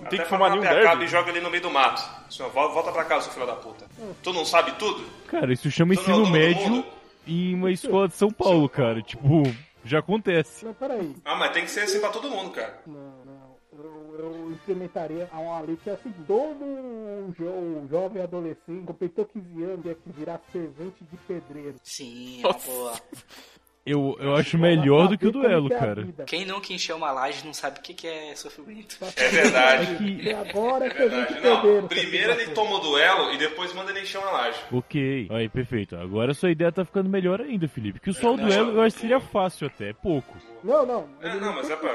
até 0.00 0.08
Tem 0.08 0.18
que 0.20 0.24
fumar 0.26 0.50
nenhum 0.50 0.62
derby. 0.62 1.04
e 1.04 1.08
joga 1.08 1.30
ele 1.30 1.40
no 1.40 1.50
meio 1.50 1.62
do 1.62 1.70
mato. 1.70 2.02
Assim, 2.26 2.42
ó, 2.42 2.48
volta 2.48 2.90
pra 2.90 3.04
casa, 3.04 3.24
seu 3.26 3.32
filho 3.34 3.46
da 3.46 3.54
puta. 3.56 3.84
Tu 4.22 4.32
não 4.32 4.44
sabe 4.44 4.72
tudo? 4.72 5.04
Cara, 5.28 5.52
isso 5.52 5.70
chama 5.70 5.94
Tu 5.94 6.00
não 6.08 6.16
é 6.16 6.20
ensino 6.22 6.32
médio 6.32 6.84
em 7.26 7.54
uma 7.54 7.70
escola 7.70 8.08
de 8.08 8.14
São 8.14 8.30
Paulo, 8.30 8.66
cara. 8.70 9.02
Tipo, 9.02 9.42
já 9.84 9.98
acontece. 9.98 10.64
Não, 10.64 10.72
peraí. 10.72 11.14
Ah, 11.26 11.34
mas 11.36 11.52
tem 11.52 11.64
que 11.64 11.70
ser 11.70 11.80
assim 11.80 12.00
pra 12.00 12.08
todo 12.08 12.30
mundo, 12.30 12.50
cara. 12.50 12.80
Não, 12.86 12.94
não. 13.26 13.47
Eu, 13.78 14.18
eu 14.18 14.52
implementaria 14.52 15.28
uma 15.32 15.60
lei 15.60 15.76
que 15.76 15.88
é 15.88 15.92
assim, 15.92 16.12
todo 16.26 16.64
um, 16.64 17.32
jo, 17.32 17.48
um 17.48 17.88
jovem 17.88 18.22
adolescente 18.22 18.84
completou 18.84 19.24
15 19.24 19.62
anos 19.62 19.86
e 19.86 19.90
é 19.90 19.94
que 19.94 20.10
virar 20.10 20.40
servente 20.50 21.04
de 21.04 21.16
pedreiro. 21.18 21.76
Sim, 21.82 22.42
é 22.42 22.46
uma 22.48 22.58
boa. 22.58 23.00
Eu, 23.90 24.16
eu 24.20 24.34
acho 24.36 24.58
melhor 24.58 25.08
do 25.08 25.16
que 25.16 25.26
o 25.26 25.32
duelo, 25.32 25.68
que 25.68 25.74
é 25.74 25.76
a 25.76 25.80
cara. 25.80 26.08
Quem 26.26 26.44
nunca 26.44 26.72
encheu 26.72 26.96
uma 26.96 27.10
laje 27.10 27.44
não 27.44 27.54
sabe 27.54 27.78
o 27.78 27.82
que, 27.82 27.94
que 27.94 28.06
é 28.06 28.34
sofrimento. 28.34 28.96
É 29.16 29.28
verdade. 29.28 30.04
E 30.22 30.32
agora 30.32 30.84
é 30.86 30.88
É 30.88 30.94
servente 30.94 31.34
de 31.34 31.40
verdade. 31.40 31.60
pedreiro. 31.62 31.80
Não, 31.82 31.88
primeiro 31.88 32.32
ele 32.32 32.46
toma 32.50 32.76
o 32.76 32.78
duelo 32.80 33.32
e 33.32 33.38
depois 33.38 33.72
manda 33.72 33.90
ele 33.90 34.00
encher 34.02 34.18
uma 34.18 34.30
laje. 34.30 34.58
Ok. 34.72 35.28
Aí, 35.30 35.48
perfeito. 35.48 35.96
Agora 35.96 36.34
sua 36.34 36.50
ideia 36.50 36.70
tá 36.70 36.84
ficando 36.84 37.08
melhor 37.08 37.40
ainda, 37.40 37.66
Felipe. 37.68 38.00
Que 38.00 38.12
só 38.12 38.34
o 38.34 38.36
duelo 38.36 38.72
eu 38.72 38.82
acho 38.82 38.96
que 38.96 39.00
seria 39.02 39.20
fácil 39.20 39.66
até. 39.68 39.90
É 39.90 39.92
pouco. 39.92 40.36
Não, 40.62 40.84
não. 40.84 41.08
É, 41.22 41.34
não, 41.36 41.54
mas 41.54 41.70
é 41.70 41.76
que 41.76 41.80
pra. 41.82 41.94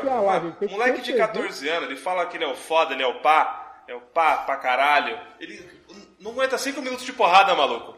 que 0.51 0.67
Moleque 0.67 1.01
de 1.01 1.05
servente. 1.07 1.27
14 1.27 1.69
anos, 1.69 1.89
ele 1.89 1.97
fala 1.97 2.25
que 2.25 2.37
ele 2.37 2.45
é 2.45 2.47
o 2.47 2.55
foda, 2.55 2.93
ele 2.93 3.03
é 3.03 3.07
o 3.07 3.19
pá, 3.19 3.83
é 3.87 3.93
o 3.93 3.99
pá 4.01 4.37
pra 4.37 4.55
caralho. 4.57 5.17
Ele 5.39 5.59
não 6.19 6.31
aguenta 6.31 6.57
5 6.57 6.81
minutos 6.81 7.05
de 7.05 7.13
porrada, 7.13 7.53
maluco. 7.53 7.97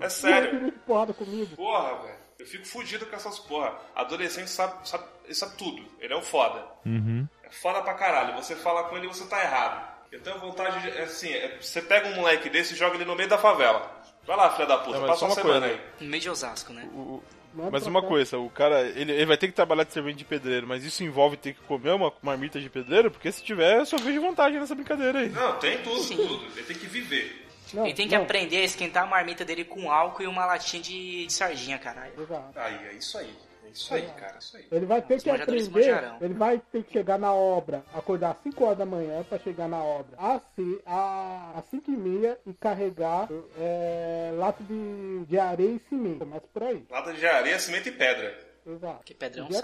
É 0.00 0.08
sério. 0.08 0.48
Ele 0.56 0.64
de 0.70 0.78
porrada 0.78 1.12
comigo. 1.12 1.54
Porra, 1.56 1.94
velho. 2.02 2.15
Eu 2.38 2.46
fico 2.46 2.66
fudido 2.66 3.06
com 3.06 3.16
essas 3.16 3.38
porra. 3.38 3.74
Adolescente 3.94 4.50
sabe, 4.50 4.86
sabe, 4.88 5.04
ele 5.24 5.34
sabe 5.34 5.56
tudo. 5.56 5.82
Ele 6.00 6.12
é 6.12 6.16
um 6.16 6.22
foda. 6.22 6.64
Uhum. 6.84 7.26
É 7.42 7.50
foda 7.50 7.80
pra 7.82 7.94
caralho. 7.94 8.34
Você 8.36 8.54
fala 8.54 8.84
com 8.84 8.96
ele 8.96 9.06
e 9.06 9.08
você 9.08 9.24
tá 9.26 9.40
errado. 9.42 9.96
Eu 10.12 10.20
tenho 10.20 10.38
vontade 10.38 10.80
de. 10.82 10.98
Assim, 10.98 11.32
é, 11.32 11.56
você 11.60 11.80
pega 11.82 12.08
um 12.08 12.14
moleque 12.16 12.48
desse 12.50 12.74
e 12.74 12.76
joga 12.76 12.94
ele 12.96 13.04
no 13.04 13.16
meio 13.16 13.28
da 13.28 13.38
favela. 13.38 13.90
Vai 14.26 14.36
lá, 14.36 14.50
filha 14.52 14.66
da 14.66 14.78
puta, 14.78 14.96
É, 14.96 15.00
mas 15.00 15.10
passa 15.10 15.24
uma 15.24 15.28
uma 15.30 15.34
semana 15.34 15.60
coisa, 15.68 15.74
aí. 15.82 16.04
No 16.04 16.10
meio 16.10 16.22
de 16.22 16.30
Osasco, 16.30 16.72
né? 16.72 16.88
O- 16.92 17.22
Manda 17.54 17.70
Mas 17.70 17.82
pra 17.84 17.90
uma 17.90 18.02
coisa, 18.02 18.38
o 18.38 18.50
cara, 18.50 18.82
ele, 18.82 19.12
ele 19.12 19.24
vai 19.24 19.38
ter 19.38 19.46
que 19.46 19.54
trabalhar 19.54 19.84
de 19.84 19.90
servente 19.92 20.18
de 20.18 20.26
pedreiro, 20.26 20.66
mas 20.66 20.84
isso 20.84 21.02
envolve 21.02 21.38
ter 21.38 21.54
que 21.54 21.60
comer 21.62 21.92
uma 21.92 22.12
marmita 22.20 22.60
de 22.60 22.68
pedreiro? 22.68 23.10
Porque 23.10 23.32
se 23.32 23.42
tiver, 23.42 23.78
eu 23.78 23.86
só 23.86 23.96
vejo 23.96 24.20
vantagem 24.20 24.60
nessa 24.60 24.74
brincadeira 24.74 25.20
aí. 25.20 25.30
Não, 25.30 25.56
tem 25.58 25.78
tudo, 25.78 26.04
tudo. 26.06 26.44
Ele 26.54 26.66
tem 26.66 26.76
que 26.76 26.86
viver. 26.86 27.45
Não, 27.74 27.84
Ele 27.84 27.94
tem 27.94 28.08
que 28.08 28.14
não. 28.16 28.22
aprender 28.24 28.58
a 28.58 28.64
esquentar 28.64 29.02
a 29.04 29.06
marmita 29.06 29.44
dele 29.44 29.64
com 29.64 29.90
álcool 29.90 30.22
e 30.22 30.26
uma 30.26 30.46
latinha 30.46 30.82
de, 30.82 31.26
de 31.26 31.32
sardinha, 31.32 31.78
caralho. 31.78 32.12
Exato. 32.20 32.52
Aí, 32.58 32.86
é 32.88 32.92
isso 32.94 33.18
aí. 33.18 33.34
É 33.64 33.68
isso 33.70 33.92
aí, 33.94 34.06
cara. 34.16 34.34
É 34.34 34.38
isso 34.38 34.56
aí. 34.56 34.66
Ele 34.70 34.86
vai 34.86 35.02
ter 35.02 35.20
que 35.20 35.28
manjadores 35.30 35.68
aprender, 35.68 36.12
ele 36.20 36.34
vai 36.34 36.58
ter 36.72 36.82
que 36.84 36.92
chegar 36.92 37.18
na 37.18 37.34
obra, 37.34 37.84
acordar 37.92 38.30
às 38.30 38.42
5 38.44 38.64
horas 38.64 38.78
da 38.78 38.86
manhã 38.86 39.22
pra 39.24 39.38
chegar 39.40 39.68
na 39.68 39.82
obra, 39.82 40.16
às, 40.18 40.40
ci- 40.54 40.80
a- 40.86 41.52
às 41.56 41.64
5 41.66 41.90
e 41.90 41.96
meia 41.96 42.38
e 42.46 42.54
carregar 42.54 43.28
é, 43.58 44.30
lato 44.36 44.62
de, 44.62 45.24
de 45.26 45.38
areia 45.38 45.70
e 45.74 45.80
cimento, 45.88 46.24
mas 46.24 46.42
por 46.52 46.62
aí. 46.62 46.86
Lata 46.88 47.12
de 47.12 47.26
areia, 47.26 47.58
cimento 47.58 47.88
e 47.88 47.92
pedra. 47.92 48.38
Exato. 48.66 49.04
Que 49.04 49.14
pedra 49.14 49.40
é 49.40 49.44
um 49.44 49.48
dia 49.48 49.62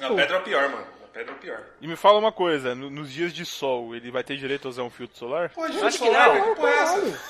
Não, 0.00 0.16
pedra 0.16 0.36
é 0.36 0.40
o 0.40 0.42
pior, 0.44 0.68
mano. 0.68 0.86
Pedra 1.12 1.32
é 1.32 1.34
o 1.36 1.38
pior. 1.38 1.60
E 1.80 1.86
me 1.86 1.96
fala 1.96 2.18
uma 2.18 2.32
coisa, 2.32 2.74
no- 2.74 2.88
nos 2.90 3.12
dias 3.12 3.32
de 3.32 3.44
sol, 3.44 3.94
ele 3.94 4.10
vai 4.10 4.24
ter 4.24 4.36
direito 4.36 4.66
a 4.66 4.70
usar 4.70 4.82
um 4.82 4.90
filtro 4.90 5.18
solar? 5.18 5.50
Pô, 5.50 5.66
Eu 5.66 5.86
acho 5.86 5.98
que 5.98 6.08
não. 6.10 6.40
que 6.42 6.54
porra 6.56 6.70
é 6.70 6.78
essa? 6.78 7.20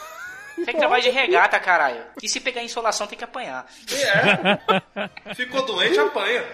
Tem 0.57 0.67
que 0.67 0.77
trabalhar 0.79 1.03
de 1.03 1.11
regata, 1.11 1.59
caralho. 1.59 2.05
E 2.23 2.29
se 2.29 2.39
pegar 2.39 2.63
insolação, 2.63 3.07
tem 3.07 3.17
que 3.19 3.25
apanhar. 3.25 3.67
É. 3.91 5.35
Ficou 5.35 5.65
doente, 5.65 5.99
apanha. 5.99 6.45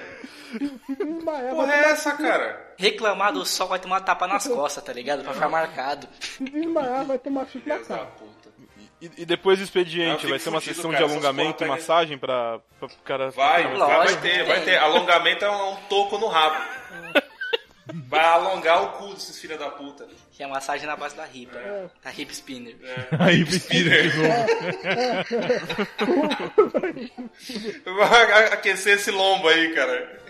Uma 1.01 1.33
Porra 1.51 1.75
é 1.75 1.81
essa, 1.91 2.17
cara? 2.17 2.73
Reclamar 2.79 3.33
do 3.33 3.45
sol 3.45 3.69
vai 3.69 3.79
tomar 3.79 4.01
tapa 4.01 4.27
nas 4.27 4.47
costas, 4.47 4.83
tá 4.83 4.93
ligado? 4.93 5.23
Pra 5.25 5.35
ficar 5.35 5.49
marcado. 5.49 6.09
Desmaiar, 6.41 7.05
vai 7.05 7.19
tomar 7.19 7.47
chute 7.47 7.69
na 7.69 7.79
cara. 7.81 8.09
E, 9.01 9.11
e 9.19 9.27
depois 9.27 9.59
do 9.59 9.65
expediente, 9.65 10.19
fico 10.23 10.31
vai 10.31 10.39
ser 10.39 10.49
uma 10.49 10.61
fudido, 10.61 10.77
sessão 10.77 10.91
cara, 10.91 11.05
de 11.07 11.13
alongamento 11.13 11.63
e 11.65 11.67
massagem 11.69 12.17
pra, 12.19 12.61
pra 12.79 12.87
o 12.89 12.91
cara... 13.05 13.31
Vai, 13.31 13.69
pra- 13.69 13.87
vai, 13.87 13.97
vai 14.07 14.17
ter, 14.17 14.21
tem. 14.39 14.45
vai 14.45 14.61
ter. 14.65 14.77
Alongamento 14.79 15.45
é 15.45 15.51
um, 15.51 15.73
um 15.73 15.77
toco 15.89 16.19
no 16.19 16.27
rabo. 16.29 16.57
Vai 17.95 18.25
alongar 18.25 18.83
o 18.83 18.93
cu 18.99 19.15
desses 19.15 19.39
filha 19.41 19.57
da 19.57 19.71
puta. 19.71 20.07
Que 20.33 20.43
é 20.43 20.47
massagem 20.47 20.87
na 20.87 20.97
base 20.97 21.17
da 21.17 21.27
hip. 21.27 21.53
Da 22.03 22.13
hip 22.13 22.33
spinner. 22.33 22.77
Aí 23.19 23.45
precisa 23.45 24.03
de 24.03 24.17
novo. 24.17 24.37
Vai 27.97 28.53
aquecer 28.53 28.97
esse 28.97 29.11
lombo 29.11 29.49
aí, 29.49 29.75
cara. 29.75 30.21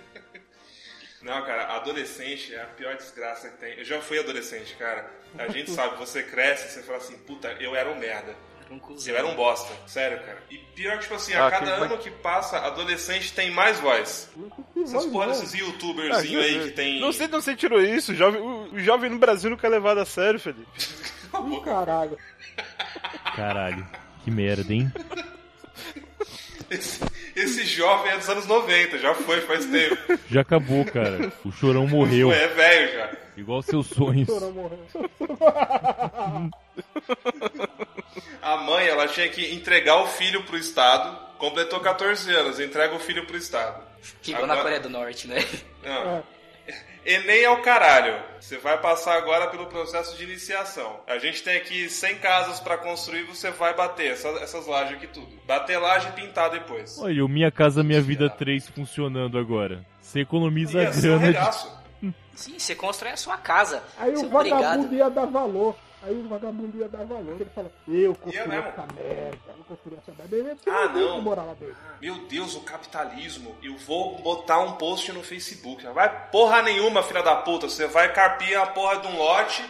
Não, 1.20 1.44
cara, 1.44 1.74
adolescente 1.74 2.54
é 2.54 2.62
a 2.62 2.66
pior 2.66 2.96
desgraça 2.96 3.48
que 3.48 3.58
tem. 3.58 3.76
Eu 3.78 3.84
já 3.84 4.00
fui 4.00 4.18
adolescente, 4.18 4.74
cara. 4.76 5.10
A 5.36 5.48
gente 5.48 5.70
sabe, 5.70 5.96
você 5.96 6.22
cresce, 6.22 6.72
você 6.72 6.82
fala 6.82 6.98
assim, 6.98 7.18
puta, 7.18 7.48
eu 7.60 7.74
era 7.74 7.90
um 7.90 7.98
merda. 7.98 8.34
Um 8.70 8.78
cuzão. 8.78 9.12
Eu 9.14 9.18
era 9.18 9.26
um 9.26 9.34
bosta. 9.34 9.72
Sério, 9.86 10.18
cara. 10.20 10.42
E 10.50 10.58
pior, 10.58 10.98
tipo 10.98 11.14
assim, 11.14 11.32
Ah, 11.34 11.46
a 11.46 11.50
cada 11.50 11.64
que- 11.76 11.82
ano 11.84 11.98
que 11.98 12.10
passa, 12.10 12.58
adolescente 12.58 13.32
tem 13.32 13.50
mais 13.50 13.80
voz. 13.80 14.30
Essas 14.82 15.06
porra 15.06 15.28
desses 15.28 15.54
Ah, 15.54 15.58
youtuberzinhos 15.58 16.44
aí 16.44 16.60
que 16.64 16.70
tem. 16.72 17.00
Não 17.00 17.12
sei 17.12 17.26
de 17.28 17.34
onde 17.34 17.44
você 17.44 17.56
tirou 17.56 17.80
isso, 17.80 18.12
o 18.12 18.14
jovem, 18.14 18.40
o, 18.40 18.78
jovem 18.78 19.10
no 19.10 19.18
Brasil 19.18 19.48
nunca 19.50 19.66
é 19.66 19.70
levado 19.70 19.98
a 19.98 20.04
sério, 20.04 20.38
Felipe. 20.38 20.66
Ih, 20.78 21.60
Caralho. 21.64 22.18
Caralho. 23.36 23.86
Que 24.24 24.30
merda, 24.30 24.72
hein? 24.72 24.92
Esse, 26.70 27.00
esse 27.34 27.64
jovem 27.64 28.12
é 28.12 28.16
dos 28.18 28.28
anos 28.28 28.46
90, 28.46 28.98
já 28.98 29.14
foi 29.14 29.40
faz 29.40 29.64
tempo. 29.64 29.96
Já 30.30 30.42
acabou, 30.42 30.84
cara. 30.84 31.32
O 31.44 31.50
chorão 31.50 31.86
morreu. 31.86 32.30
É 32.30 32.46
velho 32.48 32.92
já. 32.92 33.10
Igual 33.38 33.62
seus 33.62 33.86
sonhos. 33.86 34.28
A 38.42 38.56
mãe, 38.56 38.86
ela 38.86 39.06
tinha 39.08 39.28
que 39.28 39.54
entregar 39.54 39.96
o 40.02 40.06
filho 40.06 40.42
pro 40.44 40.56
Estado. 40.56 41.16
Completou 41.38 41.78
14 41.80 42.34
anos, 42.34 42.58
entrega 42.58 42.94
o 42.94 42.98
filho 42.98 43.24
pro 43.26 43.36
Estado. 43.36 43.80
Que 44.22 44.32
igual 44.32 44.46
na 44.46 44.54
Agora- 44.54 44.64
Coreia 44.64 44.80
do 44.82 44.90
Norte, 44.90 45.28
né? 45.28 45.36
Não. 45.84 46.22
Enem 47.06 47.42
é 47.44 47.50
o 47.50 47.62
caralho. 47.62 48.20
Você 48.40 48.58
vai 48.58 48.76
passar 48.78 49.16
agora 49.16 49.46
pelo 49.46 49.66
processo 49.66 50.16
de 50.16 50.24
iniciação. 50.24 51.00
A 51.06 51.16
gente 51.18 51.42
tem 51.42 51.56
aqui 51.56 51.88
100 51.88 52.16
casas 52.16 52.60
pra 52.60 52.76
construir, 52.76 53.22
você 53.22 53.50
vai 53.50 53.72
bater 53.74 54.12
essa- 54.12 54.28
essas 54.42 54.66
lajes 54.66 54.96
aqui 54.96 55.06
tudo. 55.06 55.28
Bater 55.46 55.78
laje 55.78 56.08
e 56.08 56.12
pintar 56.12 56.50
depois. 56.50 56.98
Olha, 56.98 57.24
o 57.24 57.28
Minha 57.28 57.50
Casa 57.50 57.82
Minha 57.82 58.02
Vida 58.02 58.28
3 58.28 58.68
funcionando 58.68 59.38
agora. 59.38 59.84
Você 60.02 60.20
economiza 60.20 60.82
Ia 60.82 60.92
ser 60.92 61.10
um 61.12 61.18
grana 61.18 61.32
de... 61.50 61.77
Sim, 62.38 62.56
você 62.58 62.74
constrói 62.74 63.12
a 63.12 63.16
sua 63.16 63.36
casa. 63.36 63.82
Aí 63.98 64.14
Você 64.14 64.24
o 64.24 64.34
obrigado. 64.34 64.60
vagabundo 64.62 64.94
ia 64.94 65.10
dar 65.10 65.26
valor. 65.26 65.74
Aí 66.00 66.14
o 66.14 66.28
vagabundo 66.28 66.78
ia 66.78 66.88
dar 66.88 67.04
valor. 67.04 67.34
Ele 67.40 67.50
fala, 67.52 67.72
eu 67.88 68.14
construí 68.14 68.46
mesmo. 68.48 68.68
essa 68.68 68.86
merda, 68.94 69.38
eu 69.58 69.64
construí 69.66 69.98
essa 70.00 70.12
merda. 70.16 70.36
Ele 70.36 70.56
Ah, 70.68 70.88
não. 70.88 71.16
que 71.16 71.20
morar 71.22 71.42
lá 71.42 71.54
dentro. 71.54 71.76
Meu 72.00 72.14
Deus, 72.28 72.54
o 72.54 72.60
capitalismo. 72.60 73.56
Eu 73.60 73.76
vou 73.78 74.16
botar 74.18 74.60
um 74.60 74.72
post 74.74 75.10
no 75.12 75.24
Facebook. 75.24 75.84
Vai 75.88 76.30
porra 76.30 76.62
nenhuma, 76.62 77.02
filha 77.02 77.22
da 77.24 77.34
puta. 77.36 77.68
Você 77.68 77.88
vai 77.88 78.12
carpir 78.12 78.56
a 78.56 78.66
porra 78.66 78.98
de 79.00 79.08
um 79.08 79.18
lote, 79.18 79.64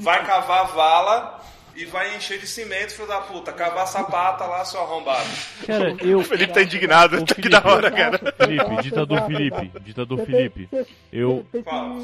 vai 0.00 0.22
cavar 0.26 0.66
vala 0.66 1.40
e 1.82 1.86
vai 1.86 2.16
encher 2.16 2.38
de 2.38 2.46
cimento, 2.46 2.92
filho 2.94 3.08
da 3.08 3.20
puta. 3.20 3.52
Cavar 3.52 3.86
sapata 3.86 4.44
lá, 4.44 4.64
seu 4.64 4.80
arrombado. 4.80 5.28
Cara, 5.66 5.96
eu. 6.00 6.18
O 6.20 6.24
Felipe 6.24 6.52
tá 6.52 6.62
indignado, 6.62 7.16
Ô, 7.16 7.24
tá 7.24 7.34
que 7.34 7.42
Felipe. 7.42 7.62
da 7.62 7.68
hora, 7.70 7.90
cara. 7.90 8.18
Felipe, 8.36 8.82
ditador 8.82 9.22
Felipe, 9.26 9.72
ditador 9.80 10.26
Felipe. 10.26 10.68
Eu, 11.12 11.46
Fala, 11.64 11.98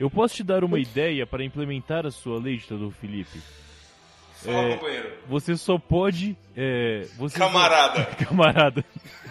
eu 0.00 0.10
posso 0.10 0.34
te 0.36 0.42
dar 0.42 0.64
uma 0.64 0.78
ideia 0.78 1.26
para 1.26 1.44
implementar 1.44 2.06
a 2.06 2.10
sua 2.10 2.38
lei, 2.40 2.56
ditador 2.56 2.92
Felipe? 3.00 3.40
Fala, 4.34 4.58
É, 4.70 4.74
companheiro. 4.76 5.12
Você 5.28 5.56
só 5.56 5.78
pode. 5.78 6.36
É, 6.56 7.06
você 7.16 7.38
só- 7.38 7.44
Camarada. 7.48 8.84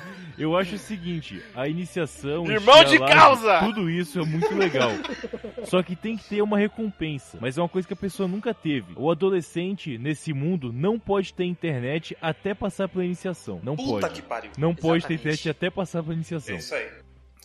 Eu 0.42 0.58
acho 0.58 0.76
o 0.76 0.78
seguinte, 0.78 1.42
a 1.56 1.68
iniciação, 1.68 2.46
Irmão 2.52 2.84
de 2.84 2.98
causa! 3.00 3.60
tudo 3.60 3.90
isso 3.90 4.20
é 4.20 4.26
muito 4.26 4.54
legal. 4.56 4.90
Só 5.66 5.84
que 5.84 5.96
tem 5.96 6.18
que 6.18 6.24
ter 6.28 6.42
uma 6.42 6.58
recompensa, 6.58 7.38
mas 7.40 7.58
é 7.58 7.62
uma 7.62 7.70
coisa 7.70 7.88
que 7.88 7.94
a 7.94 7.98
pessoa 7.98 8.28
nunca 8.28 8.54
teve. 8.54 8.94
O 8.96 9.12
adolescente 9.12 9.98
nesse 9.98 10.34
mundo 10.34 10.72
não 10.74 11.00
pode 11.00 11.34
ter 11.34 11.46
internet 11.46 12.18
até 12.22 12.54
passar 12.54 12.88
pela 12.90 13.06
iniciação. 13.06 13.60
Não 13.64 13.76
Puta 13.76 14.08
pode. 14.08 14.14
que 14.16 14.22
pariu. 14.28 14.52
Não 14.58 14.74
pode 14.74 15.06
ter 15.06 15.14
Exatamente. 15.14 15.20
internet 15.42 15.50
até 15.50 15.70
passar 15.70 16.02
pela 16.02 16.14
É 16.14 16.16
iniciação. 16.16 16.56
isso 16.56 16.74
aí. 16.76 16.88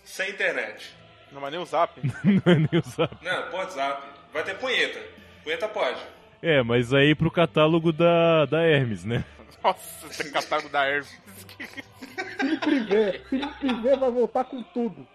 Sem 0.02 0.30
internet. 0.30 0.94
Não, 1.32 1.40
mas 1.40 1.50
nem 1.50 1.60
o 1.60 1.66
zap. 1.66 2.00
Não 2.24 2.42
é 2.52 2.54
nem 2.54 2.80
o 2.80 2.82
zap. 2.88 3.16
Não, 3.24 3.50
pode 3.50 3.72
zap. 3.74 4.02
Vai 4.32 4.42
ter 4.44 4.54
punheta. 4.56 5.00
Punheta 5.42 5.68
pode. 5.68 6.00
É, 6.42 6.62
mas 6.62 6.92
aí 6.94 7.14
pro 7.14 7.30
catálogo 7.30 7.92
da, 7.92 8.44
da 8.46 8.62
Hermes, 8.62 9.04
né? 9.04 9.24
Nossa, 9.64 10.06
esse 10.06 10.30
catálogo 10.30 10.68
da 10.68 10.86
Hermes. 10.86 11.16
Filho 12.38 12.60
Privé, 12.60 13.20
filho 13.28 13.48
Privé 13.58 13.96
vai 13.96 14.10
voltar 14.10 14.44
com 14.44 14.62
tudo. 14.62 15.06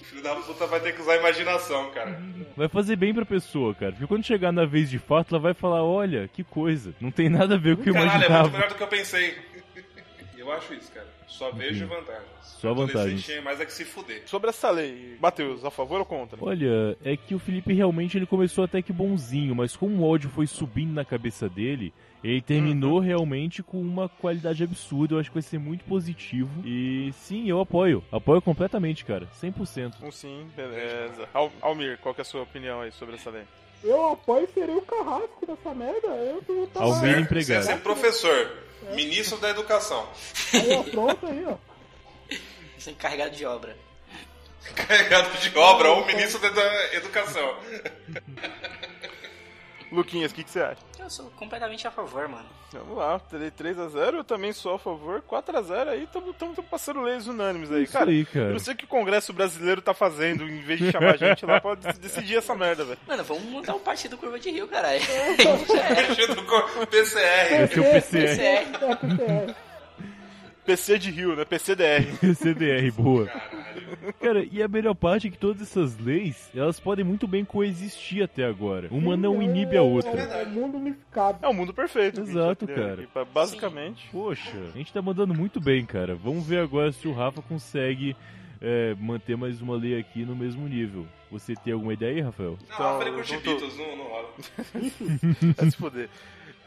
O 0.00 0.04
filho 0.04 0.22
da 0.22 0.34
puta 0.36 0.66
vai 0.66 0.80
ter 0.80 0.94
que 0.94 1.00
usar 1.02 1.12
a 1.12 1.16
imaginação, 1.16 1.90
cara. 1.90 2.20
Vai 2.56 2.68
fazer 2.68 2.96
bem 2.96 3.12
pra 3.14 3.24
pessoa, 3.24 3.74
cara. 3.74 3.92
Porque 3.92 4.06
quando 4.06 4.24
chegar 4.24 4.52
na 4.52 4.64
vez 4.64 4.88
de 4.90 4.98
fato, 4.98 5.34
ela 5.34 5.42
vai 5.42 5.54
falar, 5.54 5.82
olha, 5.82 6.28
que 6.28 6.42
coisa. 6.44 6.94
Não 7.00 7.10
tem 7.10 7.28
nada 7.28 7.54
a 7.54 7.58
ver 7.58 7.76
com 7.76 7.80
o 7.82 7.84
que 7.84 7.90
eu 7.90 7.94
Caralho, 7.94 8.10
é 8.10 8.14
muito 8.18 8.26
imaginava. 8.30 8.50
melhor 8.50 8.68
do 8.68 8.74
que 8.76 8.82
eu 8.82 8.88
pensei. 8.88 9.38
Eu 10.42 10.52
acho 10.52 10.74
isso, 10.74 10.90
cara. 10.90 11.06
Só 11.28 11.52
vejo 11.52 11.86
vantagens. 11.86 12.26
Só 12.42 12.74
vantagens. 12.74 13.24
Tem 13.24 13.40
mais 13.40 13.60
é 13.60 13.64
que 13.64 13.72
se 13.72 13.84
fuder. 13.84 14.22
Sobre 14.26 14.50
essa 14.50 14.70
lei, 14.70 15.16
Matheus, 15.20 15.64
a 15.64 15.70
favor 15.70 16.00
ou 16.00 16.04
contra? 16.04 16.36
Olha, 16.40 16.96
é 17.04 17.16
que 17.16 17.32
o 17.34 17.38
Felipe 17.38 17.72
realmente 17.72 18.18
ele 18.18 18.26
começou 18.26 18.64
até 18.64 18.82
que 18.82 18.92
bonzinho, 18.92 19.54
mas 19.54 19.76
como 19.76 20.02
o 20.02 20.08
ódio 20.08 20.28
foi 20.30 20.46
subindo 20.48 20.92
na 20.92 21.04
cabeça 21.04 21.48
dele, 21.48 21.94
ele 22.24 22.42
terminou 22.42 22.98
realmente 22.98 23.62
com 23.62 23.80
uma 23.80 24.08
qualidade 24.08 24.64
absurda. 24.64 25.14
Eu 25.14 25.20
acho 25.20 25.30
que 25.30 25.34
vai 25.34 25.42
ser 25.42 25.58
muito 25.58 25.84
positivo. 25.84 26.50
E 26.66 27.12
sim, 27.14 27.48
eu 27.48 27.60
apoio. 27.60 28.02
Apoio 28.10 28.42
completamente, 28.42 29.04
cara. 29.04 29.28
100%. 29.40 29.94
Um 30.02 30.10
sim, 30.10 30.48
beleza. 30.56 31.28
Al- 31.32 31.52
Almir, 31.60 31.98
qual 31.98 32.12
que 32.14 32.20
é 32.20 32.22
a 32.22 32.24
sua 32.24 32.42
opinião 32.42 32.80
aí 32.80 32.90
sobre 32.90 33.14
essa 33.14 33.30
lei? 33.30 33.44
Eu 33.84 34.10
apoio 34.12 34.44
e 34.44 34.52
serei 34.52 34.74
o 34.76 34.82
carrasco 34.82 35.46
dessa 35.46 35.74
merda. 35.74 36.06
Eu 36.08 36.64
estar 36.64 36.80
Almir. 36.82 37.00
Você 37.00 37.06
é 37.16 37.20
empregado. 37.20 37.62
sempre 37.64 37.82
professor. 37.82 38.50
Ministro 38.94 39.38
da 39.38 39.50
Educação. 39.50 40.08
Aí, 40.52 40.72
ó, 40.72 40.82
pronto 40.82 41.26
aí, 41.26 41.44
ó. 41.46 41.56
Você 42.78 42.90
é 42.90 42.92
encarregado 42.92 43.36
de 43.36 43.46
obra. 43.46 43.76
Carregado 44.74 45.38
de 45.38 45.58
obra 45.58 45.90
ou 45.90 46.06
ministro 46.06 46.38
da 46.52 46.94
Educação. 46.94 47.56
Luquinhas, 49.92 50.32
o 50.32 50.34
que, 50.34 50.42
que 50.42 50.50
você 50.50 50.60
acha? 50.60 50.80
Eu 50.98 51.10
sou 51.10 51.26
completamente 51.36 51.86
a 51.86 51.90
favor, 51.90 52.26
mano. 52.28 52.46
Vamos 52.72 52.96
lá, 52.96 53.18
terei 53.18 53.50
3x0, 53.50 54.14
eu 54.14 54.24
também 54.24 54.52
sou 54.52 54.74
a 54.74 54.78
favor. 54.78 55.20
4x0 55.22 55.88
aí, 55.88 56.04
estamos 56.04 56.34
passando 56.70 57.02
leis 57.02 57.26
unânimes 57.26 57.70
aí. 57.70 57.82
Isso 57.84 57.92
cara, 57.92 58.10
aí, 58.10 58.20
eu 58.20 58.26
cara. 58.26 58.50
não 58.52 58.58
sei 58.58 58.72
o 58.72 58.76
que 58.76 58.84
o 58.84 58.88
Congresso 58.88 59.32
brasileiro 59.32 59.82
tá 59.82 59.92
fazendo, 59.92 60.44
em 60.48 60.60
vez 60.62 60.78
de 60.80 60.90
chamar 60.90 61.14
a 61.14 61.16
gente 61.16 61.44
lá 61.44 61.60
pra 61.60 61.74
dec- 61.74 61.98
decidir 61.98 62.36
essa 62.38 62.54
merda, 62.54 62.84
velho. 62.84 62.98
Mano, 63.06 63.22
vamos 63.24 63.42
montar 63.44 63.74
um 63.74 63.80
partido 63.80 64.16
Curva 64.16 64.38
de 64.38 64.50
Rio, 64.50 64.66
caralho. 64.68 65.00
Com 66.74 66.86
PCR. 66.86 67.64
Esse 67.64 67.78
é 67.78 67.80
o 67.80 67.92
PCR. 67.92 68.24
Esse 68.24 68.40
é. 68.40 68.54
É, 68.62 68.96
PCR. 68.96 69.54
PC 70.64 70.98
de 70.98 71.10
Rio, 71.10 71.34
né? 71.36 71.44
PCDR. 71.44 72.34
CDR, 72.36 72.90
boa. 72.92 73.26
Cara, 73.26 73.50
e 74.50 74.62
a 74.62 74.68
melhor 74.68 74.94
parte 74.94 75.28
é 75.28 75.30
que 75.30 75.38
todas 75.38 75.62
essas 75.62 75.98
leis, 75.98 76.50
elas 76.54 76.78
podem 76.80 77.04
muito 77.04 77.26
bem 77.26 77.44
coexistir 77.44 78.22
até 78.22 78.44
agora. 78.44 78.88
Uma 78.90 79.16
não 79.16 79.42
inibe 79.42 79.76
a 79.76 79.82
outra. 79.82 80.10
É, 80.20 80.42
é 80.42 80.44
mundo 80.44 80.76
unificado. 80.78 81.38
É 81.42 81.48
o 81.48 81.54
mundo 81.54 81.72
perfeito. 81.72 82.20
Exato, 82.20 82.66
criar 82.66 82.78
cara. 82.80 82.92
aqui, 82.94 83.06
pra- 83.06 83.24
Basicamente. 83.24 84.08
Poxa, 84.10 84.50
a 84.74 84.76
gente 84.78 84.92
tá 84.92 85.00
mandando 85.02 85.34
muito 85.34 85.60
bem, 85.60 85.84
cara. 85.84 86.14
Vamos 86.14 86.46
ver 86.46 86.58
agora 86.58 86.92
se 86.92 87.06
o 87.08 87.12
Rafa 87.12 87.42
consegue 87.42 88.16
é, 88.60 88.94
manter 89.00 89.36
mais 89.36 89.60
uma 89.60 89.76
lei 89.76 89.98
aqui 89.98 90.24
no 90.24 90.36
mesmo 90.36 90.66
nível. 90.68 91.06
Você 91.30 91.54
tem 91.54 91.72
alguma 91.72 91.94
ideia 91.94 92.14
aí, 92.16 92.20
Rafael? 92.20 92.58
Não, 92.68 92.74
Então, 92.74 92.92
eu 92.92 92.98
falei 92.98 93.12
com 93.14 93.24
Chipitos, 93.24 93.76
não, 93.78 93.96
não 93.96 94.04
rola. 94.04 94.28
Vai 95.56 95.70
se 95.70 95.76
foder. 95.76 96.08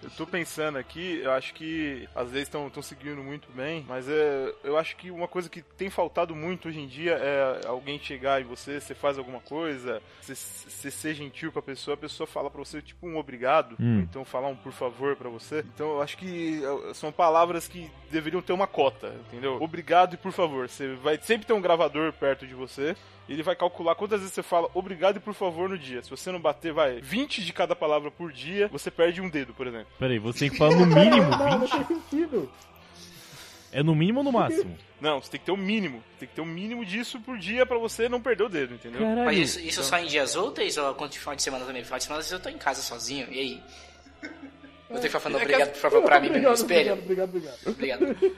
Eu 0.06 0.12
tô 0.12 0.28
pensando 0.28 0.78
aqui, 0.78 1.20
eu 1.24 1.32
acho 1.32 1.54
que 1.56 2.08
as 2.14 2.32
leis 2.32 2.44
estão 2.48 2.72
seguindo 2.82 3.24
muito 3.24 3.48
bem, 3.52 3.84
mas 3.88 4.08
é, 4.08 4.54
eu 4.64 4.78
acho 4.78 4.96
que 4.96 5.10
uma 5.10 5.28
coisa 5.28 5.50
que 5.50 5.62
tem 5.64 5.90
faltado 5.90 6.36
muito 6.36 6.68
hoje 6.68 6.80
em 6.80 6.86
dia 6.88 7.14
é 7.14 7.66
alguém 7.68 7.98
chegar 8.00 8.40
em 8.40 8.44
você, 8.46 8.80
você 8.80 8.94
faz 8.94 9.18
alguma 9.18 9.40
coisa, 9.40 10.00
você, 10.22 10.36
você 10.36 10.92
ser 10.92 11.16
gentil 11.16 11.52
com 11.52 11.58
a 11.58 11.62
pessoa, 11.64 11.96
a 11.96 11.98
pessoa 11.98 12.28
fala 12.28 12.52
pra 12.52 12.60
você 12.60 12.82
tipo 12.84 13.08
um 13.08 13.18
obrigado, 13.18 13.76
Hum. 13.80 14.02
então 14.02 14.24
falar 14.24 14.48
um 14.48 14.56
por 14.56 14.72
favor 14.72 15.16
pra 15.16 15.28
você. 15.30 15.66
Então 15.74 15.88
eu 15.96 16.02
acho 16.02 16.18
que 16.18 16.62
é, 16.90 16.94
são 16.94 17.12
palavras 17.12 17.68
que 17.68 17.90
deveriam 18.12 18.42
ter 18.44 18.54
uma 18.54 18.68
cota, 18.68 19.12
entendeu? 19.28 19.58
Obrigado 19.62 20.14
e 20.14 20.18
por 20.18 20.32
favor. 20.32 20.70
Você 20.70 20.94
vai 20.96 21.18
sempre 21.22 21.48
ter 21.48 21.54
um 21.54 21.62
gravador 21.62 22.14
perto 22.14 22.46
de 22.46 22.54
você. 22.54 22.96
Ele 23.28 23.42
vai 23.42 23.56
calcular 23.56 23.96
quantas 23.96 24.20
vezes 24.20 24.34
você 24.36 24.44
fala 24.44 24.70
obrigado 24.74 25.18
e 25.18 25.20
por 25.20 25.34
favor 25.34 25.68
no 25.68 25.78
dia. 25.78 26.02
Se 26.04 26.10
você 26.10 26.32
não 26.32 26.40
bater, 26.40 26.72
vai 26.72 27.02
20 27.02 27.44
de 27.44 27.52
cada 27.52 27.76
palavra 27.76 28.12
por 28.12 28.32
dia, 28.32 28.68
você 28.68 28.92
perde 28.92 29.20
um 29.22 29.30
dedo, 29.30 29.54
por 29.54 29.66
exemplo. 29.66 29.88
Peraí, 29.98 30.20
você 30.20 30.40
tem 30.42 30.50
que 30.52 30.58
falar 30.58 30.76
no 30.76 30.86
mínimo 30.86 31.30
Não, 31.32 31.50
não 31.50 31.60
20? 31.62 31.72
tem 31.72 31.86
sentido. 32.02 32.52
É 33.72 33.82
no 33.84 33.94
mínimo 33.96 34.20
ou 34.20 34.24
no 34.24 34.32
máximo? 34.32 34.78
Não, 35.02 35.20
você 35.22 35.32
tem 35.32 35.40
que 35.40 35.46
ter 35.48 35.52
o 35.52 35.58
mínimo. 35.58 36.02
Tem 36.20 36.30
que 36.30 36.36
ter 36.36 36.42
o 36.42 36.46
mínimo 36.46 36.86
disso 36.86 37.20
por 37.20 37.38
dia 37.38 37.66
pra 37.66 37.78
você 37.78 38.08
não 38.08 38.22
perder 38.22 38.44
o 38.44 38.50
dedo, 38.50 38.76
entendeu? 38.76 39.02
Caralho. 39.02 39.26
Mas 39.26 39.38
isso, 39.38 39.60
isso 39.60 39.84
só 39.84 39.98
em 39.98 40.06
dias 40.06 40.36
úteis 40.36 40.78
ou 40.78 40.94
quanto 40.96 41.12
de 41.14 41.20
final 41.20 41.36
de 41.36 41.42
semana 41.44 41.66
também? 41.66 41.84
Final 41.84 41.98
de 41.98 42.04
semana 42.06 42.20
às 42.22 42.26
vezes 42.30 42.40
eu 42.46 42.52
tô 42.52 42.56
em 42.56 42.60
casa 42.60 42.82
sozinho, 42.82 43.28
e 43.32 43.40
aí? 43.40 43.64
Vou 44.88 44.98
ter 45.00 45.02
que 45.02 45.08
ficar 45.08 45.20
falando 45.20 45.42
obrigado, 45.42 45.72
por 45.72 45.80
favor, 45.80 46.04
pra 46.04 46.20
mim, 46.20 46.28
no 46.28 46.34
obrigado, 46.36 46.56
espelho? 46.56 46.94
obrigado, 46.94 47.30
obrigado, 47.30 47.58
obrigado. 47.68 48.06
Obrigado. 48.06 48.34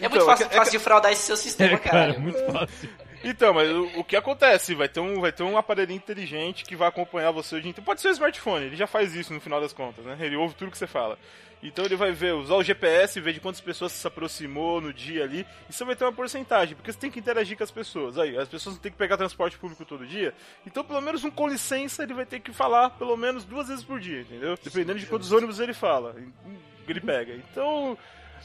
É 0.00 0.08
muito 0.08 0.16
Então, 0.16 0.26
fácil, 0.26 0.46
é 0.46 0.48
que- 0.48 0.54
fácil 0.56 0.72
de 0.72 0.78
fraudar 0.78 1.12
esse 1.12 1.22
seu 1.22 1.36
sistema, 1.36 1.74
É, 1.74 1.78
cara, 1.78 1.90
caralho. 2.12 2.20
muito 2.20 2.38
fácil. 2.52 2.88
Então, 3.24 3.52
mas 3.52 3.68
o, 3.70 4.00
o 4.00 4.04
que 4.04 4.16
acontece? 4.16 4.74
Vai 4.74 4.88
ter, 4.88 5.00
um, 5.00 5.20
vai 5.20 5.32
ter 5.32 5.42
um 5.42 5.56
aparelho 5.56 5.92
inteligente 5.92 6.64
que 6.64 6.76
vai 6.76 6.88
acompanhar 6.88 7.30
você 7.30 7.56
o 7.56 7.60
dia 7.60 7.70
inteiro. 7.70 7.84
Pode 7.84 8.00
ser 8.00 8.08
o 8.08 8.12
smartphone, 8.12 8.66
ele 8.66 8.76
já 8.76 8.86
faz 8.86 9.14
isso 9.14 9.32
no 9.32 9.40
final 9.40 9.60
das 9.60 9.72
contas, 9.72 10.04
né? 10.04 10.16
Ele 10.20 10.36
ouve 10.36 10.54
tudo 10.54 10.70
que 10.70 10.78
você 10.78 10.86
fala. 10.86 11.18
Então 11.62 11.84
ele 11.84 11.96
vai 11.96 12.12
ver, 12.12 12.34
usar 12.34 12.54
o 12.54 12.62
GPS, 12.62 13.20
ver 13.20 13.32
de 13.32 13.40
quantas 13.40 13.60
pessoas 13.60 13.92
se 13.92 14.06
aproximou 14.06 14.80
no 14.80 14.92
dia 14.92 15.24
ali, 15.24 15.44
e 15.68 15.72
você 15.72 15.84
vai 15.84 15.96
ter 15.96 16.04
uma 16.04 16.12
porcentagem, 16.12 16.76
porque 16.76 16.92
você 16.92 16.98
tem 16.98 17.10
que 17.10 17.18
interagir 17.18 17.56
com 17.56 17.64
as 17.64 17.70
pessoas. 17.70 18.16
Aí, 18.16 18.36
as 18.38 18.48
pessoas 18.48 18.76
não 18.76 18.82
têm 18.82 18.92
que 18.92 18.98
pegar 18.98 19.16
transporte 19.16 19.58
público 19.58 19.84
todo 19.84 20.06
dia, 20.06 20.32
então 20.64 20.84
pelo 20.84 21.00
menos 21.00 21.24
um 21.24 21.30
com 21.30 21.48
licença 21.48 22.02
ele 22.04 22.14
vai 22.14 22.24
ter 22.24 22.40
que 22.40 22.52
falar 22.52 22.90
pelo 22.90 23.16
menos 23.16 23.44
duas 23.44 23.68
vezes 23.68 23.82
por 23.82 23.98
dia, 23.98 24.20
entendeu? 24.20 24.56
Dependendo 24.62 25.00
de 25.00 25.06
quantos 25.06 25.32
ônibus 25.32 25.58
ele 25.58 25.74
fala, 25.74 26.14
ele 26.86 27.00
pega. 27.00 27.34
Então, 27.34 27.98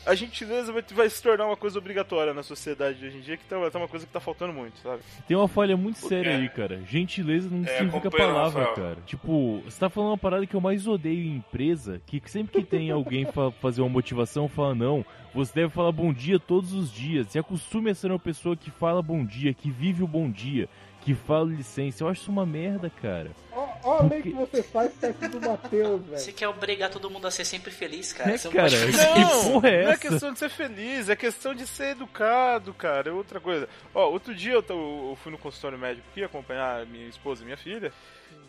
a 0.05 0.15
gentileza 0.15 0.71
vai, 0.71 0.81
vai 0.93 1.09
se 1.09 1.21
tornar 1.21 1.45
uma 1.45 1.57
coisa 1.57 1.77
obrigatória 1.79 2.33
na 2.33 2.43
sociedade 2.43 2.99
de 2.99 3.05
hoje 3.07 3.17
em 3.17 3.21
dia, 3.21 3.37
que 3.37 3.45
tá, 3.45 3.69
tá 3.69 3.79
uma 3.79 3.87
coisa 3.87 4.05
que 4.05 4.11
tá 4.11 4.19
faltando 4.19 4.53
muito, 4.53 4.77
sabe? 4.79 5.01
Tem 5.27 5.35
uma 5.37 5.47
falha 5.47 5.75
muito 5.77 5.99
séria 5.99 6.31
É. 6.31 6.35
aí, 6.37 6.49
cara. 6.49 6.81
Gentileza 6.85 7.49
não 7.49 7.63
É, 7.63 7.77
significa 7.77 8.11
palavra, 8.11 8.63
Rafael. 8.65 8.75
cara. 8.75 8.97
Tipo, 9.05 9.61
você 9.65 9.79
tá 9.79 9.89
falando 9.89 10.11
uma 10.11 10.17
parada 10.17 10.45
que 10.45 10.55
eu 10.55 10.61
mais 10.61 10.87
odeio 10.87 11.23
em 11.25 11.35
empresa, 11.37 12.01
que 12.05 12.21
sempre 12.25 12.61
que 12.61 12.67
tem 12.67 12.91
alguém 12.91 13.25
fa 13.25 13.51
fazer 13.61 13.81
uma 13.81 13.89
motivação, 13.89 14.47
fala, 14.47 14.73
não, 14.75 15.05
você 15.33 15.53
deve 15.53 15.69
falar 15.69 15.91
bom 15.91 16.11
dia 16.13 16.39
todos 16.39 16.73
os 16.73 16.91
dias. 16.91 17.27
Se 17.27 17.39
acostume 17.39 17.89
a 17.89 17.95
ser 17.95 18.11
uma 18.11 18.19
pessoa 18.19 18.55
que 18.55 18.69
fala 18.71 19.01
bom 19.01 19.25
dia, 19.25 19.53
que 19.53 19.69
vive 19.71 20.03
o 20.03 20.07
bom 20.07 20.29
dia, 20.29 20.67
que 21.03 21.13
fala 21.13 21.45
licença. 21.49 22.03
Eu 22.03 22.07
acho 22.07 22.21
isso 22.21 22.31
uma 22.31 22.45
merda, 22.45 22.89
cara. 22.89 23.31
Ó, 23.51 23.67
ó 23.83 23.97
a 23.99 24.03
lei 24.03 24.21
que 24.21 24.29
você 24.31 24.63
faz 24.63 24.91
perto 24.93 25.27
do 25.29 25.41
Matheus, 25.41 26.01
Você 26.07 26.25
velho. 26.25 26.37
quer 26.37 26.47
obrigar 26.47 26.89
todo 26.89 27.09
mundo 27.09 27.27
a 27.27 27.31
ser 27.31 27.45
sempre 27.45 27.71
feliz, 27.71 28.13
cara. 28.13 28.31
É, 28.31 28.37
Você 28.37 28.47
não 28.47 28.55
cara, 28.55 28.69
Não, 28.69 29.51
porra 29.53 29.69
é 29.69 29.83
não 29.83 29.91
é 29.91 29.97
questão 29.97 30.33
de 30.33 30.39
ser 30.39 30.49
feliz, 30.49 31.09
é 31.09 31.15
questão 31.15 31.53
de 31.53 31.67
ser 31.67 31.91
educado, 31.91 32.73
cara. 32.73 33.09
É 33.09 33.13
outra 33.13 33.39
coisa. 33.39 33.67
Ó, 33.93 34.09
outro 34.09 34.33
dia 34.33 34.53
eu, 34.53 34.63
tô- 34.63 35.11
eu 35.11 35.17
fui 35.21 35.31
no 35.31 35.37
consultório 35.37 35.77
médico 35.77 36.07
aqui 36.11 36.23
acompanhar 36.23 36.85
minha 36.85 37.07
esposa 37.07 37.41
e 37.41 37.45
minha 37.45 37.57
filha. 37.57 37.91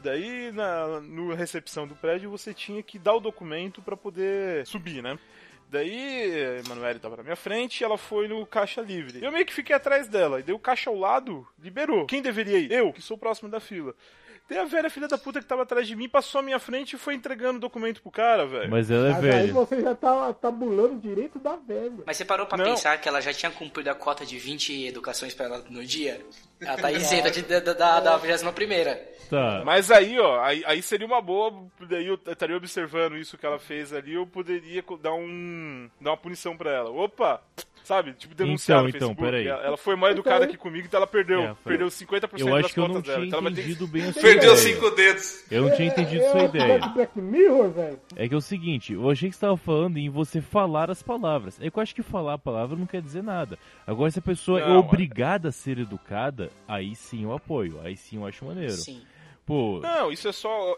Daí, 0.03 0.53
na 0.53 1.01
no 1.01 1.35
recepção 1.35 1.87
do 1.87 1.95
prédio, 1.95 2.31
você 2.31 2.53
tinha 2.53 2.83
que 2.83 2.99
dar 2.99 3.15
o 3.15 3.21
documento 3.21 3.81
pra 3.83 3.97
poder 3.97 4.67
subir, 4.67 5.03
né? 5.03 5.19
Daí, 5.71 6.33
a 6.33 6.61
Emanuele 6.65 6.99
tava 6.99 7.17
na 7.17 7.23
minha 7.23 7.37
frente 7.37 7.81
e 7.81 7.85
ela 7.85 7.99
foi 7.99 8.29
no 8.29 8.47
caixa 8.47 8.81
livre. 8.81 9.25
Eu 9.25 9.33
meio 9.33 9.45
que 9.45 9.53
fiquei 9.53 9.75
atrás 9.75 10.07
dela. 10.07 10.41
E 10.41 10.43
daí 10.43 10.55
o 10.55 10.59
caixa 10.59 10.91
ao 10.91 10.97
lado 10.97 11.47
liberou. 11.59 12.07
Quem 12.07 12.23
deveria 12.23 12.59
ir? 12.59 12.71
Eu, 12.71 12.93
que 12.93 13.03
sou 13.03 13.19
próximo 13.19 13.49
da 13.49 13.61
fila. 13.61 13.95
Tem 14.47 14.59
a 14.59 14.65
velha 14.67 14.91
filha 14.91 15.09
da 15.09 15.17
puta 15.17 15.41
que 15.41 15.47
tava 15.47 15.63
atrás 15.63 15.87
de 15.87 15.97
mim, 15.97 16.07
passou 16.09 16.39
à 16.39 16.43
minha 16.43 16.59
frente 16.59 16.97
e 16.97 16.99
foi 16.99 17.15
entregando 17.15 17.57
o 17.57 17.61
documento 17.61 18.03
pro 18.03 18.11
cara, 18.11 18.47
velho. 18.47 18.71
Mas 18.71 18.91
ela 18.91 19.09
é 19.09 19.13
Mas 19.13 19.25
aí 19.25 19.31
velha. 19.31 19.53
você 19.55 19.81
já 19.81 19.95
tá 19.95 20.33
tabulando 20.35 20.97
o 20.97 21.01
direito 21.01 21.39
da 21.39 21.57
velha. 21.57 21.93
Mas 22.07 22.17
você 22.19 22.27
parou 22.27 22.45
pra 22.47 22.59
Não. 22.59 22.65
pensar 22.67 22.99
que 23.01 23.09
ela 23.09 23.23
já 23.23 23.33
tinha 23.33 23.51
cumprido 23.51 23.89
a 23.91 23.95
cota 23.95 24.25
de 24.27 24.39
20 24.39 24.87
educações 24.87 25.33
pra 25.35 25.47
ela 25.47 25.65
no 25.71 25.83
dia? 25.85 26.25
Ela 26.61 26.77
tá 26.77 26.93
isenta 26.93 27.31
de, 27.31 27.41
da, 27.43 27.61
da, 27.73 28.01
da 28.01 28.17
21 28.19 28.53
primeira. 28.53 28.97
Tá. 29.31 29.63
Mas 29.65 29.91
aí, 29.91 30.21
ó, 30.21 30.39
aí, 30.43 30.63
aí 30.67 30.83
seria 30.83 31.07
uma 31.07 31.23
boa, 31.23 31.67
daí 31.89 32.07
eu 32.07 32.15
estaria 32.27 32.57
observando 32.57 33.17
isso 33.17 33.39
que 33.39 33.47
ela 33.47 33.59
fez 33.59 33.93
ali, 33.95 34.13
eu 34.15 34.27
poderia 34.27 34.85
dar 35.01 35.15
um 35.15 35.89
dar 35.99 36.11
uma 36.11 36.17
punição 36.19 36.55
pra 36.55 36.71
ela. 36.71 36.91
Opa! 36.91 37.43
Sabe? 37.85 38.15
Tipo, 38.15 38.35
denunciar 38.35 38.79
Então, 38.89 39.09
no 39.09 39.13
então, 39.13 39.15
peraí. 39.15 39.47
Ela 39.47 39.77
foi 39.77 39.95
mal 39.95 40.11
educada 40.11 40.47
aqui 40.47 40.57
comigo, 40.57 40.87
então 40.87 40.97
ela 40.99 41.07
perdeu, 41.07 41.43
É, 41.43 41.55
foi. 41.55 41.73
perdeu 41.73 41.89
50% 41.89 42.41
Eu 42.41 42.47
das 42.57 42.65
acho 42.65 42.75
que 42.75 42.81
eu 42.81 42.89
não 42.89 43.03
tinha 43.03 43.15
dela. 43.15 43.27
Então 43.27 43.41
entendido 43.49 43.87
bem 43.87 44.05
a 44.09 44.13
sua 44.15 44.23
Perdeu 44.23 44.55
ideia. 44.55 44.57
cinco 44.75 44.91
dedos. 44.91 45.45
Eu 45.51 45.63
não 45.69 45.77
tinha 45.77 45.89
entendido 45.89 46.25
É, 46.25 46.31
sua 46.31 46.41
é, 46.41 46.45
ideia. 46.47 46.73
é 46.83 46.89
Black 46.89 47.21
Mirror, 47.21 47.71
velho. 47.71 48.01
É 48.17 48.27
que 48.27 48.33
é 48.35 48.37
o 48.37 48.41
seguinte, 48.41 48.95
eu 48.95 49.11
achei 49.11 49.29
que 49.29 49.35
você 49.35 49.37
estava 49.37 49.57
falando 49.59 49.99
em 49.99 50.09
você 50.09 50.41
falar 50.41 50.91
as 50.91 51.03
palavras. 51.03 51.61
É 51.61 51.71
que 51.71 51.79
eu 51.79 51.83
acho 51.83 51.95
que 51.95 52.03
falar 52.03 52.33
a 52.35 52.39
palavra 52.39 52.75
não 52.75 52.87
quer 52.87 53.03
dizer 53.03 53.23
nada. 53.23 53.59
Agora, 53.87 54.11
se 54.11 54.19
a 54.19 54.23
pessoa 54.23 54.61
é 54.61 54.67
Não, 54.67 54.79
obrigada 54.79 55.51
a 55.51 55.53
ser 55.53 55.79
educada, 55.79 56.51
aí 56.67 56.95
sim 56.97 57.25
eu 57.25 57.35
apoio. 57.35 57.79
Aí 57.85 57.99
sim 57.99 58.17
eu 58.17 58.27
acho 58.27 58.47
maneiro. 58.47 58.73
Sim. 58.73 59.03
Pô, 59.47 59.79
Não, 59.83 60.11
isso 60.11 60.27
é 60.27 60.33
só. 60.33 60.75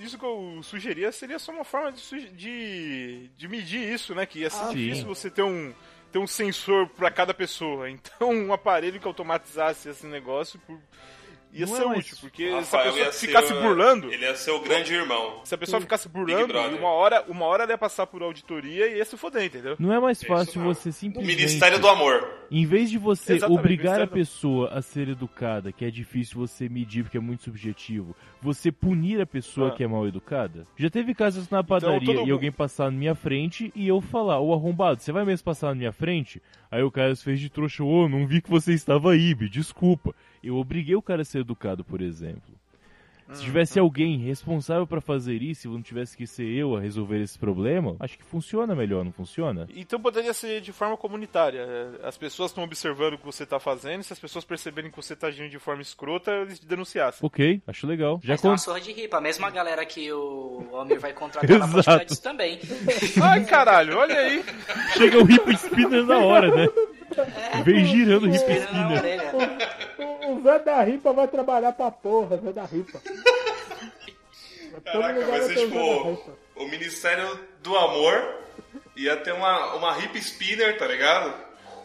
Isso 0.00 0.18
que 0.18 0.24
eu 0.24 0.60
sugeria 0.62 1.12
seria 1.12 1.38
só 1.38 1.52
uma 1.52 1.64
forma 1.64 1.92
de, 1.92 2.30
de, 2.30 3.30
de 3.36 3.46
medir 3.46 3.92
isso, 3.92 4.14
né? 4.14 4.24
Que 4.24 4.38
ia 4.38 4.48
ser 4.48 4.64
Ah, 4.64 4.68
difícil 4.68 5.02
sim. 5.02 5.04
você 5.04 5.30
ter 5.30 5.42
um, 5.42 5.70
ter 6.10 6.18
um 6.18 6.26
sensor 6.26 6.88
pra 6.88 7.10
cada 7.10 7.32
pessoa. 7.34 7.88
Então, 7.90 8.30
um 8.30 8.52
aparelho 8.52 8.98
que 9.00 9.06
automatizasse 9.06 9.88
esse 9.88 10.06
negócio 10.06 10.58
por- 10.66 10.78
ia 11.52 11.66
Não 11.66 11.74
é 11.74 11.78
ser 11.78 11.84
mais- 11.86 11.98
útil, 11.98 12.16
porque 12.20 12.48
se 12.48 12.52
a 12.52 12.56
Rafael 12.60 12.92
pessoa 12.92 13.12
ser 13.12 13.26
ficasse 13.26 13.52
o- 13.52 13.60
burlando. 13.60 14.12
Ele 14.12 14.24
ia 14.24 14.34
ser 14.36 14.50
o 14.52 14.60
grande 14.60 14.92
irmão. 14.94 15.40
Se 15.44 15.54
a 15.54 15.58
pessoa 15.58 15.80
ficasse 15.80 16.08
burlando, 16.08 16.54
uma 16.78 16.88
hora, 16.88 17.24
uma 17.28 17.44
hora 17.46 17.62
ela 17.64 17.72
ia 17.72 17.78
passar 17.78 18.06
por 18.06 18.22
auditoria 18.22 18.86
e 18.88 18.96
ia 18.98 19.04
se 19.04 19.16
foder, 19.16 19.44
entendeu? 19.44 19.76
não 19.78 19.92
é 19.92 19.98
mais 20.00 20.18
Isso 20.18 20.26
fácil 20.26 20.62
você 20.62 20.90
O 20.90 20.92
simplesmente... 20.92 21.36
Ministério 21.36 21.78
do 21.78 21.88
Amor. 21.88 22.28
Em 22.50 22.66
vez 22.66 22.90
de 22.90 22.98
você 22.98 23.34
Exatamente, 23.34 23.60
obrigar 23.60 24.00
a 24.00 24.06
pessoa 24.06 24.68
a 24.70 24.82
ser 24.82 25.08
educada, 25.08 25.70
que 25.72 25.84
é 25.84 25.90
difícil 25.90 26.36
você 26.38 26.68
medir 26.68 27.04
porque 27.04 27.16
é 27.16 27.20
muito 27.20 27.44
subjetivo, 27.44 28.14
você 28.42 28.72
punir 28.72 29.20
a 29.20 29.26
pessoa 29.26 29.68
Ah. 29.68 29.70
que 29.70 29.84
é 29.84 29.86
mal 29.86 30.06
educada? 30.08 30.66
Já 30.76 30.90
teve 30.90 31.14
casos 31.14 31.48
na 31.48 31.62
padaria 31.62 32.00
todo 32.00 32.12
e 32.16 32.18
mundo- 32.20 32.32
alguém 32.32 32.50
passar 32.50 32.90
na 32.90 32.98
minha 32.98 33.14
frente 33.14 33.72
e 33.74 33.86
eu 33.86 34.00
falar, 34.00 34.40
ô 34.40 34.52
arrombado, 34.52 35.00
você 35.00 35.12
vai 35.12 35.24
mesmo 35.24 35.44
passar 35.44 35.68
na 35.68 35.74
minha 35.76 35.92
frente? 35.92 36.42
Aí 36.70 36.82
o 36.82 36.90
cara 36.90 37.14
fez 37.16 37.38
de 37.38 37.48
trouxa, 37.50 37.84
ô, 37.84 38.08
não 38.08 38.26
vi 38.26 38.40
que 38.40 38.50
você 38.50 38.72
estava 38.72 39.12
aí, 39.12 39.34
me 39.34 39.48
desculpa. 39.48 40.14
Eu 40.42 40.56
obriguei 40.56 40.94
o 40.96 41.02
cara 41.02 41.22
a 41.22 41.24
ser 41.24 41.40
educado, 41.40 41.84
por 41.84 42.00
exemplo. 42.00 42.58
Se 43.32 43.44
tivesse 43.44 43.78
alguém 43.78 44.18
responsável 44.18 44.84
pra 44.88 45.00
fazer 45.00 45.40
isso, 45.40 45.68
e 45.68 45.70
não 45.70 45.80
tivesse 45.80 46.16
que 46.16 46.26
ser 46.26 46.48
eu 46.48 46.74
a 46.76 46.80
resolver 46.80 47.20
esse 47.22 47.38
problema, 47.38 47.94
acho 48.00 48.18
que 48.18 48.24
funciona 48.24 48.74
melhor, 48.74 49.04
não 49.04 49.12
funciona? 49.12 49.68
Então 49.72 50.00
poderia 50.00 50.34
ser 50.34 50.60
de 50.60 50.72
forma 50.72 50.96
comunitária. 50.96 51.60
É, 51.60 52.08
As 52.08 52.18
pessoas 52.18 52.50
estão 52.50 52.64
observando 52.64 53.14
o 53.14 53.18
que 53.18 53.24
você 53.24 53.44
está 53.44 53.60
fazendo, 53.60 54.00
e 54.00 54.02
se 54.02 54.12
as 54.12 54.18
pessoas 54.18 54.44
perceberem 54.44 54.90
que 54.90 54.96
você 54.96 55.12
está 55.12 55.28
agindo 55.28 55.48
de 55.48 55.60
forma 55.60 55.80
escrota, 55.80 56.32
eles 56.32 56.58
te 56.58 56.66
denunciassem. 56.66 57.20
Ok, 57.24 57.62
acho 57.68 57.86
legal. 57.86 58.18
Já 58.20 58.32
Mas 58.34 58.40
tem 58.40 58.50
uma 58.50 58.56
con- 58.56 58.62
surra 58.64 58.80
de 58.80 58.90
ripa. 58.92 59.18
A 59.18 59.20
mesma 59.20 59.48
galera 59.48 59.86
que 59.86 60.12
o 60.12 60.66
Almir 60.72 60.98
vai 60.98 61.12
contratar 61.12 61.48
ficar 61.70 62.04
disso 62.04 62.20
também. 62.24 62.58
Ai, 63.22 63.44
caralho, 63.44 63.96
olha 63.96 64.16
aí. 64.18 64.44
Chega 64.98 65.18
o 65.22 65.30
hip 65.30 65.48
spinner 65.54 66.04
na 66.04 66.18
hora, 66.18 66.52
né? 66.52 66.66
Vem 67.64 67.84
girando 67.84 68.24
o 68.24 68.26
na 68.26 68.34
spinner. 68.34 68.90
orelha. 68.98 69.32
O, 70.30 70.38
o 70.38 70.42
Zé 70.42 70.58
da 70.60 70.82
Ripa 70.82 71.12
vai 71.12 71.28
trabalhar 71.28 71.72
pra 71.72 71.90
porra, 71.90 72.36
Zé 72.38 72.52
da 72.52 72.64
Ripa. 72.64 73.00
Caraca, 74.84 75.26
vai 75.26 75.42
ser 75.42 75.58
o 75.58 75.60
tipo 75.66 76.08
Ripa. 76.10 76.32
o 76.56 76.66
Ministério 76.68 77.40
do 77.62 77.76
Amor. 77.76 78.40
Ia 78.96 79.16
ter 79.16 79.32
uma, 79.32 79.74
uma 79.74 79.98
hip 79.98 80.18
spinner, 80.18 80.76
tá 80.78 80.86
ligado? 80.86 81.34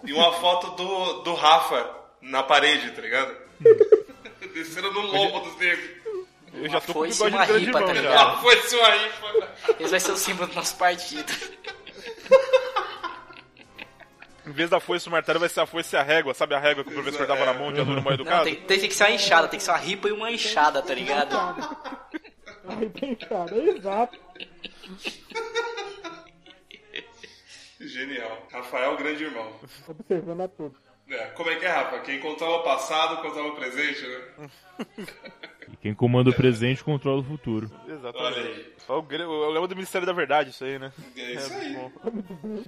E 0.04 0.14
uma 0.14 0.34
foto 0.40 0.72
do, 0.72 1.22
do 1.24 1.34
Rafa 1.34 1.90
na 2.22 2.44
parede, 2.44 2.92
tá 2.92 3.02
ligado? 3.02 3.36
Descendo 4.54 4.92
no 4.92 5.02
lombo 5.02 5.40
dos 5.42 5.58
negros. 5.58 5.90
Eu 6.54 6.70
já 6.70 6.80
tô 6.80 6.94
com 6.94 7.00
o 7.00 7.08
bigode 7.08 7.36
uma 7.36 7.46
de 7.46 7.52
grande 7.52 7.66
ripa, 7.66 7.80
irmão 7.80 7.88
tá 7.88 7.94
já. 7.96 8.02
ligado? 8.02 8.30
Ah, 8.30 8.42
foi 8.42 8.62
sua 8.62 8.90
rifa. 8.92 9.50
Esse 9.80 9.92
vai 9.92 10.00
ser 10.00 10.12
o 10.12 10.18
símbolo 10.18 10.48
do 10.48 10.56
nosso 10.56 10.76
partido. 10.78 11.34
Em 14.48 14.52
vez 14.52 14.70
da 14.70 14.80
foice 14.80 15.08
o 15.08 15.12
martelo, 15.12 15.40
vai 15.40 15.50
ser 15.50 15.62
a 15.62 15.66
foice 15.66 15.96
e 15.96 16.00
a 16.00 16.04
régua. 16.04 16.34
Sabe 16.34 16.54
a 16.56 16.60
régua 16.60 16.84
que 16.84 16.90
o 16.92 16.94
professor 16.94 17.26
dava 17.26 17.46
na 17.46 17.54
mão 17.54 17.74
de 17.74 17.80
aluno 17.80 17.96
mal 18.02 18.06
Não, 18.06 18.14
educado? 18.14 18.44
tem, 18.44 18.56
tem 18.56 18.80
que 18.80 18.94
ser 18.94 19.04
uma 19.06 19.12
enxada, 19.12 19.48
tem 19.48 19.58
que 19.58 19.64
ser 19.66 19.72
uma 19.72 19.78
ripa 19.78 20.08
e 20.08 20.12
uma 20.12 20.32
enxada, 20.32 20.82
tá 20.82 20.94
ligado? 20.94 21.36
Aí 22.68 22.90
tem 22.90 23.16
cara, 23.16 23.56
exato. 23.58 24.20
Genial. 27.80 28.48
Rafael, 28.52 28.96
grande 28.98 29.24
irmão. 29.24 29.52
Observando 29.88 30.42
a 30.42 30.48
tudo. 30.48 30.76
É, 31.10 31.26
como 31.28 31.50
é 31.52 31.56
que 31.58 31.66
é, 31.66 31.70
Rafa? 31.70 32.00
Quem 32.00 32.20
controla 32.20 32.58
o 32.58 32.64
passado, 32.64 33.22
controla 33.22 33.50
o 33.50 33.56
presente, 33.56 34.02
né? 34.08 34.50
E 35.68 35.76
quem 35.78 35.96
comanda 35.96 36.30
o 36.30 36.34
presente 36.36 36.84
controla 36.84 37.22
o 37.22 37.24
futuro. 37.24 37.72
Olha 37.86 37.94
Exatamente. 37.96 38.75
Aí. 38.94 38.98
O 39.00 39.02
gra- 39.02 39.24
eu 39.24 39.50
lembro 39.52 39.68
do 39.68 39.76
Ministério 39.76 40.06
da 40.06 40.14
Verdade, 40.14 40.50
isso 40.52 40.64
aí, 40.64 40.78
né? 40.80 40.92
É 41.16 41.32
isso 41.34 41.54
aí. 41.54 41.74
bom. 41.74 41.92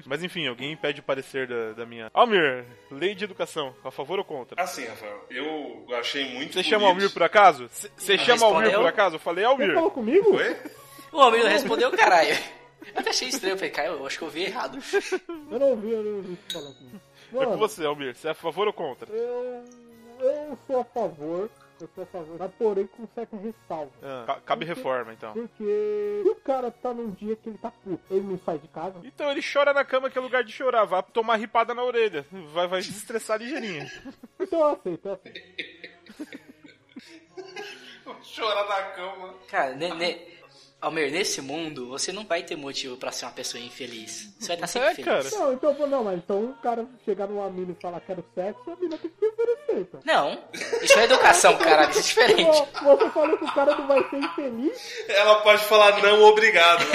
Mas 0.05 0.23
enfim, 0.23 0.47
alguém 0.47 0.75
pede 0.75 1.01
parecer 1.01 1.47
da, 1.47 1.73
da 1.73 1.85
minha. 1.85 2.09
Almir, 2.13 2.65
lei 2.91 3.13
de 3.15 3.23
educação, 3.25 3.75
a 3.83 3.91
favor 3.91 4.19
ou 4.19 4.25
contra? 4.25 4.61
Assim, 4.61 4.85
Rafael, 4.85 5.25
eu 5.29 5.85
achei 5.99 6.25
muito 6.33 6.53
Você 6.53 6.63
chama 6.63 6.87
Almir 6.87 7.11
por 7.11 7.23
acaso? 7.23 7.69
Você 7.97 8.17
chama 8.17 8.45
Almir 8.45 8.73
por 8.75 8.85
acaso? 8.87 9.15
Eu 9.15 9.19
falei 9.19 9.43
Você 9.45 9.51
Almir. 9.51 9.73
falou 9.73 9.91
comigo? 9.91 10.35
Oi? 10.35 10.55
O 11.11 11.19
Almir 11.21 11.43
não 11.43 11.49
respondeu, 11.49 11.89
caralho. 11.91 12.29
Eu 12.93 12.99
até 13.01 13.09
achei 13.09 13.27
estranho, 13.27 13.53
eu 13.53 13.57
falei, 13.57 13.71
cara, 13.71 13.87
eu 13.89 14.05
acho 14.05 14.17
que 14.17 14.23
eu 14.23 14.29
vi 14.29 14.43
errado. 14.45 14.77
Eu 15.51 15.59
não 15.59 15.69
ouvi, 15.71 15.91
eu 15.91 16.03
não 16.03 16.15
ouvi 16.17 16.37
você 16.47 16.53
falar 16.59 16.73
comigo. 16.73 17.01
É 17.29 17.33
com 17.33 17.37
Mano, 17.45 17.57
você, 17.57 17.85
Almir. 17.85 18.15
Você 18.15 18.27
é 18.27 18.31
a 18.31 18.33
favor 18.33 18.67
ou 18.67 18.73
contra? 18.73 19.13
eu, 19.13 19.63
eu 20.21 20.57
sou 20.65 20.79
a 20.79 20.83
favor, 20.85 21.49
eu 21.83 21.89
sou 21.95 22.03
a 22.03 22.07
favor, 22.07 22.35
mas 22.39 22.51
porém 22.55 22.87
com 22.87 23.07
certa 23.15 23.35
ressalva. 23.37 23.91
Ah, 24.01 24.23
ca- 24.27 24.41
cabe 24.41 24.65
reforma, 24.65 25.13
então. 25.13 25.33
Porque 25.33 26.23
se 26.23 26.29
o 26.29 26.35
cara 26.35 26.71
tá 26.71 26.93
num 26.93 27.11
dia 27.11 27.35
que 27.35 27.49
ele 27.49 27.57
tá 27.57 27.71
puto, 27.71 28.01
ele 28.11 28.21
não 28.25 28.39
sai 28.39 28.57
de 28.59 28.67
casa, 28.67 28.95
Então 29.03 29.29
ele 29.31 29.41
chora 29.41 29.73
na 29.73 29.83
cama 29.85 30.09
que 30.09 30.17
é 30.17 30.21
lugar 30.21 30.43
de 30.43 30.51
chorar. 30.51 30.85
Vai 30.85 31.03
tomar 31.03 31.35
ripada 31.37 31.73
na 31.73 31.83
orelha. 31.83 32.25
Vai, 32.53 32.67
vai 32.67 32.81
se 32.81 32.91
estressar 32.91 33.39
ligeirinho. 33.39 33.85
então 34.39 34.59
eu 34.59 34.65
aceito, 34.67 35.07
eu 35.07 35.13
aceito. 35.13 36.47
Chora 38.35 38.63
na 38.67 38.83
cama. 38.93 39.33
Cara, 39.47 39.75
ne, 39.75 39.93
ne- 39.93 40.36
Almir, 40.79 41.11
nesse 41.11 41.41
mundo, 41.41 41.87
você 41.89 42.11
não 42.11 42.23
vai 42.23 42.43
ter 42.43 42.55
motivo 42.55 42.97
pra 42.97 43.11
ser 43.11 43.25
uma 43.25 43.31
pessoa 43.31 43.61
infeliz. 43.63 44.31
Você 44.39 44.47
vai 44.47 44.55
estar 44.57 44.67
sempre 44.67 44.89
É, 44.89 44.93
feliz. 44.93 45.05
cara. 45.33 45.43
Não, 45.43 45.53
então, 45.53 45.87
não, 45.87 46.03
mas 46.03 46.17
então 46.19 46.45
o 46.51 46.53
cara 46.61 46.85
chegar 47.03 47.27
numa 47.27 47.49
mina 47.49 47.71
e 47.77 47.81
falar 47.81 47.99
quero 48.01 48.23
sexo, 48.35 48.61
a 48.71 48.75
mina 48.75 48.95
tem 48.97 49.09
que 49.09 49.17
se 49.17 49.25
oferecer, 49.25 49.79
então. 49.79 49.99
Não, 50.05 50.37
isso 50.83 50.99
é 50.99 51.03
educação, 51.05 51.57
caralho, 51.57 51.89
isso 51.89 51.99
é 51.99 52.03
diferente. 52.27 52.57
Você 52.83 53.09
falou 53.09 53.37
que 53.37 53.43
o 53.45 53.53
cara 53.53 53.75
não 53.75 53.87
vai 53.87 54.07
ser 54.07 54.17
infeliz? 54.17 55.05
Ela 55.09 55.35
pode 55.41 55.63
falar 55.63 55.99
não, 56.01 56.21
obrigado. 56.23 56.85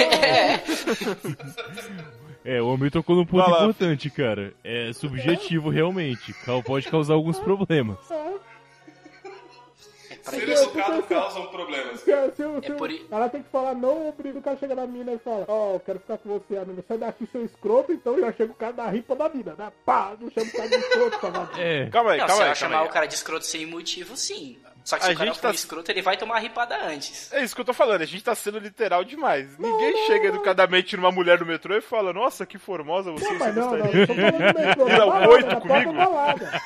É, 2.45 2.61
o 2.61 2.67
Almir 2.67 2.91
tocou 2.91 3.15
num 3.15 3.25
ponto 3.25 3.49
importante, 3.49 4.09
cara. 4.09 4.53
É 4.65 4.91
subjetivo, 4.91 5.69
realmente. 5.69 6.35
Pode 6.65 6.89
causar 6.89 7.13
alguns 7.13 7.39
problemas. 7.39 7.97
É. 8.11 8.33
Seres 10.23 10.61
educados 10.61 11.05
causam 11.05 11.47
problemas. 11.47 11.99
Se, 12.03 12.05
se, 12.05 12.35
se, 12.35 12.43
É 12.71 12.75
por 12.75 12.89
Ela 13.11 13.29
tem 13.29 13.43
que 13.43 13.49
falar 13.49 13.75
não, 13.75 14.07
obriga 14.09 14.39
o 14.39 14.41
cara 14.41 14.57
chega 14.57 14.73
na 14.75 14.87
mina 14.87 15.11
e 15.13 15.19
fala, 15.19 15.45
ó, 15.47 15.73
eu 15.73 15.79
quero 15.79 15.99
ficar 15.99 16.17
com 16.17 16.29
você, 16.39 16.57
a 16.57 16.65
mina. 16.65 16.83
Sai 16.87 16.97
daqui, 16.97 17.25
seu 17.31 17.43
escroto, 17.43 17.91
então 17.91 18.19
já 18.19 18.31
chega 18.31 18.51
o 18.51 18.55
cara 18.55 18.73
da 18.73 18.89
ripa 18.89 19.15
da 19.15 19.29
mina, 19.29 19.53
né? 19.57 19.71
Pá, 19.85 20.13
não 20.19 20.29
chama 20.31 20.47
o 20.47 20.51
cara 20.53 20.69
de 20.69 20.75
escroto, 20.75 21.19
safado. 21.21 21.61
É. 21.61 21.89
Calma 21.89 22.11
aí, 22.11 22.17
Não, 22.19 22.25
se 22.25 22.29
calma 22.29 22.43
ela 22.43 22.51
aí, 22.51 22.55
chamar 22.55 22.71
calma 22.71 22.85
aí. 22.85 22.89
o 22.89 22.93
cara 22.93 23.05
de 23.05 23.15
escroto 23.15 23.45
sem 23.45 23.65
motivo, 23.65 24.15
sim. 24.17 24.57
Só 24.85 24.97
que 24.97 25.03
A 25.03 25.07
se 25.07 25.13
o 25.13 25.17
cara 25.17 25.33
for 25.33 25.41
tá- 25.41 25.51
escroto, 25.51 25.91
ele 25.91 26.01
vai 26.01 26.17
tomar 26.17 26.35
a 26.35 26.39
ripada 26.39 26.77
antes. 26.87 27.31
É 27.31 27.41
isso 27.41 27.55
que 27.55 27.61
eu 27.61 27.65
tô 27.65 27.73
falando, 27.73 28.01
a 28.01 28.05
gente 28.05 28.21
tá 28.23 28.35
sendo 28.35 28.59
literal 28.59 29.03
demais. 29.05 29.57
Ninguém 29.57 30.05
chega 30.07 30.27
educadamente 30.27 30.97
numa 30.97 31.09
mulher 31.11 31.39
no 31.39 31.45
metrô 31.45 31.73
e 31.77 31.81
fala, 31.81 32.11
nossa, 32.11 32.45
que 32.45 32.57
formosa 32.57 33.11
você, 33.11 33.23
Não, 33.23 33.31
você 33.33 33.39
mas 33.39 33.55
não, 33.55 33.71
não, 33.71 33.77
gostaria 33.77 34.01
eu 34.01 34.07
tô 34.07 34.13
falando 34.13 34.53
do 34.53 34.59
metrô, 34.59 34.83
um 34.85 34.97
balada, 34.97 35.25
porta 35.27 35.55
comigo? 35.61 35.93
balada. 35.93 36.61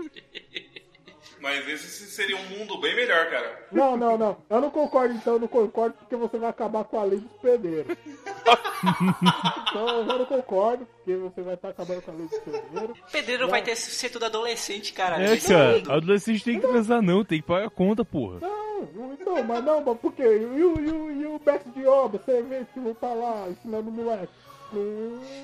Mas 1.40 1.66
esse 1.66 1.88
seria 2.10 2.36
um 2.36 2.44
mundo 2.44 2.78
bem 2.78 2.94
melhor, 2.94 3.30
cara. 3.30 3.66
Não, 3.72 3.96
não, 3.96 4.18
não. 4.18 4.36
Eu 4.48 4.60
não 4.60 4.70
concordo, 4.70 5.14
então, 5.14 5.34
eu 5.34 5.40
não 5.40 5.48
concordo 5.48 5.96
porque 5.98 6.16
você 6.16 6.38
vai 6.38 6.50
acabar 6.50 6.84
com 6.84 7.00
a 7.00 7.04
lei 7.04 7.18
dos 7.18 7.32
pedreiros. 7.40 7.96
então 9.70 9.88
eu 9.88 10.04
não 10.04 10.26
concordo, 10.26 10.86
porque 11.04 11.16
você 11.16 11.42
vai 11.42 11.54
estar 11.54 11.70
acabando 11.70 12.02
com 12.02 12.10
a 12.10 12.14
lei 12.14 12.26
dos 12.26 12.38
pedreiros. 12.38 12.98
Pedreiro 13.10 13.48
vai 13.48 13.62
ter 13.62 13.76
ser 13.76 14.10
tudo 14.10 14.26
adolescente, 14.26 14.92
caralho. 14.92 15.24
É, 15.24 15.36
cara. 15.38 15.96
Adolescente 15.96 16.44
tem 16.44 16.60
que 16.60 16.66
transar, 16.66 17.00
não. 17.02 17.24
Tem 17.24 17.40
que 17.40 17.46
pagar 17.46 17.66
a 17.66 17.70
conta, 17.70 18.04
porra. 18.04 18.40
Não, 18.40 19.12
então, 19.14 19.42
mas 19.44 19.64
não, 19.64 19.82
mas 19.82 19.98
por 19.98 20.12
quê? 20.12 20.22
E 20.22 20.62
o, 20.62 20.80
e 20.80 20.90
o, 20.90 21.10
e 21.22 21.26
o 21.26 21.40
mestre 21.44 21.70
de 21.72 21.86
obra, 21.86 22.20
você 22.24 22.42
vê 22.42 22.64
que 22.72 22.80
não 22.80 22.94
tá 22.94 23.12
lá 23.12 23.46
ensinando 23.48 23.88
o 23.88 23.92
moleque. 23.92 24.32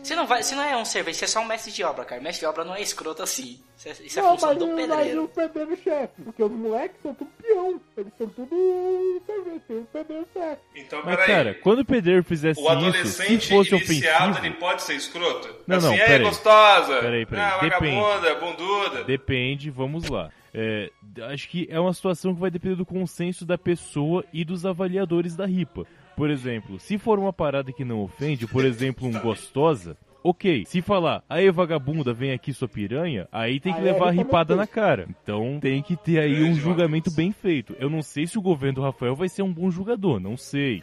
Você 0.02 0.14
não, 0.14 0.24
vai, 0.24 0.40
você 0.40 0.54
não 0.54 0.62
é 0.62 0.76
um 0.76 0.84
servente, 0.84 1.16
você 1.16 1.24
é 1.24 1.28
só 1.28 1.40
um 1.40 1.44
mestre 1.46 1.72
de 1.72 1.82
obra, 1.82 2.04
cara. 2.04 2.20
Mestre 2.22 2.40
de 2.40 2.46
obra 2.46 2.64
não 2.64 2.76
é 2.76 2.80
escroto 2.80 3.24
assim. 3.24 3.60
Isso 3.76 3.88
é, 3.88 3.92
isso 4.06 4.18
é 4.20 4.22
Não, 4.22 4.30
função 4.30 4.50
mas, 4.50 4.58
do 4.58 4.64
o- 4.66 4.68
mas 4.76 4.86
pedreiro. 4.86 5.24
o 5.24 5.28
pedreiro 5.28 5.76
chefe, 5.82 6.22
porque 6.22 6.42
os 6.42 6.52
moleques 6.52 6.96
são 7.02 7.12
tudo 7.12 7.30
peão 7.42 7.72
não. 7.72 7.80
Eles 7.96 8.12
são 8.16 8.28
tudo 8.28 9.22
servente, 9.26 9.64
um 9.70 9.84
pedreiro 9.86 10.26
certo. 10.32 10.60
Então, 10.76 11.02
Mas, 11.04 11.16
peraí. 11.16 11.26
cara, 11.26 11.54
quando 11.54 11.80
o 11.80 11.84
pedreiro 11.84 12.22
fizesse 12.22 12.60
o 12.60 12.62
isso, 12.62 12.70
se 12.70 12.76
adolescente 12.76 13.48
fosse 13.48 13.74
iniciado, 13.74 14.24
ofensivo... 14.30 14.46
ele 14.46 14.54
pode 14.54 14.82
ser 14.82 14.94
escroto? 14.94 15.45
Não, 15.66 15.76
assim, 15.76 15.86
não, 15.86 15.94
"Ei, 15.94 16.00
peraí. 16.00 16.22
gostosa! 16.24 17.00
Peraí, 17.00 17.26
peraí, 17.26 17.44
Ah, 17.44 17.58
depende. 17.58 17.96
vagabunda, 17.96 18.34
bunduda. 18.36 19.04
Depende, 19.04 19.70
vamos 19.70 20.08
lá. 20.08 20.30
É, 20.54 20.90
acho 21.32 21.48
que 21.48 21.66
é 21.70 21.78
uma 21.78 21.92
situação 21.92 22.34
que 22.34 22.40
vai 22.40 22.50
depender 22.50 22.76
do 22.76 22.86
consenso 22.86 23.44
da 23.44 23.58
pessoa 23.58 24.24
e 24.32 24.44
dos 24.44 24.64
avaliadores 24.64 25.36
da 25.36 25.44
ripa. 25.46 25.84
Por 26.16 26.30
exemplo, 26.30 26.80
se 26.80 26.96
for 26.96 27.18
uma 27.18 27.32
parada 27.32 27.70
que 27.72 27.84
não 27.84 28.00
ofende, 28.00 28.46
por 28.46 28.64
exemplo, 28.64 29.06
um 29.06 29.12
gostosa, 29.20 29.98
ok. 30.24 30.64
Se 30.66 30.80
falar, 30.80 31.22
aí 31.28 31.50
vagabunda, 31.50 32.14
vem 32.14 32.32
aqui 32.32 32.54
sua 32.54 32.66
piranha, 32.66 33.28
aí 33.30 33.60
tem 33.60 33.72
que 33.74 33.80
Aí 33.80 33.88
a 33.88 33.92
levar 33.92 34.08
a 34.08 34.10
ripa 34.12 34.24
ripada 34.24 34.56
na 34.56 34.66
cara. 34.66 35.06
Então 35.22 35.58
tem 35.60 35.82
que 35.82 35.94
ter 35.94 36.20
aí 36.20 36.42
um 36.42 36.54
julgamento 36.54 37.10
bem 37.10 37.32
feito. 37.32 37.76
Eu 37.78 37.90
não 37.90 38.00
sei 38.00 38.26
se 38.26 38.38
o 38.38 38.42
governo 38.42 38.76
do 38.76 38.82
Rafael 38.82 39.14
vai 39.14 39.28
ser 39.28 39.42
um 39.42 39.52
bom 39.52 39.70
julgador, 39.70 40.18
não 40.18 40.38
sei. 40.38 40.82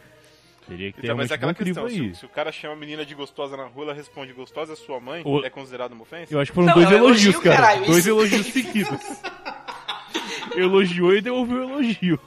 Teria 0.66 0.92
que 0.92 1.00
ter 1.00 1.06
Então, 1.08 1.16
mas 1.16 1.30
é 1.30 1.34
aquela 1.34 1.52
questão, 1.54 1.88
se, 1.88 2.14
se 2.14 2.24
o 2.24 2.28
cara 2.28 2.50
chama 2.50 2.74
a 2.74 2.76
menina 2.76 3.04
de 3.04 3.14
gostosa 3.14 3.56
na 3.56 3.64
rua, 3.64 3.84
ela 3.84 3.94
responde 3.94 4.32
gostosa 4.32 4.72
é 4.72 4.76
sua 4.76 4.98
mãe, 4.98 5.22
O- 5.24 5.44
é 5.44 5.50
considerado 5.50 5.92
uma 5.92 6.02
ofensa? 6.02 6.32
Eu 6.32 6.40
acho 6.40 6.50
que 6.50 6.54
foram 6.54 6.68
Não, 6.68 6.74
dois 6.74 6.86
é 6.86 6.94
um 6.94 6.98
elogios, 6.98 7.34
elogio, 7.34 7.42
cara. 7.42 7.56
caralho, 7.56 7.84
dois 7.86 7.98
isso. 7.98 8.08
elogios 8.08 8.46
seguidos. 8.46 9.00
Elogiou 10.56 11.14
e 11.14 11.20
devolveu 11.20 11.66
o 11.66 11.70
elogio. 11.70 12.20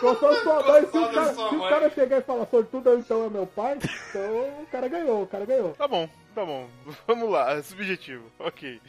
Gostosa 0.00 0.42
sua 0.42 0.62
mãe, 0.62 0.82
se 0.82 0.88
o 0.88 1.00
Gostosa 1.00 1.12
cara, 1.12 1.34
se 1.50 1.54
o 1.56 1.60
cara 1.68 1.90
chegar 1.90 2.18
e 2.18 2.22
falar, 2.22 2.46
sortudo 2.46 2.94
então 2.98 3.24
é 3.24 3.30
meu 3.30 3.46
pai, 3.46 3.78
então 4.10 4.62
o 4.62 4.66
cara 4.70 4.88
ganhou, 4.88 5.22
o 5.22 5.26
cara 5.26 5.44
ganhou. 5.46 5.72
Tá 5.72 5.88
bom, 5.88 6.08
tá 6.34 6.44
bom. 6.44 6.68
Vamos 7.06 7.30
lá, 7.30 7.52
é 7.52 7.62
subjetivo. 7.62 8.24
Ok. 8.38 8.80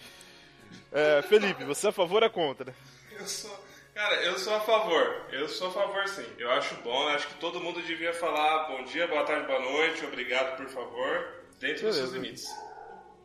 É, 0.92 1.22
Felipe, 1.24 1.64
você 1.64 1.88
é 1.88 1.90
a 1.90 1.94
favor 1.94 2.22
ou 2.22 2.28
é 2.28 2.30
contra? 2.30 2.74
Eu 3.18 3.26
sou. 3.26 3.67
Cara, 3.98 4.16
eu 4.18 4.38
sou 4.38 4.54
a 4.54 4.60
favor. 4.60 5.26
Eu 5.32 5.50
sou 5.50 5.70
a 5.70 5.72
favor, 5.72 6.08
sim. 6.08 6.24
Eu 6.38 6.52
acho 6.52 6.76
bom. 6.84 7.10
eu 7.10 7.16
Acho 7.16 7.30
que 7.30 7.34
todo 7.40 7.60
mundo 7.60 7.82
devia 7.82 8.14
falar 8.14 8.68
bom 8.68 8.84
dia, 8.84 9.08
boa 9.08 9.24
tarde, 9.24 9.48
boa 9.48 9.60
noite, 9.60 10.06
obrigado, 10.06 10.56
por 10.56 10.68
favor, 10.68 11.44
dentro 11.60 11.88
dos 11.88 11.96
seus 11.96 12.12
Beleza. 12.12 12.16
limites. 12.20 12.48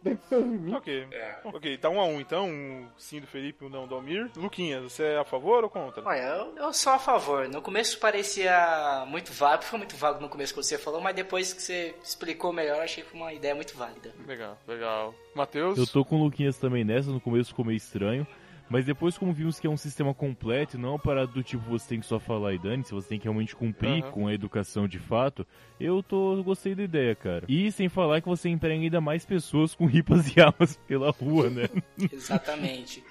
Dentro 0.03 0.21
dos 0.21 0.29
seus 0.31 0.43
limites. 0.43 0.75
Ok. 0.75 1.09
É. 1.13 1.37
Ok, 1.45 1.77
tá 1.77 1.91
um 1.91 2.01
a 2.01 2.07
um 2.07 2.23
então. 2.23 2.49
Um 2.49 2.89
sim 2.97 3.21
do 3.21 3.27
Felipe, 3.27 3.67
um 3.67 3.69
não 3.69 3.87
do 3.87 3.95
Almir. 3.95 4.31
Luquinhas, 4.35 4.85
você 4.85 5.03
é 5.03 5.19
a 5.19 5.25
favor 5.27 5.63
ou 5.63 5.69
contra? 5.69 6.03
Olha, 6.07 6.23
eu, 6.23 6.57
eu 6.57 6.73
sou 6.73 6.95
a 6.95 6.99
favor. 6.99 7.47
No 7.51 7.61
começo 7.61 7.99
parecia 7.99 9.05
muito 9.07 9.31
vago, 9.31 9.65
foi 9.65 9.79
muito 9.79 9.95
vago 9.95 10.23
no 10.23 10.29
começo 10.31 10.55
que 10.55 10.63
você 10.63 10.79
falou, 10.79 11.03
mas 11.03 11.15
depois 11.15 11.53
que 11.53 11.61
você 11.61 11.95
explicou 12.03 12.51
melhor, 12.51 12.81
achei 12.81 13.05
que 13.05 13.11
foi 13.11 13.21
uma 13.21 13.35
ideia 13.35 13.55
muito 13.55 13.77
válida. 13.77 14.15
Legal, 14.27 14.57
legal. 14.67 15.15
Matheus? 15.35 15.77
Eu 15.77 15.87
tô 15.87 16.03
com 16.03 16.17
o 16.19 16.25
Luquinhas 16.25 16.57
também 16.57 16.83
nessa, 16.83 17.11
no 17.11 17.21
começo 17.21 17.51
ficou 17.51 17.63
meio 17.63 17.77
estranho. 17.77 18.27
Mas 18.73 18.87
depois, 18.87 19.19
como 19.19 19.35
vimos 19.35 19.61
que 19.61 19.67
é 19.67 19.71
um 19.71 19.77
sistema 19.77 20.15
completo 20.15 20.79
e 20.79 20.81
não 20.81 20.93
uma 20.93 20.99
parada 20.99 21.31
do 21.31 21.43
tipo 21.43 21.63
você 21.69 21.91
tem 21.91 22.01
que 22.01 22.07
só 22.07 22.19
falar 22.19 22.55
e 22.55 22.59
dane 22.59 22.83
se 22.83 22.95
você 22.95 23.07
tem 23.07 23.19
que 23.19 23.25
realmente 23.25 23.55
cumprir 23.55 24.03
Aham. 24.03 24.11
com 24.11 24.27
a 24.27 24.33
educação 24.33 24.89
de 24.89 24.99
fato, 24.99 25.47
eu 25.79 26.03
tô 26.03 26.43
gostei 26.43 26.75
da 26.75 26.83
ideia, 26.83 27.15
cara. 27.15 27.45
E 27.47 27.71
sem 27.71 27.91
falar 27.91 28.23
que 28.23 28.29
você 28.31 28.49
emprega 28.49 28.83
ainda 28.83 28.99
mais 28.99 29.27
pessoas 29.27 29.75
com 29.75 29.85
ripas 29.85 30.35
e 30.35 30.41
armas 30.41 30.75
pela 30.89 31.11
rua, 31.11 31.51
né? 31.51 31.69
Exatamente. 32.11 33.05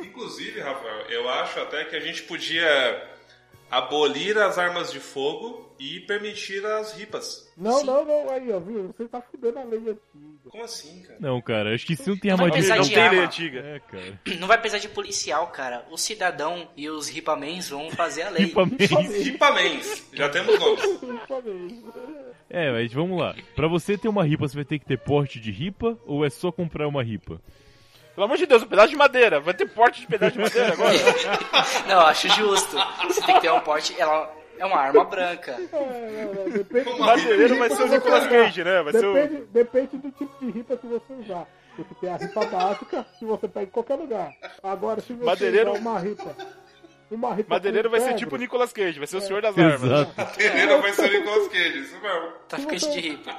Inclusive, 0.00 0.60
Rafael, 0.60 1.00
eu 1.10 1.28
acho 1.28 1.58
até 1.58 1.84
que 1.84 1.96
a 1.96 2.00
gente 2.00 2.22
podia 2.22 3.17
abolir 3.70 4.36
as 4.38 4.58
armas 4.58 4.90
de 4.92 5.00
fogo 5.00 5.68
e 5.78 6.00
permitir 6.00 6.64
as 6.64 6.94
ripas. 6.94 7.48
Não, 7.56 7.80
Sim. 7.80 7.86
não, 7.86 8.04
não, 8.04 8.30
aí, 8.30 8.50
ó, 8.52 8.58
viu? 8.58 8.94
Você 8.96 9.06
tá 9.06 9.20
fudendo 9.20 9.58
a 9.58 9.64
lei 9.64 9.78
antiga. 9.78 9.98
Como 10.48 10.64
assim, 10.64 11.02
cara? 11.02 11.18
Não, 11.20 11.40
cara, 11.42 11.74
acho 11.74 11.86
que 11.86 11.94
se 11.94 12.08
não 12.08 12.16
tem 12.16 12.30
Não 12.30 12.38
vai 12.38 12.46
armadilha. 12.48 12.74
não 12.76 12.82
de 12.82 12.94
tem 12.94 13.10
lei 13.10 13.18
antiga. 13.20 13.60
É, 13.60 13.80
cara. 13.80 14.20
Não 14.40 14.48
vai 14.48 14.58
precisar 14.58 14.80
de 14.80 14.88
policial, 14.88 15.46
cara. 15.48 15.86
O 15.90 15.96
cidadão 15.98 16.68
e 16.76 16.88
os 16.88 17.08
ripamens 17.08 17.68
vão 17.68 17.90
fazer 17.90 18.22
a 18.22 18.30
lei. 18.30 18.46
Ripa 18.46 18.64
mesmo. 18.66 19.00
Ripamens. 19.00 20.06
Já 20.12 20.28
temos 20.30 20.58
nomes. 20.58 20.82
É, 22.48 22.72
mas 22.72 22.92
vamos 22.92 23.20
lá. 23.20 23.34
Pra 23.54 23.68
você 23.68 23.98
ter 23.98 24.08
uma 24.08 24.24
ripa, 24.24 24.48
você 24.48 24.56
vai 24.56 24.64
ter 24.64 24.78
que 24.78 24.86
ter 24.86 24.98
porte 24.98 25.38
de 25.38 25.50
ripa 25.50 25.98
ou 26.06 26.24
é 26.24 26.30
só 26.30 26.50
comprar 26.50 26.88
uma 26.88 27.02
ripa? 27.02 27.40
Pelo 28.18 28.24
amor 28.24 28.36
de 28.36 28.46
Deus, 28.46 28.64
um 28.64 28.66
pedaço 28.66 28.88
de 28.88 28.96
madeira. 28.96 29.38
Vai 29.38 29.54
ter 29.54 29.68
porte 29.68 30.00
de 30.00 30.08
pedaço 30.08 30.32
de 30.32 30.40
madeira 30.40 30.72
agora? 30.72 30.92
Não, 31.86 32.00
acho 32.00 32.28
justo. 32.30 32.76
Você 33.06 33.22
tem 33.22 33.36
que 33.36 33.42
ter 33.42 33.52
um 33.52 33.60
porte. 33.60 33.94
Ela 33.96 34.28
é 34.58 34.66
uma 34.66 34.76
arma 34.76 35.04
branca. 35.04 35.52
É, 35.72 36.48
depende, 36.50 36.88
Uma 36.90 37.06
Madeireiro 37.06 37.56
vai 37.56 37.70
ser 37.70 37.80
o 37.84 37.86
Nicolas 37.86 38.26
Cage, 38.26 38.64
né? 38.64 38.82
Vai 38.82 38.92
ser 38.92 39.06
o... 39.06 39.14
depende, 39.14 39.42
depende 39.52 39.96
do 39.98 40.10
tipo 40.10 40.44
de 40.44 40.50
ripa 40.50 40.76
que 40.76 40.88
você 40.88 41.12
usar. 41.12 41.46
Porque 41.76 41.94
tem 41.94 42.10
a 42.12 42.16
ripa 42.16 42.44
básica 42.44 43.06
que 43.20 43.24
você 43.24 43.46
pega 43.46 43.66
em 43.66 43.70
qualquer 43.70 43.94
lugar. 43.94 44.32
Agora, 44.64 45.00
se 45.00 45.12
você 45.12 45.24
Madeireiro- 45.24 45.70
usar 45.70 45.78
uma 45.80 45.98
ripa. 46.00 46.36
Uma 47.12 47.34
ripa 47.34 47.54
Madeireiro 47.54 47.88
vai 47.88 48.00
ser 48.00 48.06
pedra, 48.06 48.18
tipo 48.18 48.34
o 48.34 48.38
Nicolas 48.38 48.72
Cage, 48.72 48.98
vai 48.98 49.06
ser 49.06 49.16
o 49.18 49.20
senhor 49.20 49.40
das 49.42 49.56
armas. 49.56 49.80
Exato. 49.84 50.36
Terreiro 50.36 50.82
vai 50.82 50.92
ser 50.92 51.08
o 51.08 51.12
Nicolas 51.20 51.46
Cage, 51.46 51.78
isso 51.78 52.00
mesmo. 52.02 52.32
Traficante 52.48 52.90
de 52.90 53.00
ripa. 53.00 53.36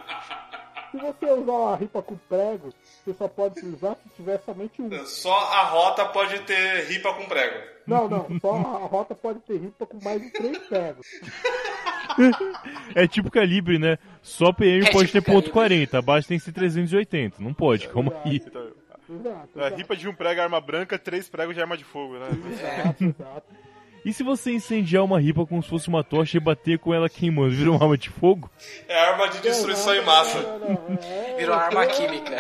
Se 0.92 0.98
você 0.98 1.26
usar 1.32 1.52
uma 1.52 1.76
ripa 1.76 2.02
com 2.02 2.18
prego, 2.28 2.74
você 3.04 3.14
só 3.14 3.28
pode 3.28 3.64
usar 3.66 3.96
se 3.96 4.10
tiver 4.16 4.40
somente 4.46 4.82
um. 4.82 5.06
Só 5.06 5.36
a 5.36 5.64
rota 5.64 6.06
pode 6.06 6.40
ter 6.42 6.86
ripa 6.88 7.14
com 7.14 7.26
prego. 7.26 7.60
Não, 7.86 8.08
não. 8.10 8.28
Só 8.40 8.56
a 8.56 8.86
rota 8.88 9.16
pode 9.16 9.40
ter 9.40 9.58
ripa 9.58 9.86
com 9.86 10.00
mais 10.04 10.22
de 10.22 10.30
três 10.32 10.58
pregos. 10.68 11.08
É 12.96 13.08
tipo 13.08 13.30
calibre, 13.30 13.78
né? 13.78 13.98
Só 14.22 14.52
PM 14.52 14.86
É 14.86 14.92
pode 14.92 15.10
tipo 15.10 15.14
ter 15.14 15.22
ponto 15.22 15.52
calibre. 15.52 15.88
40, 15.88 15.98
abaixo 16.00 16.28
tem 16.28 16.38
que 16.38 16.44
ser 16.44 16.52
380. 16.52 17.42
Não 17.42 17.54
pode, 17.54 17.88
calma 17.88 18.12
aí. 18.26 18.42
Exato. 19.10 19.50
a 19.56 19.62
exato, 19.62 19.76
ripa 19.76 19.96
de 19.96 20.08
um 20.08 20.14
prego 20.14 20.40
é 20.40 20.44
arma 20.44 20.62
branca, 20.62 21.00
três 21.00 21.28
pregos 21.28 21.56
de 21.56 21.62
arma 21.62 21.76
de 21.78 21.84
fogo, 21.84 22.18
né? 22.20 22.28
exato, 22.52 23.04
exato. 23.04 23.69
E 24.10 24.14
se 24.14 24.24
você 24.24 24.52
incendiar 24.52 25.04
uma 25.04 25.20
ripa 25.20 25.46
como 25.46 25.62
se 25.62 25.70
fosse 25.70 25.88
uma 25.88 26.04
tocha 26.04 26.36
e 26.36 26.40
bater 26.40 26.80
com 26.80 26.92
ela 26.92 27.08
queimando, 27.08 27.52
vira 27.52 27.70
uma 27.70 27.80
arma 27.80 27.96
de 27.96 28.10
fogo? 28.10 28.50
É 28.88 29.00
arma 29.00 29.30
de 29.30 29.40
destruição 29.40 29.94
em 29.94 30.04
massa. 30.04 30.42
Não, 30.42 30.98
Virou 31.38 31.54
arma 31.54 31.86
química. 31.86 32.40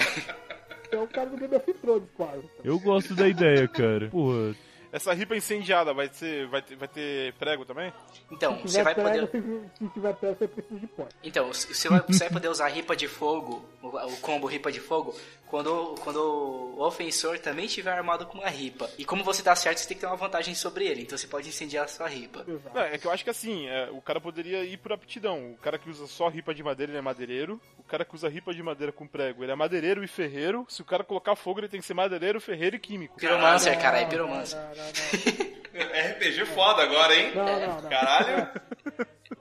É 0.91 0.97
o 0.97 1.05
cara 1.05 1.29
do 1.29 1.37
Game 1.37 1.55
of 1.55 1.71
Thrones, 1.75 2.09
quase. 2.17 2.41
Eu 2.63 2.79
gosto 2.79 3.13
da 3.13 3.27
ideia, 3.27 3.67
cara. 3.67 4.07
Porra, 4.07 4.55
Essa 4.91 5.13
ripa 5.13 5.35
incendiada 5.35 5.93
vai, 5.93 6.09
ser, 6.11 6.47
vai, 6.47 6.61
ter, 6.61 6.75
vai 6.75 6.87
ter 6.87 7.33
prego 7.33 7.65
também? 7.65 7.93
Então, 8.31 8.57
Se 8.57 8.73
você 8.73 8.83
vai 8.83 8.95
prego, 8.95 9.27
poder. 9.27 9.69
se, 9.77 9.87
tiver 9.89 10.13
prego, 10.15 10.35
você 10.37 10.47
precisa 10.47 10.79
de 10.79 10.87
pó. 10.87 11.07
Então, 11.23 11.53
você 11.53 11.89
vai, 11.89 11.99
você 12.01 12.19
vai 12.19 12.29
poder 12.29 12.47
usar 12.49 12.67
ripa 12.69 12.95
de 12.95 13.07
fogo, 13.07 13.63
o, 13.81 14.17
combo 14.21 14.47
ripa 14.47 14.71
de 14.71 14.79
fogo, 14.79 15.15
quando, 15.45 15.95
quando 16.01 16.17
o 16.19 16.81
ofensor 16.81 17.39
também 17.39 17.65
estiver 17.65 17.91
armado 17.91 18.25
com 18.25 18.37
uma 18.37 18.49
ripa. 18.49 18.89
E 18.97 19.05
como 19.05 19.23
você 19.23 19.41
dá 19.41 19.55
certo, 19.55 19.79
você 19.79 19.87
tem 19.87 19.97
que 19.97 20.01
ter 20.01 20.07
uma 20.07 20.15
vantagem 20.15 20.53
sobre 20.53 20.85
ele. 20.87 21.01
Então 21.01 21.17
você 21.17 21.27
pode 21.27 21.49
incendiar 21.49 21.85
a 21.85 21.87
sua 21.87 22.07
ripa. 22.07 22.45
Não, 22.73 22.81
é 22.81 22.97
que 22.97 23.07
eu 23.07 23.11
acho 23.11 23.23
que 23.23 23.29
assim, 23.29 23.67
é, 23.67 23.89
o 23.91 24.01
cara 24.01 24.21
poderia 24.21 24.63
ir 24.63 24.77
por 24.77 24.93
aptidão. 24.93 25.51
O 25.51 25.57
cara 25.57 25.77
que 25.77 25.89
usa 25.89 26.05
só 26.07 26.29
ripa 26.29 26.53
de 26.53 26.63
madeira, 26.63 26.91
ele 26.91 26.99
é 26.99 27.01
madeireiro. 27.01 27.59
O 27.77 27.83
cara 27.83 28.05
que 28.05 28.15
usa 28.15 28.29
ripa 28.29 28.53
de 28.53 28.61
madeira 28.61 28.91
com 28.91 29.07
prego, 29.07 29.43
ele 29.43 29.51
é 29.51 29.55
madeireiro 29.55 30.03
e 30.03 30.07
ferreiro. 30.07 30.65
Se 30.69 30.81
o 30.81 30.85
cara 30.85 31.03
colocar 31.03 31.35
fogo, 31.35 31.59
ele 31.59 31.67
tem 31.67 31.79
que 31.79 31.85
ser 31.85 31.95
madeireiro, 31.95 32.39
ferreiro 32.39 32.75
e 32.75 32.79
químico. 32.79 33.17
Pyromancer, 33.17 33.79
cara, 33.81 33.99
é 33.99 34.05
pyromancer. 34.05 34.59
Não, 34.79 35.83
não, 35.85 35.93
não. 35.93 36.11
RPG 36.11 36.45
foda 36.45 36.83
agora, 36.83 37.15
hein? 37.15 37.31
Não, 37.35 37.45
não, 37.45 37.81
não. 37.81 37.89
Caralho. 37.89 38.49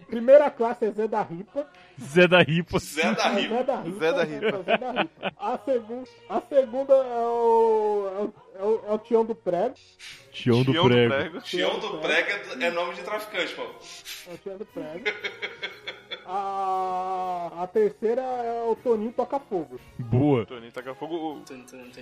Primeira 0.08 0.50
classe 0.50 0.86
é 0.86 0.90
Zé 0.90 1.06
da 1.06 1.22
Ripa. 1.22 1.66
Zé 2.00 2.26
da 2.26 2.40
ripa. 2.40 2.78
Zé 2.78 3.12
da 3.12 3.26
É 3.26 3.34
Ripa. 3.40 3.56
Zé 3.56 3.62
da 3.64 3.76
Ripa. 3.80 3.98
Zé 3.98 4.12
da 4.12 4.24
Ripa. 4.24 4.62
Zé 4.62 4.78
da 4.78 4.92
Ripa. 4.92 5.34
A, 5.36 5.58
segun, 5.58 6.04
a 6.28 6.40
segunda 6.40 6.94
é 6.94 7.20
o, 7.20 8.08
é 8.08 8.22
o, 8.22 8.34
é 8.58 8.62
o, 8.62 8.84
é 8.88 8.92
o 8.92 8.98
Tião 8.98 9.24
do 9.24 9.34
Prego. 9.34 9.74
Tião 10.32 10.62
do 10.62 10.72
prego. 10.72 11.40
Tião 11.40 11.78
do 11.80 11.98
Prega 11.98 12.40
é 12.60 12.70
nome 12.70 12.94
de 12.94 13.02
traficante, 13.02 13.54
pô. 13.54 13.62
É 13.62 14.34
o 14.34 14.38
Tião 14.38 14.56
do 14.56 14.66
Prego. 14.66 15.04
A, 16.30 17.62
a 17.62 17.66
terceira 17.66 18.20
é 18.20 18.62
o 18.70 18.76
Toninho 18.76 19.12
Toca 19.12 19.38
Fogo. 19.40 19.80
Boa. 19.98 20.44
Toninho 20.44 20.70
taca 20.70 20.94
fogo. 20.94 21.42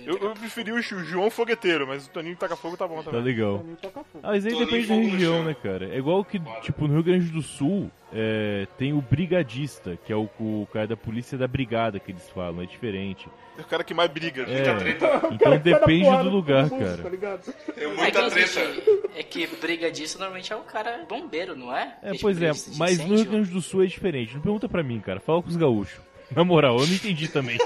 Eu, 0.05 0.17
eu 0.17 0.31
preferi 0.31 0.71
o 0.73 0.81
João 0.81 1.29
Fogueteiro, 1.31 1.87
mas 1.87 2.07
o 2.07 2.09
Toninho 2.09 2.35
taca 2.35 2.55
fogo 2.57 2.75
tá 2.75 2.85
bom 2.85 2.97
Tá 2.97 3.03
também. 3.03 3.21
legal. 3.21 3.59
Toninho 3.59 3.77
Toca 3.77 4.03
Fogo. 4.03 4.19
Ah, 4.23 4.31
mas 4.31 4.45
aí 4.45 4.51
Toninho 4.51 4.65
depende 4.69 4.87
da 4.87 4.95
região, 4.95 5.43
né, 5.45 5.53
cara? 5.53 5.93
É 5.93 5.97
igual 5.97 6.25
que, 6.25 6.39
tipo, 6.61 6.87
no 6.87 6.93
Rio 6.95 7.03
Grande 7.03 7.29
do 7.31 7.41
Sul, 7.41 7.89
é, 8.13 8.67
tem 8.77 8.93
o 8.93 9.01
brigadista, 9.01 9.97
que 10.05 10.11
é 10.13 10.15
o, 10.15 10.29
o 10.39 10.67
cara 10.71 10.87
da 10.87 10.97
polícia 10.97 11.37
da 11.37 11.47
brigada 11.47 11.99
que 11.99 12.11
eles 12.11 12.29
falam, 12.29 12.61
é 12.61 12.65
diferente. 12.65 13.27
É 13.57 13.61
o 13.61 13.65
cara 13.65 13.83
que 13.83 13.93
mais 13.93 14.09
briga. 14.11 14.43
É, 14.43 14.75
treta. 14.75 15.21
Então 15.31 15.57
depende 15.57 16.09
do 16.23 16.29
lugar, 16.29 16.69
cara. 16.69 16.97
Tá 16.97 17.51
É 17.75 17.87
muita 17.87 18.05
que, 18.05 18.29
treta. 18.29 18.59
existe- 18.59 19.01
é 19.15 19.23
que 19.23 19.47
briga 19.47 19.91
disso 19.91 20.17
normalmente 20.19 20.53
é 20.53 20.55
o 20.55 20.61
cara 20.61 21.05
bombeiro, 21.09 21.55
não 21.55 21.75
é? 21.75 21.97
É, 22.03 22.11
pois 22.21 22.41
é, 22.41 22.51
mas 22.77 22.99
no 22.99 23.15
Rio. 23.15 23.25
Grande 23.25 23.49
do 23.51 23.61
Sul 23.61 23.83
é 23.83 23.87
diferente. 23.87 24.35
Não 24.35 24.41
pergunta 24.41 24.69
pra 24.69 24.83
mim, 24.83 24.99
cara. 24.99 25.19
Fala 25.19 25.41
com 25.41 25.49
os 25.49 25.57
gaúchos. 25.57 25.99
Na 26.35 26.43
moral, 26.43 26.77
eu 26.77 26.85
não 26.87 26.93
entendi 26.93 27.27
também. 27.27 27.57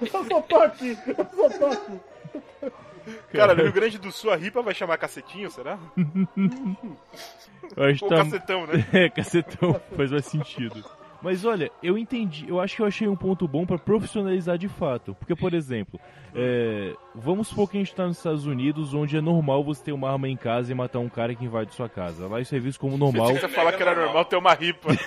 Eu 0.00 0.24
só 0.28 0.40
tô 0.42 0.56
aqui. 0.56 0.98
Eu 1.06 1.26
só 1.34 1.58
tô 1.58 1.66
aqui. 1.66 2.00
Cara, 3.32 3.54
no 3.54 3.62
Rio 3.62 3.72
Grande 3.72 3.98
do 3.98 4.12
Sul 4.12 4.30
a 4.30 4.36
ripa 4.36 4.62
vai 4.62 4.74
chamar 4.74 4.98
cacetinho, 4.98 5.50
será? 5.50 5.78
Ou 7.76 7.94
que 7.94 8.08
tá... 8.08 8.16
cacetão, 8.16 8.66
né? 8.66 8.86
É, 8.92 9.08
cacetão. 9.08 9.80
Faz 9.96 10.10
mais 10.10 10.26
sentido. 10.26 10.84
Mas 11.22 11.44
olha, 11.44 11.70
eu 11.82 11.96
entendi, 11.96 12.46
eu 12.48 12.60
acho 12.60 12.74
que 12.74 12.82
eu 12.82 12.86
achei 12.86 13.06
um 13.06 13.16
ponto 13.16 13.46
bom 13.46 13.64
pra 13.64 13.78
profissionalizar 13.78 14.58
de 14.58 14.68
fato. 14.68 15.14
Porque, 15.14 15.36
por 15.36 15.54
exemplo, 15.54 16.00
é, 16.34 16.94
vamos 17.14 17.48
supor 17.48 17.70
que 17.70 17.76
a 17.76 17.80
gente 17.80 17.94
tá 17.94 18.06
nos 18.06 18.16
Estados 18.16 18.46
Unidos, 18.46 18.92
onde 18.92 19.16
é 19.16 19.20
normal 19.20 19.62
você 19.62 19.84
ter 19.84 19.92
uma 19.92 20.10
arma 20.10 20.28
em 20.28 20.36
casa 20.36 20.72
e 20.72 20.74
matar 20.74 20.98
um 20.98 21.08
cara 21.08 21.34
que 21.34 21.44
invade 21.44 21.74
sua 21.74 21.88
casa. 21.88 22.26
Lá 22.26 22.40
isso 22.40 22.54
é 22.56 22.58
visto 22.58 22.80
como 22.80 22.98
normal. 22.98 23.28
Você 23.32 23.48
falar 23.48 23.72
que 23.72 23.82
era 23.82 23.94
normal 23.94 24.24
ter 24.24 24.36
uma 24.36 24.54
ripa. 24.54 24.88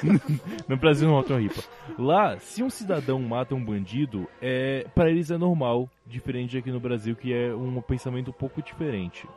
No 0.68 0.78
Brasil 0.78 1.08
não 1.08 1.22
tem 1.22 1.36
uma 1.36 1.42
ripa. 1.42 1.62
Lá, 1.98 2.38
se 2.40 2.64
um 2.64 2.70
cidadão 2.70 3.22
mata 3.22 3.54
um 3.54 3.64
bandido, 3.64 4.28
é, 4.42 4.86
para 4.96 5.10
eles 5.10 5.30
é 5.30 5.38
normal, 5.38 5.90
diferente 6.06 6.58
aqui 6.58 6.72
no 6.72 6.80
Brasil, 6.80 7.16
que 7.16 7.34
é 7.34 7.54
um 7.54 7.82
pensamento 7.82 8.30
um 8.30 8.34
pouco 8.34 8.62
diferente. 8.62 9.28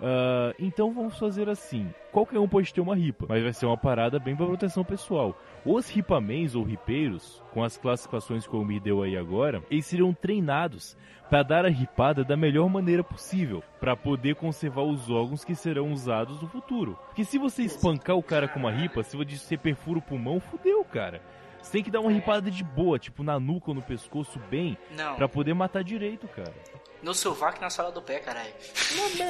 Ah, 0.00 0.54
então 0.58 0.92
vamos 0.92 1.18
fazer 1.18 1.48
assim: 1.48 1.92
qualquer 2.12 2.38
um 2.38 2.48
pode 2.48 2.72
ter 2.72 2.80
uma 2.80 2.94
ripa, 2.94 3.26
mas 3.28 3.42
vai 3.42 3.52
ser 3.52 3.66
uma 3.66 3.76
parada 3.76 4.18
bem 4.18 4.36
para 4.36 4.46
proteção 4.46 4.84
pessoal. 4.84 5.38
Os 5.64 5.88
ripamens 5.88 6.54
ou 6.54 6.62
ripeiros, 6.62 7.42
com 7.52 7.62
as 7.62 7.76
classificações 7.76 8.46
que 8.46 8.56
o 8.56 8.64
me 8.64 8.78
deu 8.78 9.02
aí 9.02 9.16
agora, 9.16 9.62
eles 9.70 9.86
seriam 9.86 10.12
treinados 10.14 10.96
para 11.28 11.42
dar 11.42 11.64
a 11.66 11.68
ripada 11.68 12.24
da 12.24 12.36
melhor 12.36 12.68
maneira 12.68 13.04
possível, 13.04 13.62
para 13.80 13.94
poder 13.96 14.34
conservar 14.36 14.82
os 14.82 15.10
órgãos 15.10 15.44
que 15.44 15.54
serão 15.54 15.92
usados 15.92 16.40
no 16.40 16.48
futuro. 16.48 16.98
Porque 17.06 17.24
se 17.24 17.38
você 17.38 17.62
espancar 17.62 18.16
o 18.16 18.22
cara 18.22 18.48
com 18.48 18.58
uma 18.58 18.70
ripa, 18.72 19.02
se 19.02 19.16
você 19.16 19.56
perfura 19.56 19.98
o 19.98 20.02
pulmão, 20.02 20.40
fudeu, 20.40 20.84
cara. 20.84 21.20
Você 21.60 21.72
tem 21.72 21.82
que 21.82 21.90
dar 21.90 22.00
uma 22.00 22.10
ripada 22.10 22.50
de 22.50 22.64
boa, 22.64 22.98
tipo 22.98 23.22
na 23.22 23.38
nuca 23.38 23.70
ou 23.70 23.74
no 23.74 23.82
pescoço, 23.82 24.38
bem, 24.50 24.78
Não. 24.96 25.16
pra 25.16 25.28
poder 25.28 25.52
matar 25.54 25.84
direito, 25.84 26.26
cara. 26.28 26.54
No 27.02 27.14
sovaco 27.14 27.58
e 27.58 27.60
na 27.60 27.70
sola 27.70 27.92
do 27.92 28.02
pé, 28.02 28.18
caralho. 28.18 28.48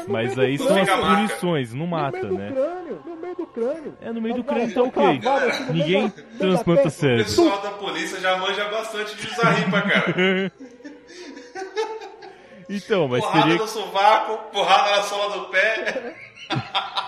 No 0.07 0.13
Mas 0.13 0.35
meio 0.37 0.49
aí 0.49 0.57
do 0.57 0.65
são 0.65 0.81
as 0.81 0.89
punições, 0.89 1.75
não 1.75 1.81
No 1.81 1.87
mata, 1.87 2.17
meio 2.17 2.29
do 2.29 2.39
né? 2.39 2.51
crânio, 2.53 3.03
no 3.05 3.17
meio 3.17 3.35
do 3.37 3.47
crânio. 3.47 3.95
É, 4.01 4.13
no 4.13 4.21
meio 4.23 4.35
do 4.37 4.45
Mas, 4.45 4.55
crânio 4.73 4.75
tá 4.75 4.83
ok. 4.85 5.03
assim, 5.05 5.19
no 5.19 5.73
meio 5.73 5.73
Ninguém 5.73 6.03
no 6.03 6.15
meio 6.15 6.39
transplanta. 6.39 6.89
O 6.89 6.91
cérebro. 6.91 7.25
pessoal 7.25 7.61
da 7.61 7.71
polícia 7.73 8.21
já 8.21 8.39
manja 8.39 8.69
bastante 8.71 9.17
de 9.17 9.27
usar 9.27 9.51
ripa, 9.51 9.83
cara. 9.83 10.53
Então, 12.69 13.09
mas 13.09 13.25
porrada 13.25 13.43
teria 13.43 13.59
no 13.59 13.69
sovaco, 13.69 14.51
porrada 14.53 14.97
na 14.97 15.03
sola 15.03 15.39
do 15.39 15.47
pé. 15.47 16.15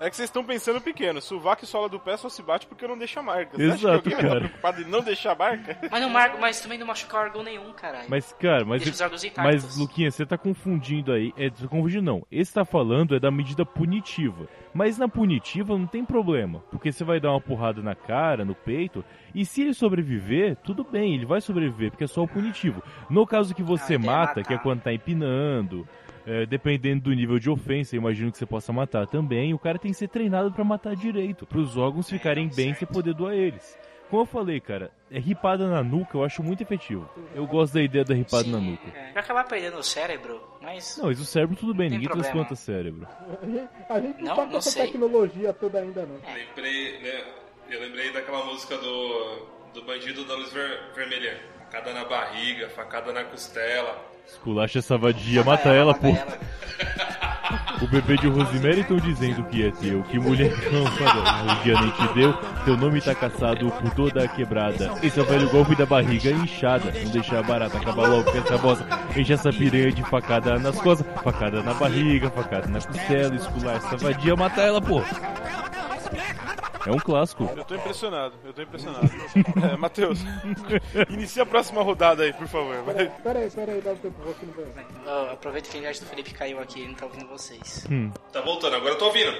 É 0.00 0.08
que 0.08 0.14
vocês 0.16 0.28
estão 0.28 0.44
pensando 0.44 0.80
pequeno. 0.80 1.20
Sovaco 1.20 1.64
e 1.64 1.66
sola 1.66 1.88
do 1.88 1.98
pé 1.98 2.16
só 2.16 2.28
se 2.28 2.40
bate 2.42 2.66
porque 2.66 2.86
não 2.86 2.96
deixa 2.96 3.20
marca. 3.20 3.56
Você 3.56 3.64
Exato, 3.64 3.88
acha 3.88 4.02
que 4.02 4.08
alguém 4.08 4.12
cara. 4.12 4.26
estar 4.26 4.38
preocupado 4.40 4.82
em 4.82 4.84
não 4.84 5.00
deixar 5.02 5.36
marca? 5.36 5.76
Mas, 5.90 6.00
não 6.00 6.08
marca, 6.10 6.38
mas 6.38 6.60
também 6.60 6.78
não 6.78 6.86
machuca 6.86 7.16
órgão 7.18 7.42
nenhum, 7.42 7.72
caralho. 7.72 8.06
Mas, 8.08 8.32
cara, 8.34 8.64
mas. 8.64 8.82
Deixa. 8.82 9.10
Mas, 9.38 9.76
Luquinha, 9.76 10.10
você 10.10 10.24
tá 10.24 10.38
confundindo 10.38 11.12
aí. 11.12 11.32
É, 11.36 11.50
tá 11.50 11.66
confundindo 11.66 12.02
não. 12.02 12.24
Esse 12.30 12.54
tá 12.54 12.64
falando 12.64 13.16
é 13.16 13.20
da 13.20 13.30
medida 13.30 13.64
punitiva. 13.66 14.46
Mas 14.72 14.98
na 14.98 15.08
punitiva 15.08 15.76
não 15.76 15.86
tem 15.86 16.04
problema. 16.04 16.62
Porque 16.70 16.92
você 16.92 17.02
vai 17.02 17.18
dar 17.18 17.32
uma 17.32 17.40
porrada 17.40 17.82
na 17.82 17.94
cara, 17.94 18.44
no 18.44 18.54
peito. 18.54 19.04
E 19.34 19.44
se 19.44 19.62
ele 19.62 19.74
sobreviver, 19.74 20.56
tudo 20.62 20.84
bem, 20.84 21.14
ele 21.14 21.26
vai 21.26 21.40
sobreviver, 21.40 21.90
porque 21.90 22.04
é 22.04 22.08
só 22.08 22.22
o 22.22 22.28
punitivo. 22.28 22.82
No 23.10 23.26
caso 23.26 23.54
que 23.54 23.62
você 23.62 23.94
Ah, 23.94 23.98
mata, 23.98 24.26
matar. 24.40 24.44
que 24.44 24.54
é 24.54 24.58
quando 24.58 24.82
tá 24.82 24.92
empinando. 24.92 25.86
É, 26.28 26.46
dependendo 26.46 27.04
do 27.04 27.12
nível 27.12 27.38
de 27.38 27.48
ofensa, 27.48 27.96
eu 27.96 28.00
imagino 28.00 28.30
que 28.30 28.36
você 28.38 28.44
possa 28.46 28.72
matar 28.72 29.06
também. 29.06 29.54
O 29.54 29.58
cara 29.58 29.78
tem 29.78 29.90
que 29.90 29.96
ser 29.96 30.08
treinado 30.08 30.52
pra 30.52 30.62
matar 30.62 30.94
direito, 30.94 31.46
para 31.46 31.58
os 31.58 31.76
órgãos 31.76 32.08
ficarem 32.08 32.48
bem, 32.54 32.74
você 32.74 32.84
poder 32.84 33.14
doar 33.14 33.34
eles. 33.34 33.78
Como 34.10 34.22
eu 34.22 34.26
falei, 34.26 34.58
cara, 34.58 34.90
é 35.10 35.18
ripada 35.18 35.68
na 35.68 35.82
nuca 35.82 36.16
eu 36.16 36.24
acho 36.24 36.42
muito 36.42 36.62
efetivo. 36.62 37.06
Eu 37.34 37.46
gosto 37.46 37.74
da 37.74 37.82
ideia 37.82 38.04
da 38.04 38.14
ripada 38.14 38.48
na 38.48 38.58
nuca. 38.58 38.88
É, 38.88 39.12
vai 39.12 39.22
acabar 39.22 39.44
perdendo 39.44 39.78
o 39.78 39.82
cérebro, 39.82 40.40
mas. 40.62 40.96
Não, 40.96 41.06
mas 41.06 41.20
o 41.20 41.26
cérebro 41.26 41.56
tudo 41.56 41.74
bem, 41.74 41.90
ninguém 41.90 42.06
problema. 42.08 42.32
transplanta 42.32 42.56
cérebro. 42.56 43.06
A 43.90 44.00
gente, 44.00 44.22
não, 44.22 44.28
Não, 44.28 44.36
tá 44.36 44.46
com 44.46 44.56
essa 44.56 44.70
sei. 44.70 44.86
tecnologia 44.86 45.52
toda 45.52 45.80
ainda, 45.80 46.06
não. 46.06 46.16
Lembrei, 46.34 46.98
né? 47.02 47.24
Eu 47.70 47.80
lembrei 47.80 48.10
daquela 48.10 48.46
música 48.46 48.78
do, 48.78 49.46
do 49.74 49.82
bandido 49.84 50.24
da 50.24 50.34
luz 50.36 50.52
ver, 50.54 50.80
vermelha. 50.94 51.38
Facada 51.58 51.92
na 51.92 52.06
barriga, 52.06 52.70
facada 52.70 53.12
na 53.12 53.24
costela. 53.24 54.07
Esculacha 54.28 54.78
essa 54.78 54.96
vadia, 54.96 55.42
mata 55.42 55.70
ela, 55.70 55.94
pô. 55.94 56.08
O 57.80 57.86
bebê 57.86 58.16
de 58.16 58.26
Rosemary 58.28 58.80
estão 58.80 58.96
dizendo 58.96 59.44
que 59.44 59.64
é 59.64 59.70
teu. 59.70 60.02
Que 60.02 60.18
mulher 60.18 60.52
não, 60.70 60.84
o 60.84 61.62
dia 61.62 61.80
nem 61.80 61.90
te 61.90 62.14
deu. 62.14 62.32
Teu 62.64 62.76
nome 62.76 63.00
tá 63.00 63.14
caçado 63.14 63.70
por 63.70 63.90
toda 63.94 64.24
a 64.24 64.28
quebrada. 64.28 64.92
Esse 65.02 65.18
é 65.18 65.22
o 65.22 65.26
velho 65.26 65.48
golpe 65.48 65.74
da 65.76 65.86
barriga 65.86 66.30
inchada. 66.30 66.92
Não 67.04 67.10
deixar 67.10 67.42
barata, 67.44 67.78
acaba 67.78 68.06
logo 68.06 68.30
com 68.30 68.38
essa 68.38 68.58
bosta. 68.58 68.84
Enche 69.16 69.32
essa 69.32 69.50
piranha 69.50 69.92
de 69.92 70.02
facada 70.02 70.58
nas 70.58 70.78
costas, 70.80 71.06
facada 71.22 71.62
na 71.62 71.72
barriga, 71.74 72.30
facada 72.30 72.66
na 72.66 72.80
costela, 72.80 73.34
esculacha 73.34 73.86
essa 73.86 73.96
vadia, 73.96 74.36
mata 74.36 74.60
ela, 74.60 74.80
pô. 74.80 75.00
É 76.86 76.90
um 76.92 76.98
clássico. 76.98 77.48
Eu 77.56 77.64
tô 77.64 77.74
impressionado, 77.74 78.34
eu 78.44 78.52
tô 78.52 78.62
impressionado. 78.62 79.08
É, 79.72 79.76
Matheus, 79.76 80.20
inicia 81.10 81.42
a 81.42 81.46
próxima 81.46 81.82
rodada 81.82 82.22
aí, 82.22 82.32
por 82.32 82.46
favor. 82.46 82.82
Vai. 82.82 83.08
Pera 83.22 83.38
aí, 83.40 83.50
pera 83.50 83.72
aí, 83.72 83.80
dá 83.80 83.92
um 83.92 83.96
tempo, 83.96 84.22
vou 84.22 84.32
aqui 84.32 84.46
no 84.46 84.52
banheiro. 84.52 84.74
Ó, 85.06 85.32
aproveita 85.32 85.68
que 85.68 85.76
a 85.76 85.80
internet 85.80 86.00
do 86.00 86.06
Felipe 86.06 86.32
caiu 86.32 86.60
aqui, 86.60 86.80
ele 86.80 86.88
não 86.88 86.94
tá 86.94 87.06
ouvindo 87.06 87.26
vocês. 87.28 87.86
Tá 88.32 88.40
voltando, 88.40 88.76
agora 88.76 88.94
eu 88.94 88.98
tô 88.98 89.06
ouvindo. 89.06 89.32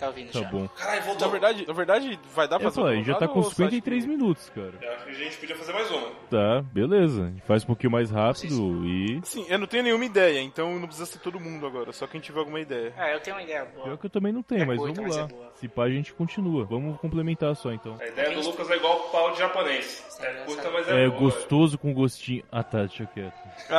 Tá 0.00 0.06
ouvindo 0.06 0.32
Tá 0.32 0.40
já. 0.40 0.48
bom. 0.48 0.66
Caralho, 0.68 1.00
Na 1.00 1.06
voltou. 1.06 1.30
verdade, 1.30 1.66
na 1.68 1.74
verdade, 1.74 2.18
vai 2.34 2.48
dar 2.48 2.58
pra 2.58 2.68
Eu 2.68 2.72
fazer 2.72 3.02
já 3.04 3.14
tá 3.16 3.28
com 3.28 3.40
ou 3.40 3.42
você 3.44 3.62
acha 3.64 3.70
53 3.70 4.04
que- 4.04 4.10
minutos, 4.10 4.48
cara. 4.48 4.72
Eu 4.80 4.92
acho 4.94 5.04
que 5.04 5.10
a 5.10 5.14
gente 5.14 5.36
podia 5.36 5.56
fazer 5.56 5.72
mais 5.74 5.90
uma. 5.90 6.08
Tá, 6.30 6.62
beleza. 6.72 7.24
A 7.24 7.26
gente 7.26 7.42
faz 7.42 7.62
um 7.64 7.66
pouquinho 7.66 7.92
mais 7.92 8.10
rápido 8.10 8.86
e. 8.86 9.20
Sim, 9.24 9.44
eu 9.48 9.58
não 9.58 9.66
tenho 9.66 9.82
nenhuma 9.82 10.04
ideia, 10.06 10.40
então 10.40 10.78
não 10.78 10.86
precisa 10.86 11.04
ser 11.06 11.18
todo 11.18 11.38
mundo 11.38 11.66
agora, 11.66 11.92
só 11.92 12.06
quem 12.06 12.18
tiver 12.20 12.38
alguma 12.38 12.60
ideia. 12.60 12.94
Ah, 12.96 13.10
eu 13.10 13.20
tenho 13.20 13.36
uma 13.36 13.42
ideia 13.42 13.64
boa. 13.66 13.84
Pior 13.84 13.98
que 13.98 14.06
eu 14.06 14.10
também 14.10 14.32
não 14.32 14.42
tenho, 14.42 14.62
É 14.62 14.64
mas 14.64 14.78
curta, 14.78 14.94
vamos 15.02 15.16
mas 15.16 15.30
lá. 15.30 15.36
é. 15.46 15.50
Se 15.56 15.68
pá, 15.68 15.84
a 15.84 15.90
gente 15.90 16.14
continua. 16.14 16.64
Vamos 16.64 16.98
complementar 16.98 17.54
só 17.54 17.70
então. 17.70 17.98
A 18.00 18.06
ideia 18.06 18.34
do 18.34 18.40
Lucas 18.40 18.70
é 18.70 18.76
igual 18.76 19.00
pau 19.10 19.32
de 19.32 19.38
japonês. 19.38 20.18
É 20.20 20.32
curta, 20.44 20.70
mas 20.70 20.88
é, 20.88 21.04
É 21.04 21.08
boa. 21.08 21.20
gostoso 21.20 21.76
com 21.78 21.92
gostinho. 21.92 22.42
Ah 22.50 22.62
tá, 22.64 22.78
deixa 22.80 23.04
quieto. 23.04 23.34
O 23.36 23.70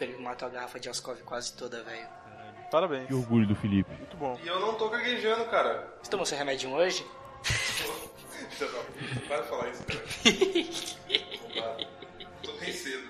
Felipe 0.00 0.22
matou 0.22 0.48
a 0.48 0.50
garrafa 0.50 0.80
de 0.80 0.88
Ascov 0.88 1.20
quase 1.24 1.52
toda, 1.52 1.82
velho. 1.82 2.08
Parabéns. 2.70 3.06
Que 3.06 3.12
orgulho 3.12 3.46
do 3.46 3.54
Felipe. 3.54 3.90
Muito 3.98 4.16
bom. 4.16 4.40
E 4.42 4.48
eu 4.48 4.58
não 4.58 4.74
tô 4.74 4.88
gaguejando, 4.88 5.44
cara. 5.44 5.92
Você 6.02 6.10
tomou 6.10 6.24
seu 6.24 6.38
remédio 6.38 6.70
hoje? 6.72 7.04
Para 9.28 9.42
de 9.42 9.48
falar 9.48 9.68
isso, 9.68 9.84
cara. 9.84 10.02
Não. 11.54 11.76
Tô 12.42 12.52
bem 12.60 12.72
cedo. 12.72 13.08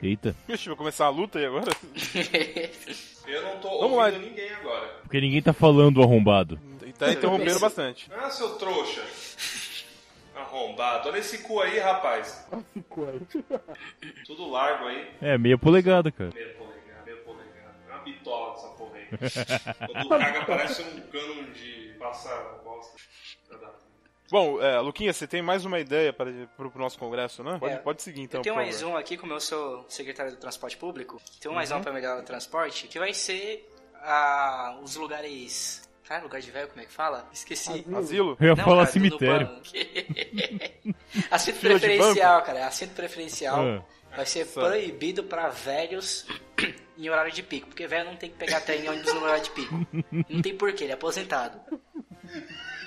Eita. 0.00 0.36
Vixe, 0.46 0.68
vai 0.68 0.76
começar 0.76 1.06
a 1.06 1.10
luta 1.10 1.38
aí 1.40 1.46
agora? 1.46 1.72
Eu 3.26 3.42
não 3.42 3.58
tô 3.58 3.68
Vamos 3.80 3.98
ouvindo 3.98 3.98
lá. 3.98 4.10
ninguém 4.10 4.50
agora. 4.54 4.86
Porque 5.02 5.20
ninguém 5.20 5.42
tá 5.42 5.52
falando 5.52 6.02
arrombado. 6.02 6.58
E 6.86 6.92
tá 6.92 7.10
interrompendo 7.12 7.58
bastante. 7.60 8.10
Ah, 8.14 8.30
seu 8.30 8.50
trouxa. 8.56 9.02
Arrombado. 10.50 11.08
Olha 11.08 11.18
esse 11.18 11.38
cu 11.38 11.60
aí, 11.60 11.78
rapaz. 11.78 12.46
Ficou 12.74 13.08
aí. 13.08 13.20
Tudo 14.26 14.50
largo 14.50 14.86
aí. 14.86 15.10
É, 15.22 15.38
meia 15.38 15.56
polegada, 15.56 16.10
cara. 16.10 16.30
Meia 16.34 16.54
polegada, 16.54 17.02
meia 17.04 17.16
polegada. 17.18 17.74
É 17.88 17.92
uma 17.94 18.02
bitola 18.02 18.54
dessa 18.54 18.68
porra 18.70 18.96
aí. 18.96 19.06
Quando 20.06 20.08
caga 20.08 20.44
parece 20.44 20.82
um 20.82 21.00
cano 21.08 21.50
de 21.52 21.94
passar 21.98 22.42
bosta. 22.64 22.96
Bom, 24.30 24.62
é, 24.62 24.78
Luquinha, 24.78 25.12
você 25.12 25.26
tem 25.26 25.42
mais 25.42 25.64
uma 25.64 25.80
ideia 25.80 26.12
para, 26.12 26.30
pro, 26.56 26.70
pro 26.70 26.80
nosso 26.80 26.96
congresso, 26.96 27.42
né? 27.42 27.56
Pode, 27.58 27.74
É. 27.74 27.78
pode 27.78 28.00
seguir 28.00 28.22
então, 28.22 28.38
eu 28.38 28.42
tenho 28.44 28.54
mais 28.54 28.80
um 28.80 28.96
aqui, 28.96 29.16
como 29.16 29.32
eu 29.32 29.40
sou 29.40 29.84
secretário 29.88 30.30
do 30.30 30.38
transporte 30.38 30.76
público, 30.76 31.20
tem 31.40 31.52
mais 31.52 31.72
Uhum. 31.72 31.78
um 31.78 31.82
pra 31.82 31.92
melhorar 31.92 32.20
o 32.20 32.22
transporte, 32.24 32.86
que 32.86 32.96
vai 32.96 33.12
ser 33.12 33.68
ah, 33.96 34.78
os 34.84 34.94
lugares. 34.94 35.82
Cara, 36.10 36.24
lugar 36.24 36.40
de 36.40 36.50
velho, 36.50 36.66
como 36.66 36.80
é 36.80 36.84
que 36.84 36.92
fala? 36.92 37.28
Esqueci. 37.32 37.86
Asilo? 37.96 38.36
Eu 38.40 38.48
ia 38.48 38.54
Não, 38.56 38.64
falar 38.64 38.78
cara, 38.84 38.90
cemitério. 38.92 39.48
assento 41.30 41.60
preferencial, 41.60 42.42
cara. 42.42 42.66
Assento 42.66 42.94
preferencial 42.94 43.60
Ah. 43.64 44.16
vai 44.16 44.26
ser 44.26 44.44
Só. 44.44 44.60
proibido 44.60 45.22
pra 45.22 45.50
velhos 45.50 46.26
em 46.98 47.08
horário 47.08 47.30
de 47.30 47.44
pico. 47.44 47.68
Porque 47.68 47.86
velho 47.86 48.06
não 48.06 48.16
tem 48.16 48.28
que 48.28 48.36
pegar 48.36 48.60
trem 48.60 48.86
em 48.86 48.88
ônibus 48.88 49.14
no 49.14 49.22
horário 49.22 49.44
de 49.44 49.50
pico. 49.50 49.86
Não 50.28 50.42
tem 50.42 50.56
porquê, 50.56 50.82
ele 50.82 50.90
é 50.90 50.94
aposentado. 50.94 51.60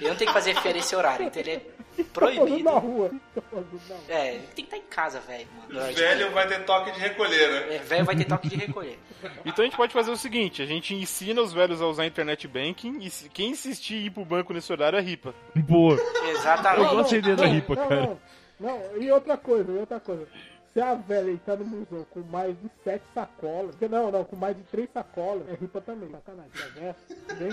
Ele 0.01 0.09
não 0.09 0.17
tem 0.17 0.27
que 0.27 0.33
fazer 0.33 0.53
férias 0.61 0.83
esse 0.85 0.95
horário, 0.95 1.25
então 1.25 1.41
ele 1.41 1.51
é 1.51 1.61
fazendo 1.61 1.82
proibido. 2.13 2.63
na 2.63 2.71
rua. 2.71 3.11
Fazendo 3.49 3.81
na 3.89 3.95
rua. 3.95 4.03
É, 4.07 4.35
ele 4.35 4.47
tem 4.55 4.65
que 4.65 4.75
estar 4.75 4.77
em 4.77 4.89
casa, 4.89 5.19
velho. 5.19 5.47
Velho 5.93 6.31
vai 6.31 6.47
ter 6.47 6.63
toque 6.65 6.91
de 6.91 6.99
recolher, 6.99 7.51
né? 7.51 7.75
É, 7.75 7.79
velho 7.79 8.05
vai 8.05 8.15
ter 8.15 8.25
toque 8.25 8.47
de 8.49 8.55
recolher. 8.55 8.99
Então 9.45 9.63
a 9.63 9.67
gente 9.67 9.77
pode 9.77 9.93
fazer 9.93 10.11
o 10.11 10.17
seguinte: 10.17 10.61
a 10.61 10.65
gente 10.65 10.93
ensina 10.95 11.41
os 11.41 11.53
velhos 11.53 11.81
a 11.81 11.87
usar 11.87 12.05
internet 12.05 12.47
banking 12.47 12.99
e 13.01 13.09
quem 13.29 13.51
insistir 13.51 13.95
em 13.95 14.05
ir 14.05 14.09
pro 14.11 14.25
banco 14.25 14.53
nesse 14.53 14.71
horário 14.71 14.97
é 14.97 15.01
ripa. 15.01 15.33
Boa. 15.55 15.97
Exatamente. 16.29 16.83
Eu 16.83 16.95
gosto 16.95 17.11
da 17.11 17.17
ideia 17.17 17.35
da 17.35 17.43
Não, 17.45 17.51
ripa, 17.53 17.75
não, 17.75 17.87
cara. 17.87 18.01
Não, 18.05 18.19
não, 18.59 19.01
e 19.01 19.11
outra 19.11 19.37
coisa, 19.37 19.71
e 19.71 19.77
outra 19.77 19.99
coisa. 19.99 20.27
Se 20.73 20.81
a 20.81 20.95
velha 20.95 21.29
entrar 21.31 21.55
no 21.57 21.65
museu 21.65 22.03
com 22.09 22.21
mais 22.21 22.59
de 22.59 22.67
sete 22.83 23.03
sacolas, 23.13 23.75
não, 23.79 24.09
não, 24.11 24.23
com 24.25 24.35
mais 24.35 24.57
de 24.57 24.63
três 24.63 24.89
sacolas, 24.91 25.47
é 25.47 25.53
ripa 25.53 25.79
também, 25.81 26.09
sacanagem. 26.09 26.51
A 26.63 26.67
velha 26.67 26.95
vem 27.37 27.51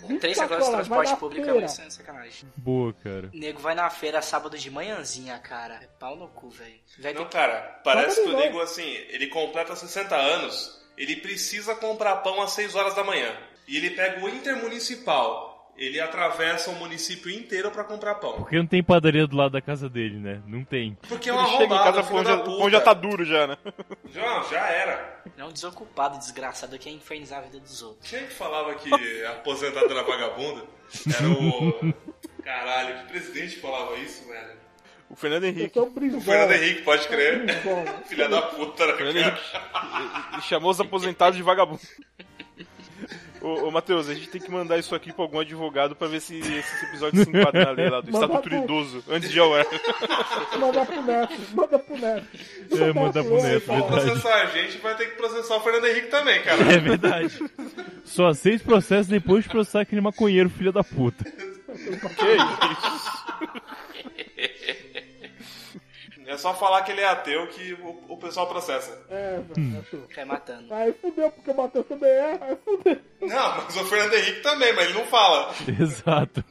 com 0.00 0.06
20 0.08 0.20
Três 0.20 0.36
sacolas 0.38 0.64
de 0.66 0.72
transporte 0.72 1.16
público 1.16 1.42
é 1.42 1.52
feira. 1.52 1.66
muito 1.68 1.92
sacanagem. 1.92 2.48
Boa, 2.56 2.92
cara. 2.94 3.30
O 3.34 3.36
nego 3.38 3.60
vai 3.60 3.74
na 3.74 3.90
feira 3.90 4.22
sábado 4.22 4.56
de 4.56 4.70
manhãzinha, 4.70 5.38
cara. 5.40 5.74
É 5.82 5.88
pau 5.98 6.16
no 6.16 6.26
cu, 6.28 6.48
velho. 6.48 6.80
Não, 7.14 7.28
cara, 7.28 7.80
parece 7.84 8.22
que 8.22 8.30
o 8.30 8.36
nego, 8.36 8.58
assim, 8.62 8.88
ele 9.10 9.26
completa 9.26 9.76
60 9.76 10.16
anos, 10.16 10.82
ele 10.96 11.16
precisa 11.16 11.74
comprar 11.74 12.16
pão 12.16 12.40
às 12.40 12.52
6 12.52 12.74
horas 12.74 12.94
da 12.94 13.04
manhã. 13.04 13.30
e 13.68 13.76
ele 13.76 13.90
pega 13.90 14.24
o 14.24 14.28
intermunicipal. 14.28 15.53
Ele 15.76 15.98
atravessa 16.00 16.70
o 16.70 16.74
município 16.76 17.30
inteiro 17.32 17.70
pra 17.70 17.82
comprar 17.82 18.14
pão. 18.16 18.34
Porque 18.34 18.56
não 18.56 18.66
tem 18.66 18.82
padaria 18.82 19.26
do 19.26 19.36
lado 19.36 19.52
da 19.52 19.60
casa 19.60 19.88
dele, 19.88 20.18
né? 20.18 20.40
Não 20.46 20.64
tem. 20.64 20.96
Porque 21.08 21.28
é 21.28 21.32
Ele 21.32 21.40
uma 21.40 21.48
chega 21.48 21.64
em 21.64 21.66
arrombada, 21.66 21.84
casa, 21.84 22.00
o 22.00 22.04
filho 22.04 22.14
pão 22.14 22.24
já, 22.24 22.36
o 22.42 22.58
pão 22.58 22.70
já 22.70 22.80
tá 22.80 22.94
duro 22.94 23.24
já, 23.24 23.46
né? 23.48 23.58
Já, 24.12 24.42
já 24.42 24.68
era. 24.68 25.22
É 25.36 25.44
um 25.44 25.50
desocupado, 25.50 26.16
desgraçado, 26.18 26.78
que 26.78 26.88
é 26.88 26.92
infernizar 26.92 27.40
a 27.40 27.42
vida 27.42 27.58
dos 27.58 27.82
outros. 27.82 28.08
Quem 28.08 28.20
é 28.20 28.22
que 28.22 28.32
falava 28.34 28.72
que 28.76 29.24
a 29.24 29.30
aposentada 29.32 29.86
era 29.86 30.04
vagabunda? 30.04 30.62
Era 31.12 31.28
o... 31.28 31.94
Caralho, 32.44 32.98
que 33.00 33.04
presidente 33.08 33.56
falava 33.58 33.96
isso, 33.96 34.28
velho? 34.28 34.62
O 35.10 35.16
Fernando 35.16 35.44
Eu 35.44 35.50
Henrique. 35.50 35.74
sou 35.74 35.90
brisola. 35.90 36.22
O 36.22 36.24
Fernando 36.24 36.52
Henrique, 36.52 36.82
pode 36.82 37.08
crer. 37.08 37.44
Filha 38.06 38.28
da 38.28 38.42
puta, 38.42 38.86
né, 38.86 38.92
Fernando 38.94 39.14
cara? 39.14 39.28
Henrique 39.28 40.30
ele 40.34 40.42
chamou 40.42 40.70
os 40.70 40.80
aposentados 40.80 41.36
de 41.36 41.42
vagabundo. 41.42 41.80
Ô, 43.46 43.68
ô 43.68 43.70
Matheus, 43.70 44.08
a 44.08 44.14
gente 44.14 44.28
tem 44.28 44.40
que 44.40 44.50
mandar 44.50 44.78
isso 44.78 44.94
aqui 44.94 45.12
pra 45.12 45.22
algum 45.22 45.38
advogado 45.38 45.94
pra 45.94 46.08
ver 46.08 46.20
se 46.22 46.38
esse 46.38 46.84
episódio 46.86 47.22
se 47.22 47.28
enquadra 47.30 47.66
na 47.66 47.70
lei 47.72 47.90
lá 47.90 48.00
do 48.00 48.10
Manda 48.10 48.24
Estatuto 48.24 48.48
pro- 48.48 48.64
Idoso, 48.64 49.04
antes 49.06 49.30
de 49.30 49.38
ao 49.38 49.54
ar. 49.54 49.66
Manda 50.58 50.86
pro 50.86 51.02
neto, 51.02 51.34
manda 51.54 51.78
pro 51.78 51.98
neto. 51.98 52.26
É, 52.72 52.92
manda 52.94 53.22
pro 53.22 53.42
neto, 53.42 53.60
Se 53.60 53.66
for 53.66 53.74
verdade. 53.74 54.02
processar 54.04 54.34
a 54.42 54.46
gente, 54.46 54.78
vai 54.78 54.96
ter 54.96 55.06
que 55.10 55.16
processar 55.16 55.56
o 55.56 55.60
Fernando 55.60 55.84
Henrique 55.86 56.06
também, 56.08 56.40
cara. 56.42 56.62
É 56.72 56.78
verdade. 56.78 57.38
Só 58.02 58.28
aceita 58.28 58.64
processos 58.64 59.08
depois 59.08 59.44
de 59.44 59.50
processar 59.50 59.82
aquele 59.82 60.00
maconheiro, 60.00 60.48
filho 60.48 60.72
da 60.72 60.82
puta. 60.82 61.22
Que 61.24 62.36
isso? 62.36 63.14
É 66.34 66.38
só 66.38 66.52
falar 66.54 66.82
que 66.82 66.92
ele 66.92 67.00
é 67.00 67.06
ateu 67.08 67.46
que 67.48 67.74
o, 67.74 68.04
o 68.08 68.16
pessoal 68.18 68.48
processa. 68.48 69.00
É, 69.08 69.40
velho. 69.40 69.78
é 69.78 69.82
tudo. 69.90 70.08
Cai 70.08 70.24
matando. 70.24 70.72
Aí 70.74 70.92
fudeu, 70.92 71.30
porque 71.30 71.50
o 71.50 71.56
Matheus 71.56 71.86
também 71.86 72.10
é, 72.10 72.38
aí 72.40 72.56
fudeu. 72.64 73.00
Não, 73.20 73.56
mas 73.64 73.76
o 73.76 73.84
Fernando 73.84 74.14
Henrique 74.14 74.40
também, 74.40 74.72
mas 74.74 74.84
ele 74.86 74.98
não 74.98 75.06
fala. 75.06 75.54
Exato. 75.80 76.44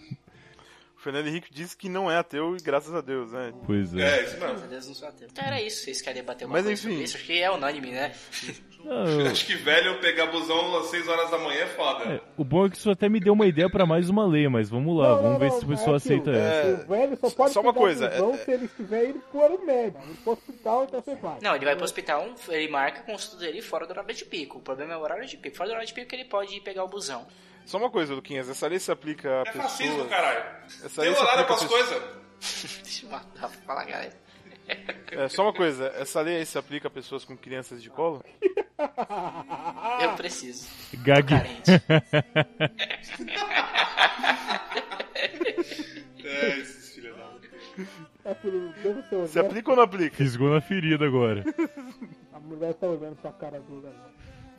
O 0.97 1.01
Fernando 1.03 1.27
Henrique 1.27 1.53
disse 1.53 1.75
que 1.75 1.89
não 1.89 2.09
é 2.09 2.15
ateu 2.17 2.55
e 2.55 2.61
graças 2.61 2.95
a 2.95 3.01
Deus, 3.01 3.31
né? 3.33 3.53
Pois 3.65 3.93
é. 3.93 4.01
É, 4.19 4.23
isso 4.23 4.37
Graças 4.37 4.53
mesmo. 4.53 4.65
a 4.65 4.67
Deus 4.69 4.87
não 4.87 4.93
sou 4.95 5.07
ateu. 5.09 5.27
Então 5.29 5.43
era 5.43 5.61
isso, 5.61 5.83
vocês 5.83 6.01
querem 6.01 6.23
bater 6.23 6.45
uma 6.45 6.53
Mas 6.53 6.63
coisa 6.63 6.79
enfim. 6.81 6.89
sobre 6.91 7.03
isso? 7.03 7.17
Acho 7.17 7.25
que 7.25 7.41
é 7.41 7.51
unânime, 7.51 7.91
né? 7.91 8.15
Não, 8.83 9.27
Acho 9.31 9.45
que 9.45 9.55
velho 9.55 9.99
pegar 10.01 10.25
busão 10.27 10.77
às 10.77 10.87
6 10.87 11.07
horas 11.07 11.29
da 11.31 11.37
manhã 11.37 11.61
é 11.61 11.67
foda. 11.67 12.03
é, 12.05 12.21
o 12.37 12.43
bom 12.43 12.65
é 12.65 12.69
que 12.69 12.75
isso 12.77 12.91
até 12.91 13.07
me 13.07 13.19
deu 13.19 13.33
uma 13.33 13.45
ideia 13.47 13.69
pra 13.69 13.85
mais 13.85 14.09
uma 14.09 14.25
lei, 14.27 14.47
mas 14.49 14.69
vamos 14.69 14.97
lá, 14.97 15.09
Não, 15.09 15.15
vamos 15.15 15.31
não, 15.31 15.39
ver 15.39 15.49
não, 15.51 15.59
se 15.59 15.65
o 15.65 15.67
pessoal 15.69 15.93
é 15.93 15.97
aceita 15.97 16.29
aquilo. 16.31 16.45
essa. 16.45 16.83
O 16.83 16.87
velho 16.87 17.17
só 17.17 17.29
pode 17.29 17.53
Só 17.53 17.61
uma 17.61 17.73
pegar 17.73 17.85
coisa, 17.85 18.09
busão 18.09 18.33
é- 18.33 18.37
se 18.37 18.51
ele 18.51 18.65
estiver 18.65 19.09
indo 19.09 19.19
pro 19.31 19.45
ano 19.45 19.65
médio. 19.65 19.99
Pro 20.23 20.33
hospital, 20.33 20.83
então 20.83 21.01
você 21.01 21.15
vai. 21.15 21.37
Não, 21.41 21.55
ele 21.55 21.65
vai 21.65 21.75
pro 21.75 21.85
hospital, 21.85 22.27
ele 22.49 22.67
marca 22.71 23.01
com 23.03 23.13
o 23.13 23.15
estudo 23.15 23.39
dele 23.39 23.61
fora 23.61 23.85
do 23.85 23.91
horário 23.91 24.13
de 24.13 24.25
pico. 24.25 24.57
O 24.57 24.61
problema 24.61 24.93
é 24.93 24.97
o 24.97 25.01
horário 25.01 25.25
de 25.25 25.37
pico. 25.37 25.55
Fora 25.55 25.69
do 25.69 25.71
horário 25.71 25.87
de 25.87 25.93
pico 25.93 26.07
que 26.07 26.15
ele 26.15 26.25
pode 26.25 26.55
ir 26.55 26.59
pegar 26.61 26.83
o 26.83 26.87
busão. 26.89 27.25
Só 27.65 27.77
uma 27.77 27.89
coisa, 27.89 28.13
Luquinhas, 28.13 28.49
essa 28.49 28.67
lei 28.67 28.77
se 28.79 28.91
aplica 28.91 29.29
a 29.29 29.49
É 29.49 29.53
fascismo, 29.53 29.93
pessoas... 29.93 30.09
caralho. 30.09 30.43
Essa 30.83 31.01
Tem 31.01 31.11
horário 31.11 31.45
pras 31.45 31.61
pessoas- 31.63 31.87
coisas. 31.89 32.03
Deixa 32.83 33.05
eu 33.05 33.09
matar 33.09 33.47
pra 33.47 33.61
falar, 33.65 33.85
galera. 33.85 34.23
É, 35.11 35.27
só 35.27 35.43
uma 35.43 35.53
coisa, 35.53 35.87
essa 35.97 36.21
lei 36.21 36.37
aí 36.37 36.45
se 36.45 36.57
aplica 36.57 36.87
a 36.87 36.91
pessoas 36.91 37.23
com 37.25 37.35
crianças 37.37 37.81
de 37.83 37.89
colo? 37.89 38.23
Eu 40.01 40.13
preciso. 40.15 40.67
Gag. 41.03 41.33
É, 46.23 46.59
esses 46.59 46.93
filhos 46.93 47.15
da 48.23 48.35
puta. 48.35 49.27
Se 49.27 49.39
né? 49.39 49.45
aplica 49.45 49.71
ou 49.71 49.75
não 49.75 49.83
aplica? 49.83 50.15
Fisgou 50.15 50.49
na 50.49 50.61
ferida 50.61 51.05
agora. 51.05 51.43
A 52.33 52.39
mulher 52.39 52.73
tá 52.73 52.87
olhando 52.87 53.15
pra 53.15 53.31
cara 53.31 53.59
dura. 53.59 53.91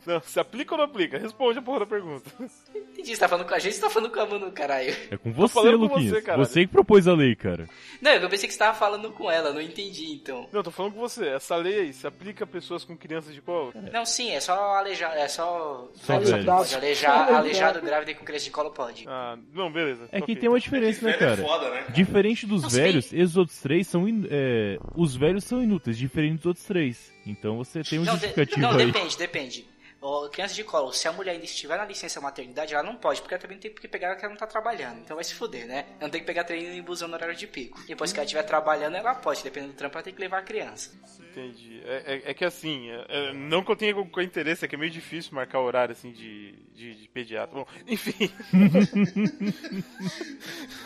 Não, 0.05 0.21
se 0.21 0.39
aplica 0.39 0.73
ou 0.73 0.77
não 0.77 0.85
aplica? 0.85 1.17
Responde 1.17 1.59
a 1.59 1.61
porra 1.61 1.79
da 1.79 1.85
pergunta. 1.85 2.29
Entendi, 2.75 3.13
você 3.15 3.19
tá 3.19 3.27
falando 3.27 3.47
com 3.47 3.53
a 3.55 3.59
gente, 3.59 3.75
você 3.75 3.81
tá 3.81 3.89
falando 3.89 4.11
com 4.11 4.19
a 4.19 4.25
Manu, 4.25 4.51
caralho. 4.51 4.95
É 5.11 5.17
com 5.17 5.31
você, 5.33 5.53
falando 5.53 5.77
com 5.77 5.83
Luquinhas. 5.95 6.13
você, 6.13 6.21
caralho. 6.21 6.45
Você 6.45 6.61
que 6.61 6.67
propôs 6.71 7.07
a 7.07 7.13
lei, 7.13 7.35
cara. 7.35 7.67
Não, 8.01 8.11
eu 8.11 8.29
pensei 8.29 8.47
que 8.47 8.53
você 8.53 8.59
tava 8.59 8.77
falando 8.77 9.11
com 9.11 9.29
ela, 9.29 9.51
não 9.51 9.61
entendi 9.61 10.11
então. 10.13 10.47
Não, 10.51 10.61
tô 10.63 10.71
falando 10.71 10.93
com 10.93 10.99
você. 10.99 11.27
Essa 11.29 11.55
lei 11.55 11.79
aí 11.79 11.93
se 11.93 12.05
aplica 12.07 12.43
a 12.43 12.47
pessoas 12.47 12.83
com 12.83 12.95
crianças 12.95 13.33
de 13.33 13.41
colo? 13.41 13.73
Não, 13.91 14.05
sim, 14.05 14.31
é 14.31 14.39
só 14.39 14.75
alejar, 14.75 15.15
é 15.17 15.27
só... 15.27 15.89
Só 15.95 16.19
velho. 16.19 16.45
pode, 16.45 16.75
alejar, 16.75 17.33
aleijado, 17.33 17.81
grávida 17.81 18.11
e 18.11 18.15
com 18.15 18.23
criança 18.25 18.45
de 18.45 18.51
colo 18.51 18.71
pode. 18.71 19.05
Ah, 19.07 19.37
não, 19.53 19.71
beleza. 19.71 20.07
É 20.11 20.21
que 20.21 20.35
tem 20.35 20.49
uma 20.49 20.59
diferença, 20.59 21.05
né, 21.05 21.11
é 21.11 21.17
cara? 21.17 21.37
foda, 21.37 21.69
né? 21.69 21.85
Diferente 21.89 22.45
dos 22.45 22.61
Não, 22.63 22.69
velhos, 22.69 23.05
sim. 23.05 23.17
esses 23.19 23.35
outros 23.37 23.59
três 23.59 23.87
são. 23.87 24.07
in- 24.07 24.27
é, 24.29 24.77
os 24.95 25.15
velhos 25.15 25.43
são 25.43 25.61
inúteis, 25.63 25.97
diferente 25.97 26.37
dos 26.37 26.45
outros 26.47 26.65
três. 26.65 27.13
Então 27.25 27.57
você 27.57 27.81
tem 27.83 27.99
um 27.99 28.03
Não, 28.03 28.13
de- 28.15 28.19
justificativo 28.21 28.61
não 28.61 28.71
aí. 28.77 28.85
depende, 28.85 29.17
depende. 29.17 29.67
Ô, 30.05 30.29
criança 30.29 30.53
de 30.53 30.63
colo, 30.63 30.93
se 30.93 31.07
a 31.07 31.11
mulher 31.11 31.31
ainda 31.31 31.45
estiver 31.45 31.79
na 31.79 31.83
licença 31.83 32.21
maternidade, 32.21 32.75
ela 32.75 32.83
não 32.83 32.95
pode, 32.95 33.21
porque 33.23 33.33
ela 33.33 33.41
também 33.41 33.57
tem 33.57 33.73
que 33.73 33.87
pegar 33.87 34.15
que 34.15 34.23
ela 34.23 34.31
não 34.33 34.39
tá 34.39 34.45
trabalhando. 34.45 34.99
Então 34.99 35.15
vai 35.15 35.23
se 35.23 35.33
fuder, 35.33 35.65
né? 35.65 35.83
Ela 35.93 36.01
não 36.01 36.09
tem 36.11 36.21
que 36.21 36.27
pegar 36.27 36.43
treino 36.43 36.71
em 36.75 36.81
busão 36.83 37.07
no 37.07 37.15
horário 37.15 37.35
de 37.35 37.47
pico. 37.47 37.81
Depois 37.87 38.13
que 38.13 38.19
ela 38.19 38.25
estiver 38.25 38.43
trabalhando, 38.43 38.97
ela 38.97 39.15
pode, 39.15 39.41
dependendo 39.41 39.73
do 39.73 39.75
trampo, 39.75 39.97
ela 39.97 40.03
tem 40.03 40.13
que 40.13 40.21
levar 40.21 40.37
a 40.37 40.41
criança. 40.43 40.91
Entendi. 41.19 41.81
É, 41.83 42.03
é- 42.05 42.21
é 42.29 42.33
que 42.35 42.45
assim, 42.45 42.91
é- 42.91 43.05
é- 43.09 43.33
não 43.33 43.63
que 43.63 43.71
eu 43.71 43.75
tenha 43.75 43.95
com, 43.95 44.21
interesse, 44.21 44.63
é 44.63 44.67
que 44.67 44.75
é 44.75 44.77
meio 44.77 44.91
difícil 44.91 45.33
marcar 45.33 45.59
horário 45.59 45.93
assim 45.93 46.11
de, 46.11 46.51
de, 46.75 46.93
de 46.93 47.09
pediatra. 47.09 47.55
Bom, 47.55 47.65
enfim. 47.87 48.31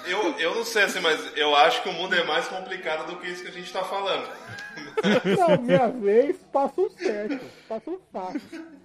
Eu, 0.08 0.40
eu 0.40 0.56
não 0.56 0.64
sei 0.64 0.84
assim, 0.84 1.02
mas 1.02 1.38
eu 1.38 1.56
acho 1.56 1.84
que 1.84 1.90
o 1.90 1.94
mundo 1.94 2.16
é 2.16 2.24
mais 2.24 2.48
complicado 2.48 3.06
do 3.06 3.20
que 3.20 3.28
isso 3.28 3.44
que 3.44 3.50
a 3.50 3.52
gente 3.52 3.72
tá 3.72 3.84
falando. 3.84 4.28
Não, 5.38 5.62
minhas 5.62 6.02
leis 6.02 6.38
passam 6.52 6.90
certo. 6.90 7.46
Passam 7.68 8.00
fácil. 8.12 8.80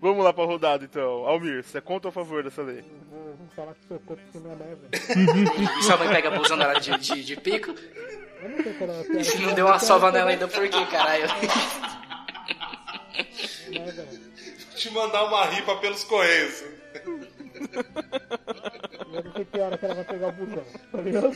Vamos 0.00 0.24
lá 0.24 0.32
pra 0.32 0.44
rodada 0.44 0.84
então. 0.84 1.26
Almir, 1.26 1.64
você 1.64 1.78
é 1.78 1.80
contra 1.80 2.08
ou 2.08 2.10
a 2.10 2.12
favor 2.12 2.42
dessa 2.42 2.62
lei? 2.62 2.84
Vou, 3.10 3.34
vou 3.36 3.48
falar 3.54 3.74
que 3.74 3.86
sou 3.88 3.98
contra 4.00 4.24
isso 4.24 4.40
não 4.40 4.52
é, 4.52 4.56
né, 4.56 4.76
velho? 4.90 5.78
E 5.78 5.82
sua 5.82 5.96
mãe 5.96 6.08
pega 6.08 6.30
busão 6.30 6.56
no 6.56 6.62
horário 6.62 6.80
de, 6.80 6.98
de, 6.98 7.24
de 7.24 7.36
pico? 7.36 7.74
Eu 8.42 8.48
não 8.50 8.56
sei 8.62 8.72
eu 8.72 8.78
quero. 8.78 9.42
E 9.42 9.46
não 9.46 9.54
deu 9.54 9.66
uma 9.66 9.78
sova 9.78 10.12
nela 10.12 10.30
ainda, 10.30 10.46
por 10.46 10.68
quê, 10.68 10.86
caralho? 10.86 11.26
Velho? 13.68 14.26
Te 14.76 14.90
mandar 14.90 15.24
uma 15.24 15.46
ripa 15.46 15.76
pelos 15.76 16.04
correios. 16.04 16.62
Eu 17.04 17.18
não 19.24 19.32
sei 19.32 19.44
que 19.44 19.58
hora 19.58 19.78
que 19.78 19.84
ela 19.84 19.94
vai 19.94 20.04
pegar 20.04 20.28
o 20.28 20.32
busão. 20.32 20.64
Tá 20.92 21.00
ligado? 21.00 21.32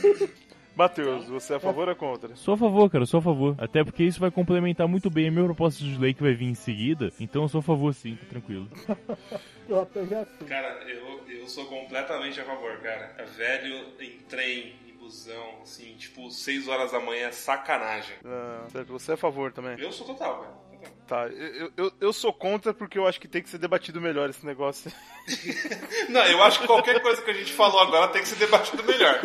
Matheus, 0.81 1.27
você 1.27 1.53
é 1.53 1.55
a 1.57 1.59
favor 1.59 1.87
ou 1.87 1.95
contra? 1.95 2.35
Sou 2.35 2.55
a 2.55 2.57
favor, 2.57 2.89
cara, 2.89 3.05
sou 3.05 3.19
a 3.19 3.21
favor. 3.21 3.55
Até 3.59 3.83
porque 3.83 4.03
isso 4.03 4.19
vai 4.19 4.31
complementar 4.31 4.87
muito 4.87 5.11
bem 5.11 5.27
a 5.27 5.31
minha 5.31 5.45
proposta 5.45 5.83
de 5.83 5.95
lei 5.95 6.11
que 6.11 6.23
vai 6.23 6.33
vir 6.33 6.47
em 6.47 6.55
seguida. 6.55 7.11
Então 7.19 7.43
eu 7.43 7.47
sou 7.47 7.59
a 7.59 7.61
favor 7.61 7.93
sim, 7.93 8.15
tá 8.15 8.25
tranquilo. 8.27 8.67
Eu 9.69 9.79
até 9.83 10.03
já 10.05 10.25
sei. 10.25 10.47
Cara, 10.47 10.83
eu, 10.89 11.21
eu 11.29 11.47
sou 11.47 11.65
completamente 11.65 12.41
a 12.41 12.43
favor, 12.43 12.77
cara. 12.79 13.13
É 13.17 13.23
velho 13.23 13.85
em 14.01 14.17
trem, 14.27 14.73
em 14.85 14.93
busão, 14.97 15.61
assim, 15.61 15.95
tipo, 15.95 16.29
6 16.29 16.67
horas 16.67 16.91
da 16.91 16.99
manhã 16.99 17.27
é 17.27 17.31
sacanagem. 17.31 18.15
Ah, 18.25 18.65
certo, 18.69 18.91
você 18.91 19.11
é 19.11 19.13
a 19.13 19.17
favor 19.17 19.53
também. 19.53 19.79
Eu 19.79 19.91
sou 19.93 20.05
total, 20.05 20.39
cara. 20.41 20.70
Tá, 21.07 21.27
eu, 21.27 21.71
eu, 21.75 21.91
eu 21.99 22.13
sou 22.13 22.31
contra 22.31 22.73
porque 22.73 22.97
eu 22.97 23.05
acho 23.05 23.19
que 23.19 23.27
tem 23.27 23.41
que 23.41 23.49
ser 23.49 23.57
debatido 23.57 23.99
melhor 23.99 24.29
esse 24.29 24.45
negócio. 24.45 24.91
Não, 26.09 26.23
eu 26.25 26.41
acho 26.43 26.59
que 26.61 26.67
qualquer 26.67 27.01
coisa 27.01 27.21
que 27.21 27.29
a 27.31 27.33
gente 27.33 27.51
falou 27.51 27.79
agora 27.81 28.07
tem 28.09 28.21
que 28.21 28.27
ser 28.29 28.37
debatido 28.37 28.83
melhor. 28.83 29.19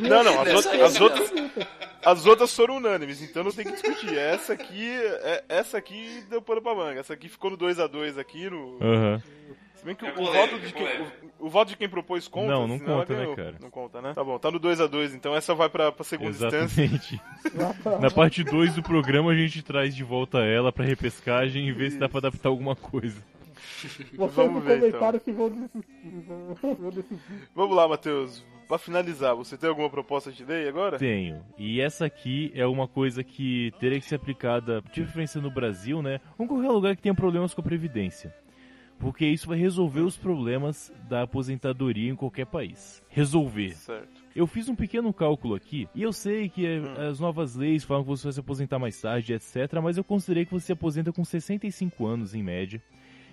Não, 0.00 0.08
Não, 0.08 0.24
não, 0.24 0.40
as, 0.42 0.54
outras, 0.54 0.82
as, 0.82 1.00
outras, 1.00 1.32
as 2.04 2.26
outras 2.26 2.54
foram 2.54 2.76
unânimes, 2.76 3.20
então 3.20 3.42
não 3.44 3.50
tem 3.52 3.64
que 3.64 3.72
discutir. 3.72 4.16
Essa 4.16 4.52
aqui, 4.52 4.88
é- 5.22 5.44
essa 5.48 5.76
aqui 5.78 6.24
deu 6.30 6.40
pano 6.40 6.62
pra 6.62 6.74
manga. 6.74 7.00
Essa 7.00 7.14
aqui 7.14 7.28
ficou 7.28 7.50
no 7.50 7.58
2x2 7.58 8.18
aqui 8.18 8.48
no. 8.48 8.78
Aham. 8.80 9.22
Se 9.76 9.84
bem 9.84 9.94
que 9.94 10.06
É 10.06 10.10
o, 10.10 10.14
polêmica, 10.14 10.40
voto 10.40 10.58
de 10.58 10.66
é 10.66 10.72
quem, 10.72 11.02
o, 11.40 11.46
o 11.46 11.50
voto 11.50 11.68
de 11.68 11.76
quem 11.76 11.88
propôs 11.88 12.26
conta. 12.26 12.46
Não, 12.48 12.66
não 12.66 12.76
ela 12.76 12.84
conta, 12.84 13.14
né, 13.14 13.36
cara? 13.36 13.54
Não 13.60 13.70
conta, 13.70 14.02
né? 14.02 14.14
Tá 14.14 14.24
bom, 14.24 14.38
tá 14.38 14.50
no 14.50 14.58
2x2, 14.58 15.14
então 15.14 15.36
essa 15.36 15.54
vai 15.54 15.68
pra, 15.68 15.92
pra 15.92 16.04
segunda 16.04 16.30
instância. 16.30 16.82
Exatamente. 16.82 17.20
Na 18.00 18.10
parte 18.10 18.42
2 18.42 18.74
do 18.74 18.82
programa 18.82 19.32
a 19.32 19.36
gente 19.36 19.62
traz 19.62 19.94
de 19.94 20.02
volta 20.02 20.38
ela 20.38 20.72
pra 20.72 20.84
repescagem 20.84 21.68
e 21.68 21.72
ver 21.72 21.90
se 21.90 21.98
dá 21.98 22.08
pra 22.08 22.18
adaptar 22.18 22.48
alguma 22.48 22.74
coisa. 22.74 23.22
vocês 24.16 24.32
Vamos 24.34 24.54
no 24.54 24.60
ver, 24.60 24.80
comentário 24.80 25.20
que 25.20 25.32
vão 25.32 25.50
decidir. 25.50 25.84
Vamos 27.54 27.76
lá, 27.76 27.86
Matheus. 27.86 28.44
Pra 28.66 28.78
finalizar, 28.78 29.34
você 29.34 29.56
tem 29.56 29.68
alguma 29.68 29.88
proposta 29.88 30.32
de 30.32 30.44
lei 30.44 30.68
agora? 30.68 30.98
Tenho. 30.98 31.40
E 31.56 31.80
essa 31.80 32.04
aqui 32.06 32.50
é 32.52 32.66
uma 32.66 32.88
coisa 32.88 33.22
que 33.22 33.72
teria 33.78 34.00
que 34.00 34.06
ser 34.06 34.16
aplicada, 34.16 34.82
de 34.92 35.02
preferência 35.02 35.40
no 35.40 35.50
Brasil, 35.50 36.02
né? 36.02 36.20
Ou 36.36 36.44
em 36.44 36.48
qualquer 36.48 36.70
lugar 36.70 36.96
que 36.96 37.02
tenha 37.02 37.14
problemas 37.14 37.54
com 37.54 37.60
a 37.60 37.64
Previdência. 37.64 38.34
Porque 38.98 39.26
isso 39.26 39.46
vai 39.46 39.58
resolver 39.58 40.00
os 40.00 40.16
problemas 40.16 40.92
da 41.08 41.22
aposentadoria 41.22 42.10
em 42.10 42.16
qualquer 42.16 42.46
país. 42.46 43.02
Resolver. 43.08 43.74
Certo. 43.76 44.24
Eu 44.34 44.46
fiz 44.46 44.68
um 44.68 44.74
pequeno 44.74 45.12
cálculo 45.12 45.54
aqui, 45.54 45.88
e 45.94 46.02
eu 46.02 46.12
sei 46.12 46.48
que 46.48 46.66
eh, 46.66 46.80
as 47.08 47.20
novas 47.20 47.54
leis 47.54 47.84
falam 47.84 48.02
que 48.02 48.08
você 48.08 48.24
vai 48.24 48.32
se 48.32 48.40
aposentar 48.40 48.78
mais 48.78 49.00
tarde, 49.00 49.32
etc. 49.32 49.80
Mas 49.82 49.96
eu 49.96 50.04
considerei 50.04 50.44
que 50.44 50.52
você 50.52 50.66
se 50.66 50.72
aposenta 50.72 51.12
com 51.12 51.24
65 51.24 52.06
anos 52.06 52.34
em 52.34 52.42
média. 52.42 52.82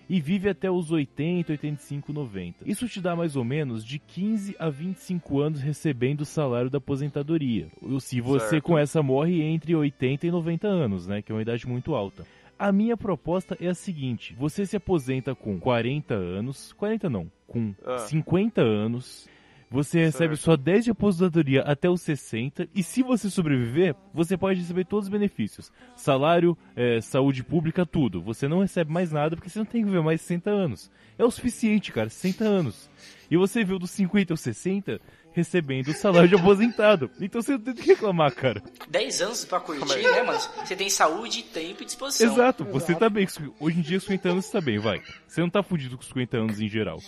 E 0.10 0.20
vive 0.20 0.50
até 0.50 0.70
os 0.70 0.92
80, 0.92 1.54
85, 1.54 2.12
90. 2.12 2.70
Isso 2.70 2.90
te 2.90 3.00
dá 3.00 3.16
mais 3.16 3.38
ou 3.38 3.44
menos 3.46 3.86
de 3.86 3.98
15 4.00 4.54
a 4.60 4.70
25 4.70 5.40
anos 5.40 5.62
recebendo 5.62 6.22
o 6.22 6.26
salário 6.26 6.70
da 6.70 6.78
aposentadoria. 6.78 7.70
Se 8.02 8.20
você 8.20 8.50
Certo. 8.50 8.64
com 8.64 8.78
essa 8.78 9.02
morre 9.02 9.42
entre 9.42 9.74
80 9.74 10.28
e 10.28 10.32
90 10.32 10.68
anos, 10.68 11.08
né? 11.08 11.22
Que 11.22 11.32
é 11.32 11.36
uma 11.36 11.42
idade 11.42 11.66
muito 11.66 11.96
alta. 11.96 12.26
A 12.58 12.72
minha 12.72 12.96
proposta 12.96 13.58
é 13.60 13.68
a 13.68 13.74
seguinte: 13.76 14.36
você 14.38 14.66
se 14.66 14.76
aposenta 14.78 15.34
com 15.36 15.60
40 15.60 16.14
anos, 16.14 16.74
40 16.74 17.10
não, 17.10 17.32
com 17.48 17.74
Ah. 17.86 18.00
50 18.00 18.62
anos. 18.62 19.28
Você 19.70 20.06
recebe 20.06 20.36
só 20.36 20.56
10 20.56 20.86
de 20.86 20.92
aposentadoria 20.92 21.64
até 21.64 21.90
os 21.90 22.00
60 22.02 22.70
e 22.76 22.84
se 22.84 23.02
você 23.02 23.28
sobreviver, 23.28 23.96
você 24.14 24.38
pode 24.38 24.60
receber 24.60 24.86
todos 24.86 25.08
os 25.08 25.12
benefícios. 25.12 25.72
Salário, 25.96 26.56
eh, 26.76 27.02
saúde 27.02 27.44
pública, 27.44 27.84
tudo. 27.84 28.22
Você 28.22 28.48
não 28.48 28.60
recebe 28.60 28.92
mais 28.94 29.12
nada 29.12 29.36
porque 29.36 29.50
você 29.50 29.58
não 29.58 29.66
tem 29.66 29.82
que 29.82 29.88
viver 29.90 30.04
mais 30.04 30.22
60 30.22 30.52
anos. 30.52 30.92
É 31.18 31.26
o 31.26 31.32
suficiente, 31.32 31.92
cara, 31.92 32.08
60 32.08 32.44
anos. 32.44 32.88
E 33.32 33.36
você 33.36 33.64
viu 33.64 33.80
dos 33.80 33.90
50 33.90 34.32
aos 34.34 34.42
60 34.42 35.02
recebendo 35.34 35.90
o 35.90 35.94
salário 35.94 36.30
de 36.30 36.36
aposentado. 36.36 37.10
Então 37.20 37.42
você 37.42 37.54
não 37.54 37.60
tem 37.60 37.74
que 37.74 37.88
reclamar, 37.88 38.34
cara. 38.34 38.62
10 38.88 39.22
anos 39.22 39.46
pra 39.46 39.60
curtir, 39.60 40.04
né, 40.04 40.24
mano? 40.24 40.40
Você 40.40 40.76
tem 40.76 40.90
saúde, 40.90 41.44
tempo 41.44 41.84
e 41.84 41.86
disposição. 41.86 42.32
Exato, 42.32 42.64
você 42.66 42.96
tá 42.96 43.10
bem. 43.10 43.28
Hoje 43.60 43.80
em 43.80 43.82
dia, 43.82 44.00
com 44.00 44.06
50 44.06 44.30
anos, 44.30 44.46
você 44.46 44.52
tá 44.52 44.62
bem, 44.62 44.80
vai. 44.80 45.02
Você 45.28 45.42
não 45.42 45.50
tá 45.50 45.64
fudido 45.64 45.98
com 45.98 46.04
os 46.04 46.08
50 46.08 46.38
anos 46.38 46.62
em 46.62 46.70
geral. 46.70 47.00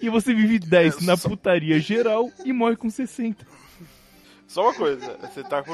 E 0.00 0.08
você 0.08 0.32
vive 0.32 0.58
10 0.58 1.04
na 1.04 1.16
putaria 1.16 1.78
geral 1.78 2.30
e 2.44 2.52
morre 2.52 2.76
com 2.76 2.88
60. 2.88 3.44
Só 4.46 4.64
uma 4.64 4.74
coisa, 4.74 5.16
você 5.22 5.42
tá 5.42 5.64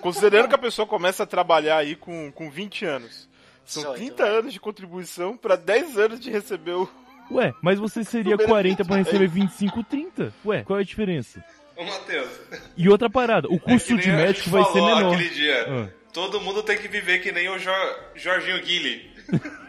considerando 0.00 0.48
que 0.48 0.54
a 0.54 0.58
pessoa 0.58 0.86
começa 0.86 1.24
a 1.24 1.26
trabalhar 1.26 1.78
aí 1.78 1.96
com, 1.96 2.30
com 2.30 2.48
20 2.48 2.84
anos. 2.84 3.28
São 3.64 3.82
18, 3.82 3.96
30 3.98 4.22
vai. 4.22 4.38
anos 4.38 4.52
de 4.52 4.60
contribuição 4.60 5.36
pra 5.36 5.56
10 5.56 5.98
anos 5.98 6.20
de 6.20 6.30
receber 6.30 6.72
o. 6.72 6.88
Ué, 7.32 7.52
mas 7.62 7.78
você 7.78 8.04
seria 8.04 8.36
40 8.38 8.84
pra 8.84 8.96
receber 8.96 9.26
25, 9.28 9.82
30. 9.84 10.32
Ué, 10.44 10.62
qual 10.62 10.78
é 10.78 10.82
a 10.82 10.84
diferença? 10.84 11.44
Ô, 11.76 11.84
Matheus. 11.84 12.28
E 12.76 12.88
outra 12.88 13.08
parada, 13.08 13.48
o 13.48 13.54
é 13.54 13.58
custo 13.58 13.96
que 13.96 14.02
de 14.02 14.10
médico 14.10 14.50
vai 14.50 14.64
ser 14.64 14.80
menor. 14.82 15.14
aquele 15.14 15.28
dia. 15.30 15.66
Ah. 15.68 15.88
Todo 16.12 16.40
mundo 16.40 16.62
tem 16.62 16.76
que 16.76 16.88
viver 16.88 17.20
que 17.20 17.32
nem 17.32 17.48
o 17.48 17.58
Jor- 17.58 17.96
Jorginho 18.14 18.60
Guile. 18.62 19.10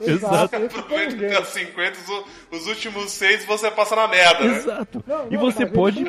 Exato. 0.00 0.56
Aproveita 0.56 1.14
até 1.14 1.40
os 1.40 1.48
50, 1.48 1.92
os, 2.50 2.60
os 2.60 2.66
últimos 2.66 3.12
seis 3.12 3.44
você 3.44 3.70
passa 3.70 3.94
na 3.94 4.08
merda, 4.08 4.44
né? 4.44 4.56
Exato. 4.56 5.04
Não, 5.06 5.26
E 5.30 5.34
não, 5.34 5.40
você 5.40 5.64
pode. 5.64 6.04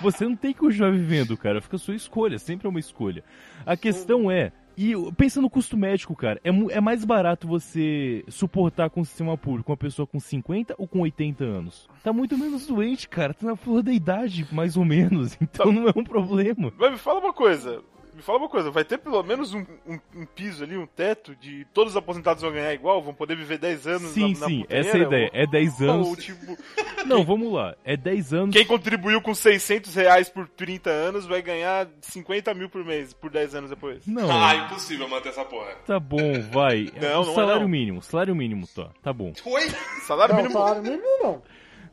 Você 0.00 0.24
não 0.24 0.34
tem 0.34 0.52
que 0.54 0.60
continuar 0.60 0.90
vivendo, 0.92 1.36
cara. 1.36 1.60
Fica 1.60 1.76
a 1.76 1.78
sua 1.78 1.94
escolha. 1.94 2.38
Sempre 2.38 2.66
é 2.66 2.70
uma 2.70 2.80
escolha. 2.80 3.22
A 3.66 3.76
questão 3.76 4.30
é. 4.30 4.50
E 4.76 4.94
pensa 5.16 5.40
no 5.40 5.50
custo 5.50 5.76
médico, 5.76 6.14
cara. 6.14 6.40
É, 6.44 6.48
é 6.48 6.80
mais 6.80 7.04
barato 7.04 7.46
você 7.46 8.24
suportar 8.28 8.90
com 8.90 9.00
o 9.00 9.04
sistema 9.04 9.36
público 9.36 9.70
uma 9.70 9.76
pessoa 9.76 10.06
com 10.06 10.18
50 10.18 10.74
ou 10.78 10.86
com 10.88 11.00
80 11.00 11.44
anos? 11.44 11.88
Tá 12.02 12.12
muito 12.12 12.36
menos 12.36 12.66
doente, 12.66 13.08
cara. 13.08 13.34
Tá 13.34 13.46
na 13.46 13.56
flor 13.56 13.82
da 13.82 13.92
idade, 13.92 14.46
mais 14.52 14.76
ou 14.76 14.84
menos. 14.84 15.36
Então 15.42 15.70
não 15.70 15.86
é 15.86 15.92
um 15.94 16.04
problema. 16.04 16.72
Mas 16.78 16.92
me 16.92 16.98
fala 16.98 17.20
uma 17.20 17.32
coisa. 17.32 17.82
Me 18.14 18.20
fala 18.20 18.38
uma 18.38 18.48
coisa, 18.48 18.70
vai 18.70 18.84
ter 18.84 18.98
pelo 18.98 19.22
menos 19.22 19.54
um, 19.54 19.64
um- 19.86 19.98
um 20.14 20.26
piso 20.26 20.62
ali, 20.62 20.76
um 20.76 20.86
teto 20.86 21.34
de 21.36 21.64
todos 21.72 21.92
os 21.94 21.96
aposentados 21.96 22.42
vão 22.42 22.52
ganhar 22.52 22.74
igual, 22.74 23.02
vão 23.02 23.14
poder 23.14 23.34
viver 23.36 23.56
10 23.58 23.86
anos 23.86 24.10
Sim, 24.12 24.34
na, 24.38 24.46
sim. 24.46 24.60
putanheira, 24.60 24.66
Essa 24.88 24.98
é 24.98 25.00
a 25.00 25.04
ideia. 25.06 25.30
ou- 25.32 25.40
É 25.40 25.46
10 25.46 25.80
anos. 25.82 26.06
Ou, 26.08 26.16
tipo, 26.16 26.58
Não, 27.06 27.24
vamos 27.24 27.52
lá. 27.52 27.74
É 27.84 27.96
10 27.96 28.32
anos. 28.34 28.54
quem 28.54 28.66
contribuiu 28.66 29.20
com 29.22 29.34
600 29.34 29.94
reais 29.94 30.28
por 30.28 30.46
30 30.48 30.90
anos 30.90 31.26
vai 31.26 31.40
ganhar 31.42 31.88
50 32.02 32.52
mil 32.54 32.68
por 32.68 32.84
mês, 32.84 33.12
por 33.14 33.30
10 33.30 33.54
anos 33.54 33.70
depois. 33.70 34.06
Não. 34.06 34.30
Ah, 34.30 34.54
impossível 34.56 35.08
manter 35.08 35.30
essa 35.30 35.44
porra. 35.44 35.72
Tá 35.86 35.98
bom, 35.98 36.40
vai. 36.52 36.90
Não, 37.00 37.22
O 37.22 37.24
não 37.24 37.32
é 37.32 37.34
salário 37.34 37.62
não. 37.62 37.68
mínimo. 37.68 38.02
Salário 38.02 38.36
mínimo, 38.36 38.66
tá. 38.68 38.90
Tá 39.02 39.12
bom. 39.12 39.32
Oi? 39.44 39.62
Salário 40.06 40.34
Não, 40.34 40.42
mínimo. 40.42 40.60
salário 40.60 40.82
mínimo 40.82 41.02
não. 41.22 41.42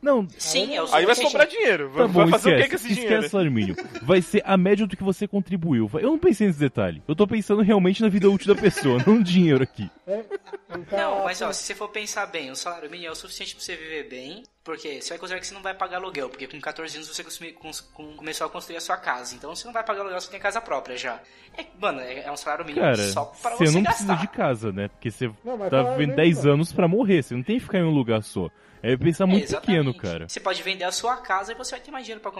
Não, 0.02 0.26
Sim, 0.38 0.74
é 0.74 0.82
o 0.82 0.94
Aí 0.94 1.04
vai 1.04 1.14
sobrar 1.14 1.46
dinheiro. 1.46 1.90
Tá 1.90 2.06
vai 2.06 2.08
bom, 2.08 2.28
fazer 2.30 2.54
o 2.54 2.56
que 2.56 2.62
esquece. 2.62 2.68
com 2.70 2.74
esse 2.76 2.86
esquece 2.88 3.00
dinheiro? 3.06 3.26
o 3.26 3.28
salário 3.30 3.52
mínimo. 3.52 3.76
Vai 4.02 4.22
ser 4.22 4.42
a 4.46 4.56
média 4.56 4.86
do 4.86 4.96
que 4.96 5.02
você 5.04 5.28
contribuiu. 5.28 5.90
Eu 5.94 6.10
não 6.10 6.18
pensei 6.18 6.46
nesse 6.46 6.58
detalhe. 6.58 7.02
Eu 7.06 7.14
tô 7.14 7.26
pensando 7.26 7.60
realmente 7.62 8.00
na 8.02 8.08
vida 8.08 8.28
útil 8.30 8.54
da 8.54 8.60
pessoa, 8.60 8.98
não 9.06 9.16
no 9.16 9.22
dinheiro 9.24 9.62
aqui. 9.62 9.90
É, 10.06 10.22
cara- 10.22 10.80
Não, 11.04 11.24
mas 11.24 11.42
ó, 11.42 11.52
se 11.52 11.64
você 11.64 11.74
for 11.74 11.88
pensar 11.88 12.26
bem, 12.26 12.50
o 12.50 12.56
salário 12.56 12.90
mínimo 12.90 13.08
é 13.08 13.12
o 13.12 13.14
suficiente 13.14 13.54
pra 13.54 13.62
você 13.64 13.76
viver 13.76 14.08
bem, 14.08 14.42
porque 14.64 15.00
você 15.02 15.10
vai 15.10 15.18
considerar 15.18 15.40
que 15.40 15.46
você 15.46 15.54
não 15.54 15.62
vai 15.62 15.74
pagar 15.74 15.98
aluguel, 15.98 16.28
porque 16.30 16.46
com 16.46 16.58
14 16.60 16.96
anos 16.96 17.08
você 17.08 17.22
consumi- 17.22 17.52
cons- 17.52 17.80
com- 17.80 18.14
começou 18.16 18.46
a 18.46 18.50
construir 18.50 18.76
a 18.76 18.80
sua 18.80 18.96
casa, 18.96 19.34
então 19.34 19.54
você 19.54 19.66
não 19.66 19.72
vai 19.72 19.84
pagar 19.84 20.00
aluguel, 20.00 20.20
você 20.20 20.30
tem 20.30 20.40
casa 20.40 20.60
própria 20.60 20.96
já. 20.96 21.20
É, 21.58 21.64
mano, 21.80 22.00
é, 22.00 22.20
é 22.24 22.32
um 22.32 22.36
salário 22.36 22.64
mínimo 22.64 22.82
Cara, 22.84 22.96
só 23.08 23.24
pra 23.26 23.50
você 23.56 23.66
você, 23.66 23.72
não 23.74 23.82
gastar. 23.82 24.04
precisa 24.06 24.14
de 24.16 24.28
casa, 24.28 24.72
né? 24.72 24.88
Porque 24.88 25.10
você 25.10 25.30
Não, 25.44 25.58
tá 25.58 25.82
vivendo 25.82 25.98
mínimo 25.98 26.16
10 26.16 26.44
não. 26.44 26.52
anos 26.54 26.72
pra 26.72 26.88
morrer. 26.88 27.22
Você 27.22 27.34
não 27.34 27.42
tem 27.42 27.58
que 27.58 27.64
ficar 27.64 27.78
em 27.78 27.84
um 27.84 27.90
lugar 27.90 28.22
só. 28.22 28.48
É 28.82 28.96
pensar 28.96 29.24
É, 29.24 29.26
muito 29.26 29.44
exatamente. 29.44 29.66
pequeno, 29.92 29.94
cara. 29.94 30.28
Você 30.28 30.40
pode 30.40 30.62
vender 30.62 30.84
a 30.84 30.92
sua 30.92 31.16
casa 31.18 31.52
e 31.52 31.54
você 31.54 31.72
vai 31.72 31.80
ter 31.80 31.90
mais 31.90 32.04
dinheiro 32.04 32.20
pra 32.22 32.30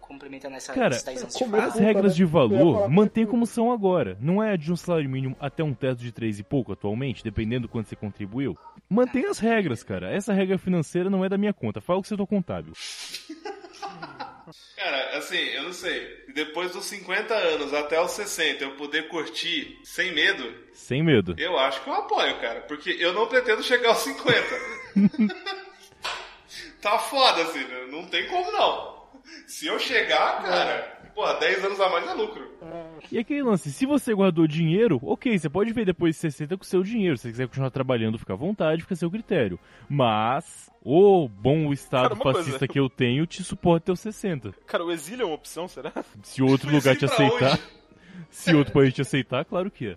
complementar 0.00 0.50
nessa, 0.50 0.72
Cara, 0.74 0.90
nesses 0.90 1.02
10 1.04 1.22
anos 1.22 1.32
de 1.34 1.38
como 1.38 1.50
farra. 1.52 1.66
As 1.66 1.72
Puta, 1.72 1.84
regras 1.84 2.14
de 2.16 2.24
valor 2.24 2.88
mantém 2.90 3.24
que- 3.24 3.30
como 3.30 3.46
são 3.46 3.72
agora. 3.72 4.16
Não 4.20 4.42
é 4.42 4.56
de 4.56 4.70
um 4.72 4.76
salário 4.76 5.08
mínimo 5.08 5.36
até 5.40 5.64
um 5.64 5.72
teto 5.72 5.98
de 6.02 6.12
3 6.12 6.38
e 6.38 6.42
pouco 6.42 6.72
atualmente, 6.72 7.24
dependendo 7.24 7.62
do 7.62 7.68
quanto 7.68 7.88
você 7.88 7.96
contribuiu. 7.96 8.56
Mantém 8.88 9.26
as 9.26 9.38
regras, 9.38 9.82
cara. 9.82 10.10
Essa 10.14 10.32
regra 10.32 10.58
financeira 10.58 11.08
não 11.10 11.24
é 11.24 11.28
da 11.28 11.38
minha 11.38 11.52
conta. 11.54 11.80
Fala 11.80 11.98
com 12.00 12.04
o 12.04 12.08
setor 12.08 12.26
contábil. 12.26 12.72
Cara, 14.76 15.18
assim, 15.18 15.36
eu 15.36 15.64
não 15.64 15.72
sei. 15.72 16.06
Depois 16.34 16.72
dos 16.72 16.84
50 16.86 17.34
anos 17.34 17.74
até 17.74 18.00
os 18.00 18.12
60 18.12 18.64
eu 18.64 18.76
poder 18.76 19.08
curtir 19.08 19.78
sem 19.84 20.12
medo, 20.14 20.54
Sem 20.72 21.02
medo. 21.02 21.34
eu 21.38 21.58
acho 21.58 21.82
que 21.82 21.90
eu 21.90 21.94
apoio, 21.94 22.38
cara. 22.40 22.60
Porque 22.62 22.90
eu 22.98 23.12
não 23.12 23.26
pretendo 23.26 23.62
chegar 23.62 23.90
aos 23.90 23.98
50. 23.98 24.46
tá 26.80 26.98
foda, 26.98 27.42
assim, 27.42 27.60
né? 27.60 27.86
não 27.90 28.04
tem 28.06 28.26
como 28.28 28.50
não. 28.52 28.98
Se 29.46 29.66
eu 29.66 29.78
chegar, 29.78 30.42
cara, 30.42 30.98
porra, 31.14 31.34
10 31.34 31.64
anos 31.64 31.80
a 31.80 31.88
mais 31.88 32.06
é 32.08 32.14
lucro. 32.14 32.48
E 33.10 33.18
aquele 33.18 33.42
lance, 33.42 33.72
se 33.72 33.86
você 33.86 34.14
guardou 34.14 34.46
dinheiro, 34.46 35.00
ok, 35.02 35.38
você 35.38 35.48
pode 35.48 35.72
ver 35.72 35.84
depois 35.84 36.14
de 36.14 36.20
60 36.20 36.56
com 36.56 36.62
o 36.62 36.66
seu 36.66 36.82
dinheiro. 36.82 37.16
Se 37.16 37.22
você 37.22 37.30
quiser 37.30 37.46
continuar 37.48 37.70
trabalhando, 37.70 38.18
fica 38.18 38.32
à 38.32 38.36
vontade, 38.36 38.82
fica 38.82 38.94
a 38.94 38.96
seu 38.96 39.10
critério. 39.10 39.58
Mas, 39.88 40.70
o 40.82 41.28
bom 41.28 41.72
estado 41.72 42.02
Cara, 42.02 42.14
uma 42.14 42.22
coisa. 42.22 42.38
fascista 42.38 42.68
que 42.68 42.78
eu 42.78 42.88
tenho 42.88 43.26
te 43.26 43.42
suporta 43.42 43.84
até 43.84 43.92
os 43.92 44.00
60. 44.00 44.54
Cara, 44.66 44.84
o 44.84 44.92
exílio 44.92 45.24
é 45.24 45.26
uma 45.26 45.34
opção, 45.34 45.66
será? 45.68 45.92
Se 46.22 46.42
outro 46.42 46.70
lugar 46.70 46.96
te 46.96 47.04
aceitar, 47.04 47.52
onde? 47.52 47.77
Se 48.30 48.54
outro 48.54 48.72
país 48.72 48.92
te 48.94 49.00
aceitar, 49.02 49.44
claro 49.44 49.70
que 49.70 49.88
é. 49.88 49.94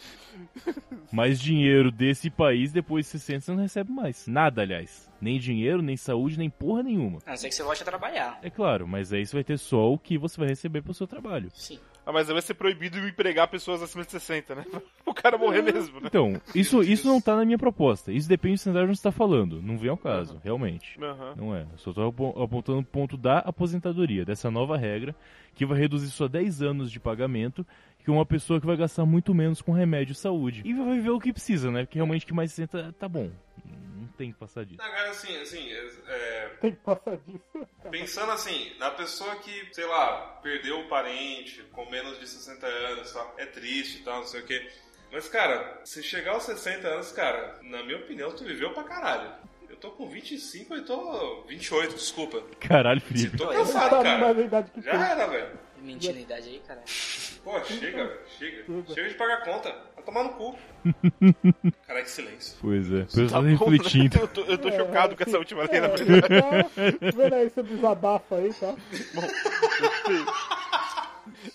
Mas 1.12 1.40
dinheiro 1.40 1.92
desse 1.92 2.30
país, 2.30 2.72
depois 2.72 3.06
de 3.06 3.12
60, 3.12 3.42
você 3.42 3.52
não 3.52 3.62
recebe 3.62 3.92
mais. 3.92 4.28
Nada, 4.28 4.62
aliás. 4.62 5.10
Nem 5.22 5.38
dinheiro, 5.40 5.82
nem 5.82 5.96
saúde, 5.98 6.38
nem 6.38 6.50
porra 6.50 6.82
nenhuma. 6.82 7.20
A 7.26 7.32
não 7.32 7.38
ser 7.38 7.50
que 7.50 7.56
você 7.56 7.62
volte 7.64 7.84
a 7.84 7.86
trabalhar. 7.86 8.40
É 8.42 8.50
claro, 8.50 8.88
mas 8.88 9.14
aí 9.14 9.26
você 9.26 9.36
vai 9.36 9.44
ter 9.44 9.58
só 9.60 9.92
o 9.92 9.98
que 9.98 10.18
você 10.18 10.40
vai 10.40 10.48
receber 10.50 10.82
pro 10.82 10.94
seu 10.94 11.06
trabalho. 11.06 11.50
Sim. 11.54 11.78
Ah, 12.04 12.12
mas 12.12 12.28
aí 12.28 12.34
vai 12.34 12.42
ser 12.42 12.56
proibido 12.56 12.98
empregar 12.98 13.48
pessoas 13.48 13.84
acima 13.84 14.04
de 14.04 14.12
60, 14.12 14.56
né? 14.56 14.66
O 15.06 15.14
cara 15.14 15.38
morrer 15.38 15.62
mesmo, 15.62 16.00
né? 16.00 16.08
Então, 16.08 16.42
isso, 16.56 16.82
isso 16.82 17.06
não 17.08 17.20
tá 17.22 17.36
na 17.36 17.44
minha 17.46 17.58
proposta. 17.58 18.12
Isso 18.12 18.28
depende 18.30 18.56
do 18.56 18.60
cenário 18.62 18.88
onde 18.90 18.98
você 18.98 19.04
tá 19.04 19.12
falando. 19.12 19.62
Não 19.62 19.78
vem 19.78 19.90
ao 19.90 19.98
caso, 19.98 20.40
realmente. 20.44 20.98
Aham. 21.04 21.34
Não 21.36 21.56
é. 21.56 21.62
Eu 21.72 21.78
só 21.78 21.92
tô 21.94 22.08
apo- 22.08 22.42
apontando 22.42 22.80
o 22.80 22.84
ponto 22.86 23.18
da 23.18 23.40
aposentadoria, 23.40 24.24
dessa 24.26 24.50
nova 24.50 24.78
regra, 24.78 25.14
que 25.54 25.66
vai 25.66 25.78
reduzir 25.78 26.10
só 26.10 26.28
10 26.28 26.62
anos 26.64 26.90
de 26.92 27.00
pagamento, 27.00 27.68
que 28.02 28.12
uma 28.12 28.26
pessoa 28.26 28.60
que 28.60 28.66
vai 28.66 28.76
gastar 28.76 29.06
muito 29.06 29.34
menos 29.34 29.62
com 29.62 29.72
remédio 29.72 30.14
e 30.14 30.16
saúde. 30.16 30.62
E 30.66 30.74
vai 30.74 30.96
viver 30.96 31.12
o 31.12 31.20
que 31.20 31.32
precisa, 31.32 31.72
né? 31.72 31.84
Porque 31.84 31.98
realmente 31.98 32.26
que 32.26 32.34
mais 32.34 32.52
60 32.52 32.94
tá 32.94 33.08
bom. 33.08 33.32
Não 33.66 34.08
tem 34.18 34.32
que 34.32 34.38
passar 34.38 34.66
disso. 34.66 34.82
Agora, 34.82 35.10
assim, 35.10 35.36
assim, 35.38 35.72
é, 36.08 36.50
Tem 36.60 36.72
que 36.72 36.78
passar 36.78 37.18
disso. 37.18 37.68
Pensando 37.90 38.32
assim, 38.32 38.72
na 38.80 38.92
pessoa 38.92 39.36
que, 39.38 39.70
sei 39.74 39.86
lá, 39.86 40.40
perdeu 40.42 40.80
o 40.80 40.88
parente 40.88 41.62
com 41.72 41.90
menos 41.90 42.20
de 42.20 42.28
60 42.28 42.66
anos, 42.66 43.12
tal, 43.12 43.36
é 43.38 43.46
triste 43.46 44.00
e 44.00 44.04
tal, 44.04 44.20
não 44.20 44.28
sei 44.28 44.42
o 44.42 44.46
quê. 44.46 44.70
Mas, 45.12 45.28
cara, 45.28 45.82
se 45.84 46.02
chegar 46.02 46.34
aos 46.34 46.44
60 46.44 46.88
anos, 46.88 47.12
cara, 47.12 47.60
na 47.64 47.84
minha 47.84 47.98
opinião, 47.98 48.32
tu 48.32 48.44
viveu 48.46 48.74
pra 48.74 48.84
caralho. 48.84 49.32
Eu 49.70 49.76
tô 49.76 49.92
com 49.92 50.08
25 50.08 50.76
e 50.76 50.82
tô 50.84 51.44
28, 51.48 51.96
desculpa. 51.96 52.42
Caralho, 52.60 53.02
Felipe. 53.02 53.38
Tô 53.38 53.48
Pô, 53.48 53.54
Não 53.54 53.60
cansado, 53.66 54.04
cara. 54.04 54.66
Já 54.78 55.10
era, 55.12 55.28
velho. 55.28 55.60
Mentindo 55.82 56.18
a 56.18 56.22
idade 56.22 56.50
aí, 56.50 56.62
cara. 56.68 56.82
Pô, 57.44 57.60
chega, 57.64 58.20
chega. 58.38 58.64
Chega 58.94 59.10
de 59.10 59.16
pagar 59.16 59.44
conta. 59.44 59.76
Vai 59.96 60.04
tomar 60.06 60.24
no 60.24 60.30
cu. 60.34 60.56
Caralho, 61.88 62.06
que 62.06 62.12
silêncio. 62.12 62.58
Pois 62.62 62.92
é. 62.92 63.06
Tá 63.30 63.42
bom, 63.42 63.48
refletindo. 63.48 64.16
né? 64.18 64.22
Eu 64.24 64.28
tô, 64.28 64.42
eu 64.44 64.58
tô 64.58 64.72
chocado 64.72 65.16
com 65.16 65.24
essa 65.24 65.38
última 65.40 65.64
lei, 65.64 65.80
na 65.82 65.88
É, 65.88 65.98
verdade. 65.98 66.70
vendo 67.16 67.34
aí 67.36 67.50
seu 67.50 67.64
desabafo 67.64 68.36
aí, 68.36 68.54
tá? 68.54 68.76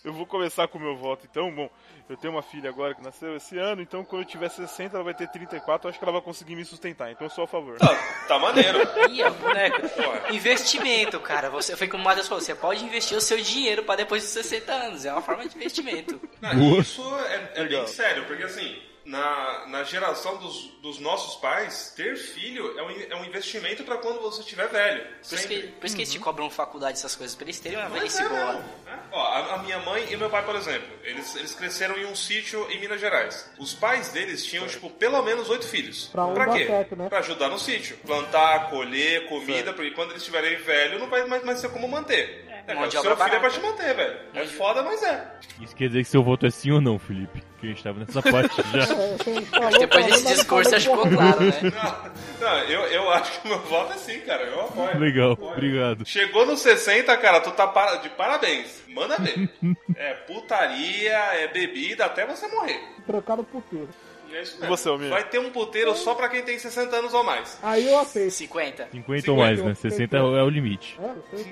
Eu 0.05 0.13
vou 0.13 0.27
começar 0.27 0.69
com 0.69 0.79
o 0.79 0.81
meu 0.81 0.97
voto, 0.97 1.27
então. 1.31 1.53
Bom, 1.53 1.71
eu 2.09 2.17
tenho 2.17 2.33
uma 2.33 2.43
filha 2.43 2.71
agora 2.71 2.95
que 2.95 3.03
nasceu 3.03 3.37
esse 3.37 3.59
ano, 3.59 3.83
então 3.83 4.05
quando 4.05 4.23
eu 4.23 4.29
tiver 4.29 4.49
60, 4.49 4.97
ela 4.97 5.05
vai 5.05 5.15
ter 5.15 5.29
34, 5.29 5.87
eu 5.87 5.91
acho 5.91 5.99
que 5.99 6.05
ela 6.05 6.13
vai 6.13 6.23
conseguir 6.23 6.57
me 6.57 6.65
sustentar, 6.65 7.11
então 7.11 7.27
eu 7.27 7.31
sou 7.31 7.45
a 7.45 7.47
favor. 7.47 7.79
Tá, 7.79 7.95
tá 8.29 8.39
maneiro. 8.39 8.79
Ó, 8.81 9.31
boneco. 9.31 9.83
Investimento, 10.33 11.19
cara. 11.21 11.51
Você 11.51 11.77
foi 11.77 11.89
como 11.89 12.03
o 12.03 12.05
Matheus 12.05 12.29
falou, 12.29 12.43
você 12.43 12.55
pode 12.55 12.85
investir 12.85 13.17
o 13.17 13.21
seu 13.21 13.41
dinheiro 13.41 13.83
pra 13.83 13.97
depois 13.97 14.23
dos 14.23 14.33
60 14.33 14.73
anos. 14.73 15.05
É 15.05 15.13
uma 15.13 15.23
forma 15.23 15.47
de 15.47 15.57
investimento. 15.57 16.21
Não, 16.41 16.79
isso 16.81 17.03
é, 17.21 17.63
é 17.63 17.65
bem 17.65 17.87
sério, 17.87 18.25
porque 18.27 18.45
assim, 18.45 18.77
na, 19.07 19.67
na 19.69 19.85
geração 19.85 20.37
dos, 20.37 20.71
dos 20.83 20.99
nossos 20.99 21.37
pais, 21.37 21.93
ter 21.97 22.17
filho 22.17 22.79
é 22.79 22.83
um, 22.83 22.91
é 23.13 23.17
um 23.23 23.25
investimento 23.25 23.85
para 23.85 23.97
quando 23.99 24.21
você 24.21 24.41
estiver 24.41 24.69
velho. 24.69 25.07
Por 25.29 25.35
isso, 25.39 25.49
que, 25.49 25.63
por 25.63 25.87
isso 25.87 25.95
que 25.97 26.03
eles 26.03 26.11
Uhum. 26.13 26.19
te 26.19 26.25
cobram 26.25 26.51
faculdade, 26.51 26.99
essas 26.99 27.15
coisas, 27.15 27.35
pra 27.37 27.45
eles 27.45 27.61
terem 27.61 27.79
uma 27.79 27.89
velhice 27.89 28.21
é 28.23 28.29
boa. 28.29 28.53
né? 28.85 29.01
Ó, 29.13 29.21
a, 29.23 29.55
a 29.55 29.59
minha 29.59 29.79
mãe 29.79 30.07
e 30.13 30.17
meu 30.17 30.29
pai, 30.29 30.45
por 30.45 30.57
exemplo, 30.57 30.89
eles, 31.05 31.35
eles 31.37 31.55
cresceram 31.55 31.97
em 31.97 32.05
um 32.07 32.17
sítio 32.17 32.67
em 32.71 32.81
Minas 32.81 33.01
Gerais. 33.01 33.49
Os 33.59 33.73
pais 33.75 34.09
deles 34.11 34.45
tinham, 34.45 34.67
tipo, 34.67 34.91
pelo 34.91 35.23
menos 35.23 35.49
oito 35.51 35.67
filhos. 35.67 36.07
Pra 36.13 36.25
um 36.27 36.35
dar 36.35 36.53
quê? 36.53 36.67
certo, 36.67 36.97
né? 36.97 37.09
Pra 37.09 37.21
ajudar 37.21 37.49
no 37.49 37.59
sítio. 37.59 37.97
Plantar, 37.99 38.71
colher, 38.71 39.29
comida, 39.29 39.73
porque 39.73 39.93
quando 39.93 40.11
eles 40.11 40.23
estiverem 40.23 40.57
velhos 40.57 41.01
não 41.01 41.09
vai 41.09 41.25
mais, 41.27 41.45
mais 41.45 41.61
ser 41.61 41.69
como 41.71 41.87
manter. 41.87 42.46
É, 42.67 42.75
mão 42.75 42.87
de 42.89 42.93
seu 42.93 43.01
obra 43.13 43.25
filho 43.25 43.37
é 43.37 43.41
pra 43.41 43.51
te 43.51 43.61
manter, 43.61 43.95
velho. 43.95 44.17
É 44.35 44.45
foda, 44.47 44.83
mas 44.83 45.03
é. 45.03 45.25
Isso 45.61 45.75
quer 45.77 45.89
dizer 45.89 46.03
que 46.03 46.09
seu 46.11 46.23
voto 46.23 46.47
é 46.47 46.51
sim 46.51 46.73
ou 46.73 46.81
não, 46.81 46.99
Felipe? 46.99 47.43
Que 47.61 47.67
a 47.67 47.69
gente 47.71 47.83
tava 47.83 48.01
nessa 48.01 48.21
parte 48.21 48.57
já. 48.73 48.87
Falou, 48.87 49.79
Depois 49.79 50.07
desse 50.07 50.27
discurso, 50.27 50.75
acho 50.75 50.91
que 50.91 50.97
ficou 50.97 51.11
claro, 51.13 51.41
né? 51.41 51.53
Não, 51.63 52.49
não, 52.49 52.59
eu, 52.65 52.81
eu 52.83 53.11
acho 53.13 53.41
que 53.41 53.47
o 53.47 53.51
meu 53.51 53.59
voto 53.61 53.93
é 53.93 53.97
sim, 53.97 54.21
cara. 54.21 54.43
Eu 54.43 54.61
apoio. 54.63 54.99
Legal, 54.99 55.33
Apoio. 55.33 55.53
obrigado. 55.53 56.05
Chegou 56.07 56.45
nos 56.45 56.61
60, 56.61 57.17
cara, 57.19 57.41
tu 57.41 57.51
tá 57.53 57.67
para- 57.67 57.97
de 57.97 58.09
parabéns. 58.11 58.83
Manda 58.89 59.17
ver. 59.19 59.49
é 59.97 60.15
putaria, 60.15 61.13
é 61.35 61.49
bebida, 61.49 62.05
até 62.07 62.27
você 62.27 62.47
morrer. 62.49 62.81
Trocar 63.07 63.37
no 63.37 63.45
puteiro. 63.45 63.89
E 64.29 64.35
é 64.37 64.43
isso 64.43 64.55
mesmo. 64.61 64.69
você, 64.77 64.89
Almir? 64.89 65.09
Vai 65.11 65.25
ter 65.25 65.39
um 65.39 65.51
puteiro 65.51 65.95
só 65.95 66.15
pra 66.15 66.29
quem 66.29 66.43
tem 66.43 66.59
60 66.59 66.95
anos 66.97 67.15
ou 67.15 67.23
mais. 67.25 67.59
Aí 67.63 67.87
eu 67.89 67.99
aceito. 67.99 68.31
50. 68.33 68.89
50 68.93 69.31
ou 69.31 69.37
mais, 69.39 69.63
né? 69.63 69.75
60 69.75 70.17
é 70.17 70.21
o 70.43 70.49
limite. 70.49 70.99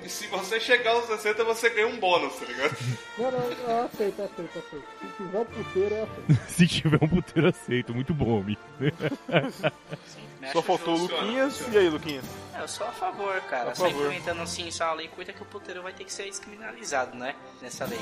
É, 0.03 0.07
se 0.07 0.27
você 0.27 0.59
chegar 0.59 0.91
aos 0.91 1.05
60, 1.05 1.43
você 1.43 1.69
ganha 1.69 1.87
um 1.87 1.97
bônus, 1.97 2.35
tá 2.35 2.45
ligado? 2.45 2.75
Não, 3.17 3.31
não, 3.31 3.39
eu 3.39 3.85
aceito, 3.85 4.21
aceito, 4.21 4.59
aceito. 4.59 4.83
Se 5.01 5.07
tiver 5.17 5.39
um 5.39 5.45
puteiro, 5.45 5.95
eu 5.95 6.03
aceito. 6.03 6.41
Se 6.55 6.67
tiver 6.67 6.99
um 7.01 7.07
puteiro 7.07 7.47
aceito, 7.49 7.93
muito 7.93 8.13
bom, 8.13 8.39
amigo. 8.41 8.61
Me 10.41 10.51
Só 10.51 10.61
faltou 10.61 10.95
o 10.95 10.97
Luquinhas. 10.99 11.57
funciona. 11.57 11.75
E 11.75 11.77
aí, 11.79 11.89
Luquinhas? 11.89 12.25
É, 12.53 12.61
eu 12.61 12.67
sou 12.67 12.85
a 12.87 12.91
favor, 12.91 13.39
cara. 13.49 13.71
A 13.71 13.75
Só 13.75 13.85
favor. 13.85 14.03
implementando 14.05 14.41
assim 14.41 14.69
só 14.69 14.85
a 14.85 14.93
lei 14.93 15.07
cuida 15.07 15.33
que 15.33 15.41
o 15.41 15.45
puteiro 15.45 15.81
vai 15.81 15.93
ter 15.93 16.03
que 16.03 16.13
ser 16.13 16.23
descriminalizado, 16.23 17.15
né? 17.17 17.35
Nessa 17.61 17.85
lei. 17.85 17.99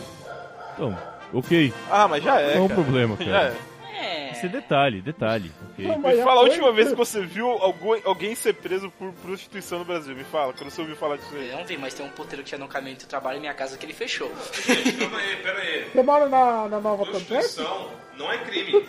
Então, 0.74 0.98
ok. 1.34 1.74
Ah, 1.90 2.08
mas 2.08 2.24
já 2.24 2.40
é. 2.42 2.56
Não 2.56 2.62
é 2.64 2.66
um 2.66 2.68
cara. 2.68 2.82
problema, 2.82 3.16
Já 3.20 3.26
cara. 3.26 3.48
é. 3.50 3.73
É. 4.04 4.32
Isso 4.32 4.46
é 4.46 4.50
detalhe, 4.50 5.02
detalhe, 5.02 5.52
ok? 5.72 5.88
Não, 5.88 5.98
Me 5.98 6.04
fala 6.24 6.34
a 6.34 6.36
foi- 6.42 6.50
última 6.50 6.72
vez 6.72 6.90
que 6.90 6.96
você 6.96 7.22
viu 7.26 7.50
algum- 7.50 8.00
alguém 8.04 8.36
ser 8.36 8.54
preso 8.54 8.92
por 8.92 9.12
prostituição 9.14 9.80
no 9.80 9.86
Brasil. 9.86 10.16
Me 10.16 10.24
fala, 10.26 10.54
quando 10.54 10.70
você 10.70 10.82
ouviu 10.82 10.96
falar 10.96 11.18
disso 11.18 11.34
aí. 11.36 11.50
Eu 11.50 11.58
não 11.58 11.66
vi, 11.66 11.78
mas 11.78 11.94
tem 11.94 12.06
um 12.06 12.10
puteiro 12.10 12.44
que 12.44 12.50
tinha 12.50 12.60
no 12.60 12.68
caminho 12.68 12.98
do 12.98 13.06
trabalho 13.06 13.38
em 13.38 13.42
minha 13.42 13.54
casa 13.54 13.78
que 13.78 13.86
ele 13.86 13.94
fechou. 13.94 14.32
Gente, 14.66 14.92
calma 14.94 15.18
aí, 15.18 15.36
pera 15.38 15.60
aí. 15.60 15.90
Você 15.94 16.04
mora 16.04 16.28
na, 16.30 16.68
na 16.68 16.80
Nova? 16.80 17.06
Prostituição 17.06 17.92
não 18.18 18.32
é 18.32 18.38
crime. 18.40 18.86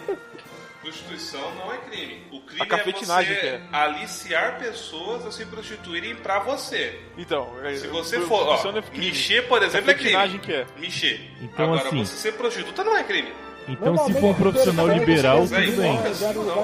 Prostituição 0.81 1.55
não 1.55 1.73
é 1.73 1.79
crime. 1.79 2.27
O 2.31 2.41
crime 2.43 2.61
A 2.71 2.77
é 2.77 2.85
você 2.85 3.23
é. 3.47 3.63
aliciar 3.73 4.59
pessoas 4.59 5.25
a 5.25 5.33
se 5.33 5.47
prostituírem 5.47 6.15
pra 6.17 6.41
você. 6.41 7.01
Então, 7.17 7.55
é, 7.65 7.75
Se 7.75 7.87
você 7.87 8.21
for, 8.21 8.47
ó, 8.47 8.55
é 8.79 8.83
crime. 8.83 9.07
mexer, 9.07 9.49
por 9.49 9.63
exemplo, 9.63 9.91
é 9.91 9.95
crime. 9.95 10.39
que 10.41 10.53
é. 10.53 10.67
Mexer. 10.79 11.31
Então, 11.41 11.73
Agora, 11.73 11.89
assim- 11.89 12.05
você 12.05 12.17
ser 12.17 12.33
prostituta 12.33 12.85
não 12.85 12.95
é 12.95 13.03
crime. 13.03 13.33
Então, 13.67 13.97
se 14.07 14.13
for 14.15 14.25
um 14.31 14.35
profissional 14.35 14.89
liberal, 14.89 15.39
tudo 15.43 15.57
tem 15.57 15.71
bem. 15.73 15.99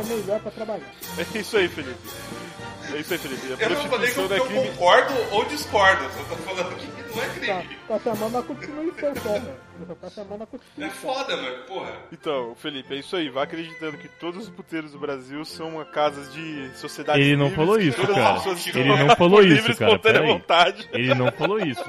melhor 0.05 0.41
pra 0.41 0.51
trabalhar. 0.51 0.85
É 1.19 1.39
isso 1.39 1.57
aí, 1.57 1.69
Felipe. 1.69 1.97
É 2.93 2.97
isso 2.99 3.13
aí, 3.13 3.19
Felipe. 3.19 3.47
A 3.47 3.63
Eu 3.63 3.71
não 3.71 3.77
falei 3.89 4.09
que 4.11 4.15
prostituição 4.15 4.25
eu, 4.25 4.33
é 4.33 4.37
que 4.37 4.41
eu 4.41 4.47
crime. 4.61 4.69
concordo 4.77 5.15
ou 5.33 5.45
discordo. 5.47 6.05
Só 6.05 6.35
tô 6.35 6.43
falando 6.43 6.77
que 6.77 6.87
não 7.15 7.23
é 7.23 7.27
Tá, 7.27 7.35
crime. 7.63 7.77
tá 7.89 7.99
chamando 7.99 8.39
a 8.39 8.43
Constituição 8.43 9.15
só. 9.17 9.41
Você 9.81 9.95
tá 9.95 10.11
chamando 10.11 10.43
a 10.43 10.85
É 10.85 10.91
foda, 10.91 11.37
mano. 11.37 11.65
Porra. 11.67 11.93
Então, 12.13 12.55
Felipe, 12.57 12.95
é 12.95 12.99
isso 12.99 13.17
aí. 13.17 13.29
Vai 13.31 13.45
acreditando 13.45 13.97
que 13.99 14.09
todos 14.09 14.45
os 14.45 14.51
puteiros 14.51 14.93
do 14.93 14.99
Brasil 14.99 15.45
são 15.45 15.83
casas 15.87 16.33
de 16.33 16.71
sociedade 16.77 17.21
Ele 17.21 17.37
não 17.37 17.51
falou 17.51 17.79
isso, 17.81 18.01
cara. 18.07 18.37
Ele 18.75 18.89
não 18.97 19.17
falou 19.17 19.43
isso, 19.43 19.77
cara, 19.77 20.23
vontade. 20.27 20.89
Ele 20.93 21.15
não 21.15 21.33
falou 21.33 21.59
isso. 21.61 21.85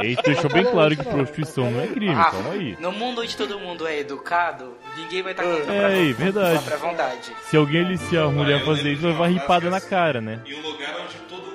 Ele 0.00 0.16
deixou 0.24 0.50
bem 0.50 0.64
claro 0.64 0.96
que 0.96 1.04
prostituição 1.04 1.70
não 1.70 1.80
é 1.80 1.86
crime, 1.86 2.14
Ah, 2.14 2.24
calma 2.30 2.50
aí. 2.52 2.76
no 2.80 2.90
mundo 2.92 3.20
onde 3.22 3.36
todo 3.36 3.58
mundo 3.60 3.86
é 3.86 4.00
educado, 4.00 4.76
ninguém 4.96 5.22
vai 5.22 5.32
estar 5.32 5.44
contra 5.44 5.72
É, 5.72 6.10
a 6.10 6.12
verdade. 6.14 6.70
vontade. 6.80 7.32
Se 7.44 7.56
alguém 7.56 7.84
aliciar 7.86 8.24
a 8.26 8.28
mulher 8.30 8.60
a 8.60 8.64
fazer 8.64 8.92
isso, 8.92 9.02
vai 9.02 9.12
uma 9.12 9.12
levar 9.12 9.24
frase 9.26 9.40
ripada 9.40 9.60
que 9.64 9.70
na 9.70 9.76
assim, 9.76 9.88
cara, 9.88 10.20
né? 10.20 10.40
Em 10.44 10.54
um 10.54 10.62
lugar 10.62 10.96
onde 11.00 11.16
todo 11.28 11.53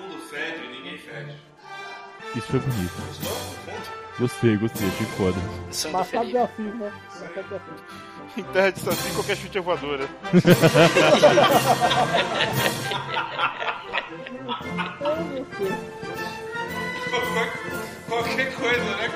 Isso 2.36 2.48
foi 2.48 2.60
bonito. 2.60 2.94
Gostou? 3.08 3.32
Fundo? 3.32 4.00
Gostei, 4.20 4.58
gostei, 4.58 4.88
achei 4.88 5.08
foda. 5.08 5.38
Sonho 5.72 5.94
do 5.94 5.98
Machado 5.98 6.28
de. 6.28 6.38
Assis, 6.38 6.76
né? 6.76 6.92
Machado 7.20 7.48
de 7.48 7.56
Assis. 7.56 7.84
Em 8.38 8.44
terra 8.44 8.70
de 8.72 8.80
saci, 8.80 9.12
qualquer 9.14 9.38
chute 9.38 9.58
é 9.58 9.62
voadora. 9.62 10.08
Qualquer 18.08 18.54
coisa, 18.56 18.84
né, 18.98 19.10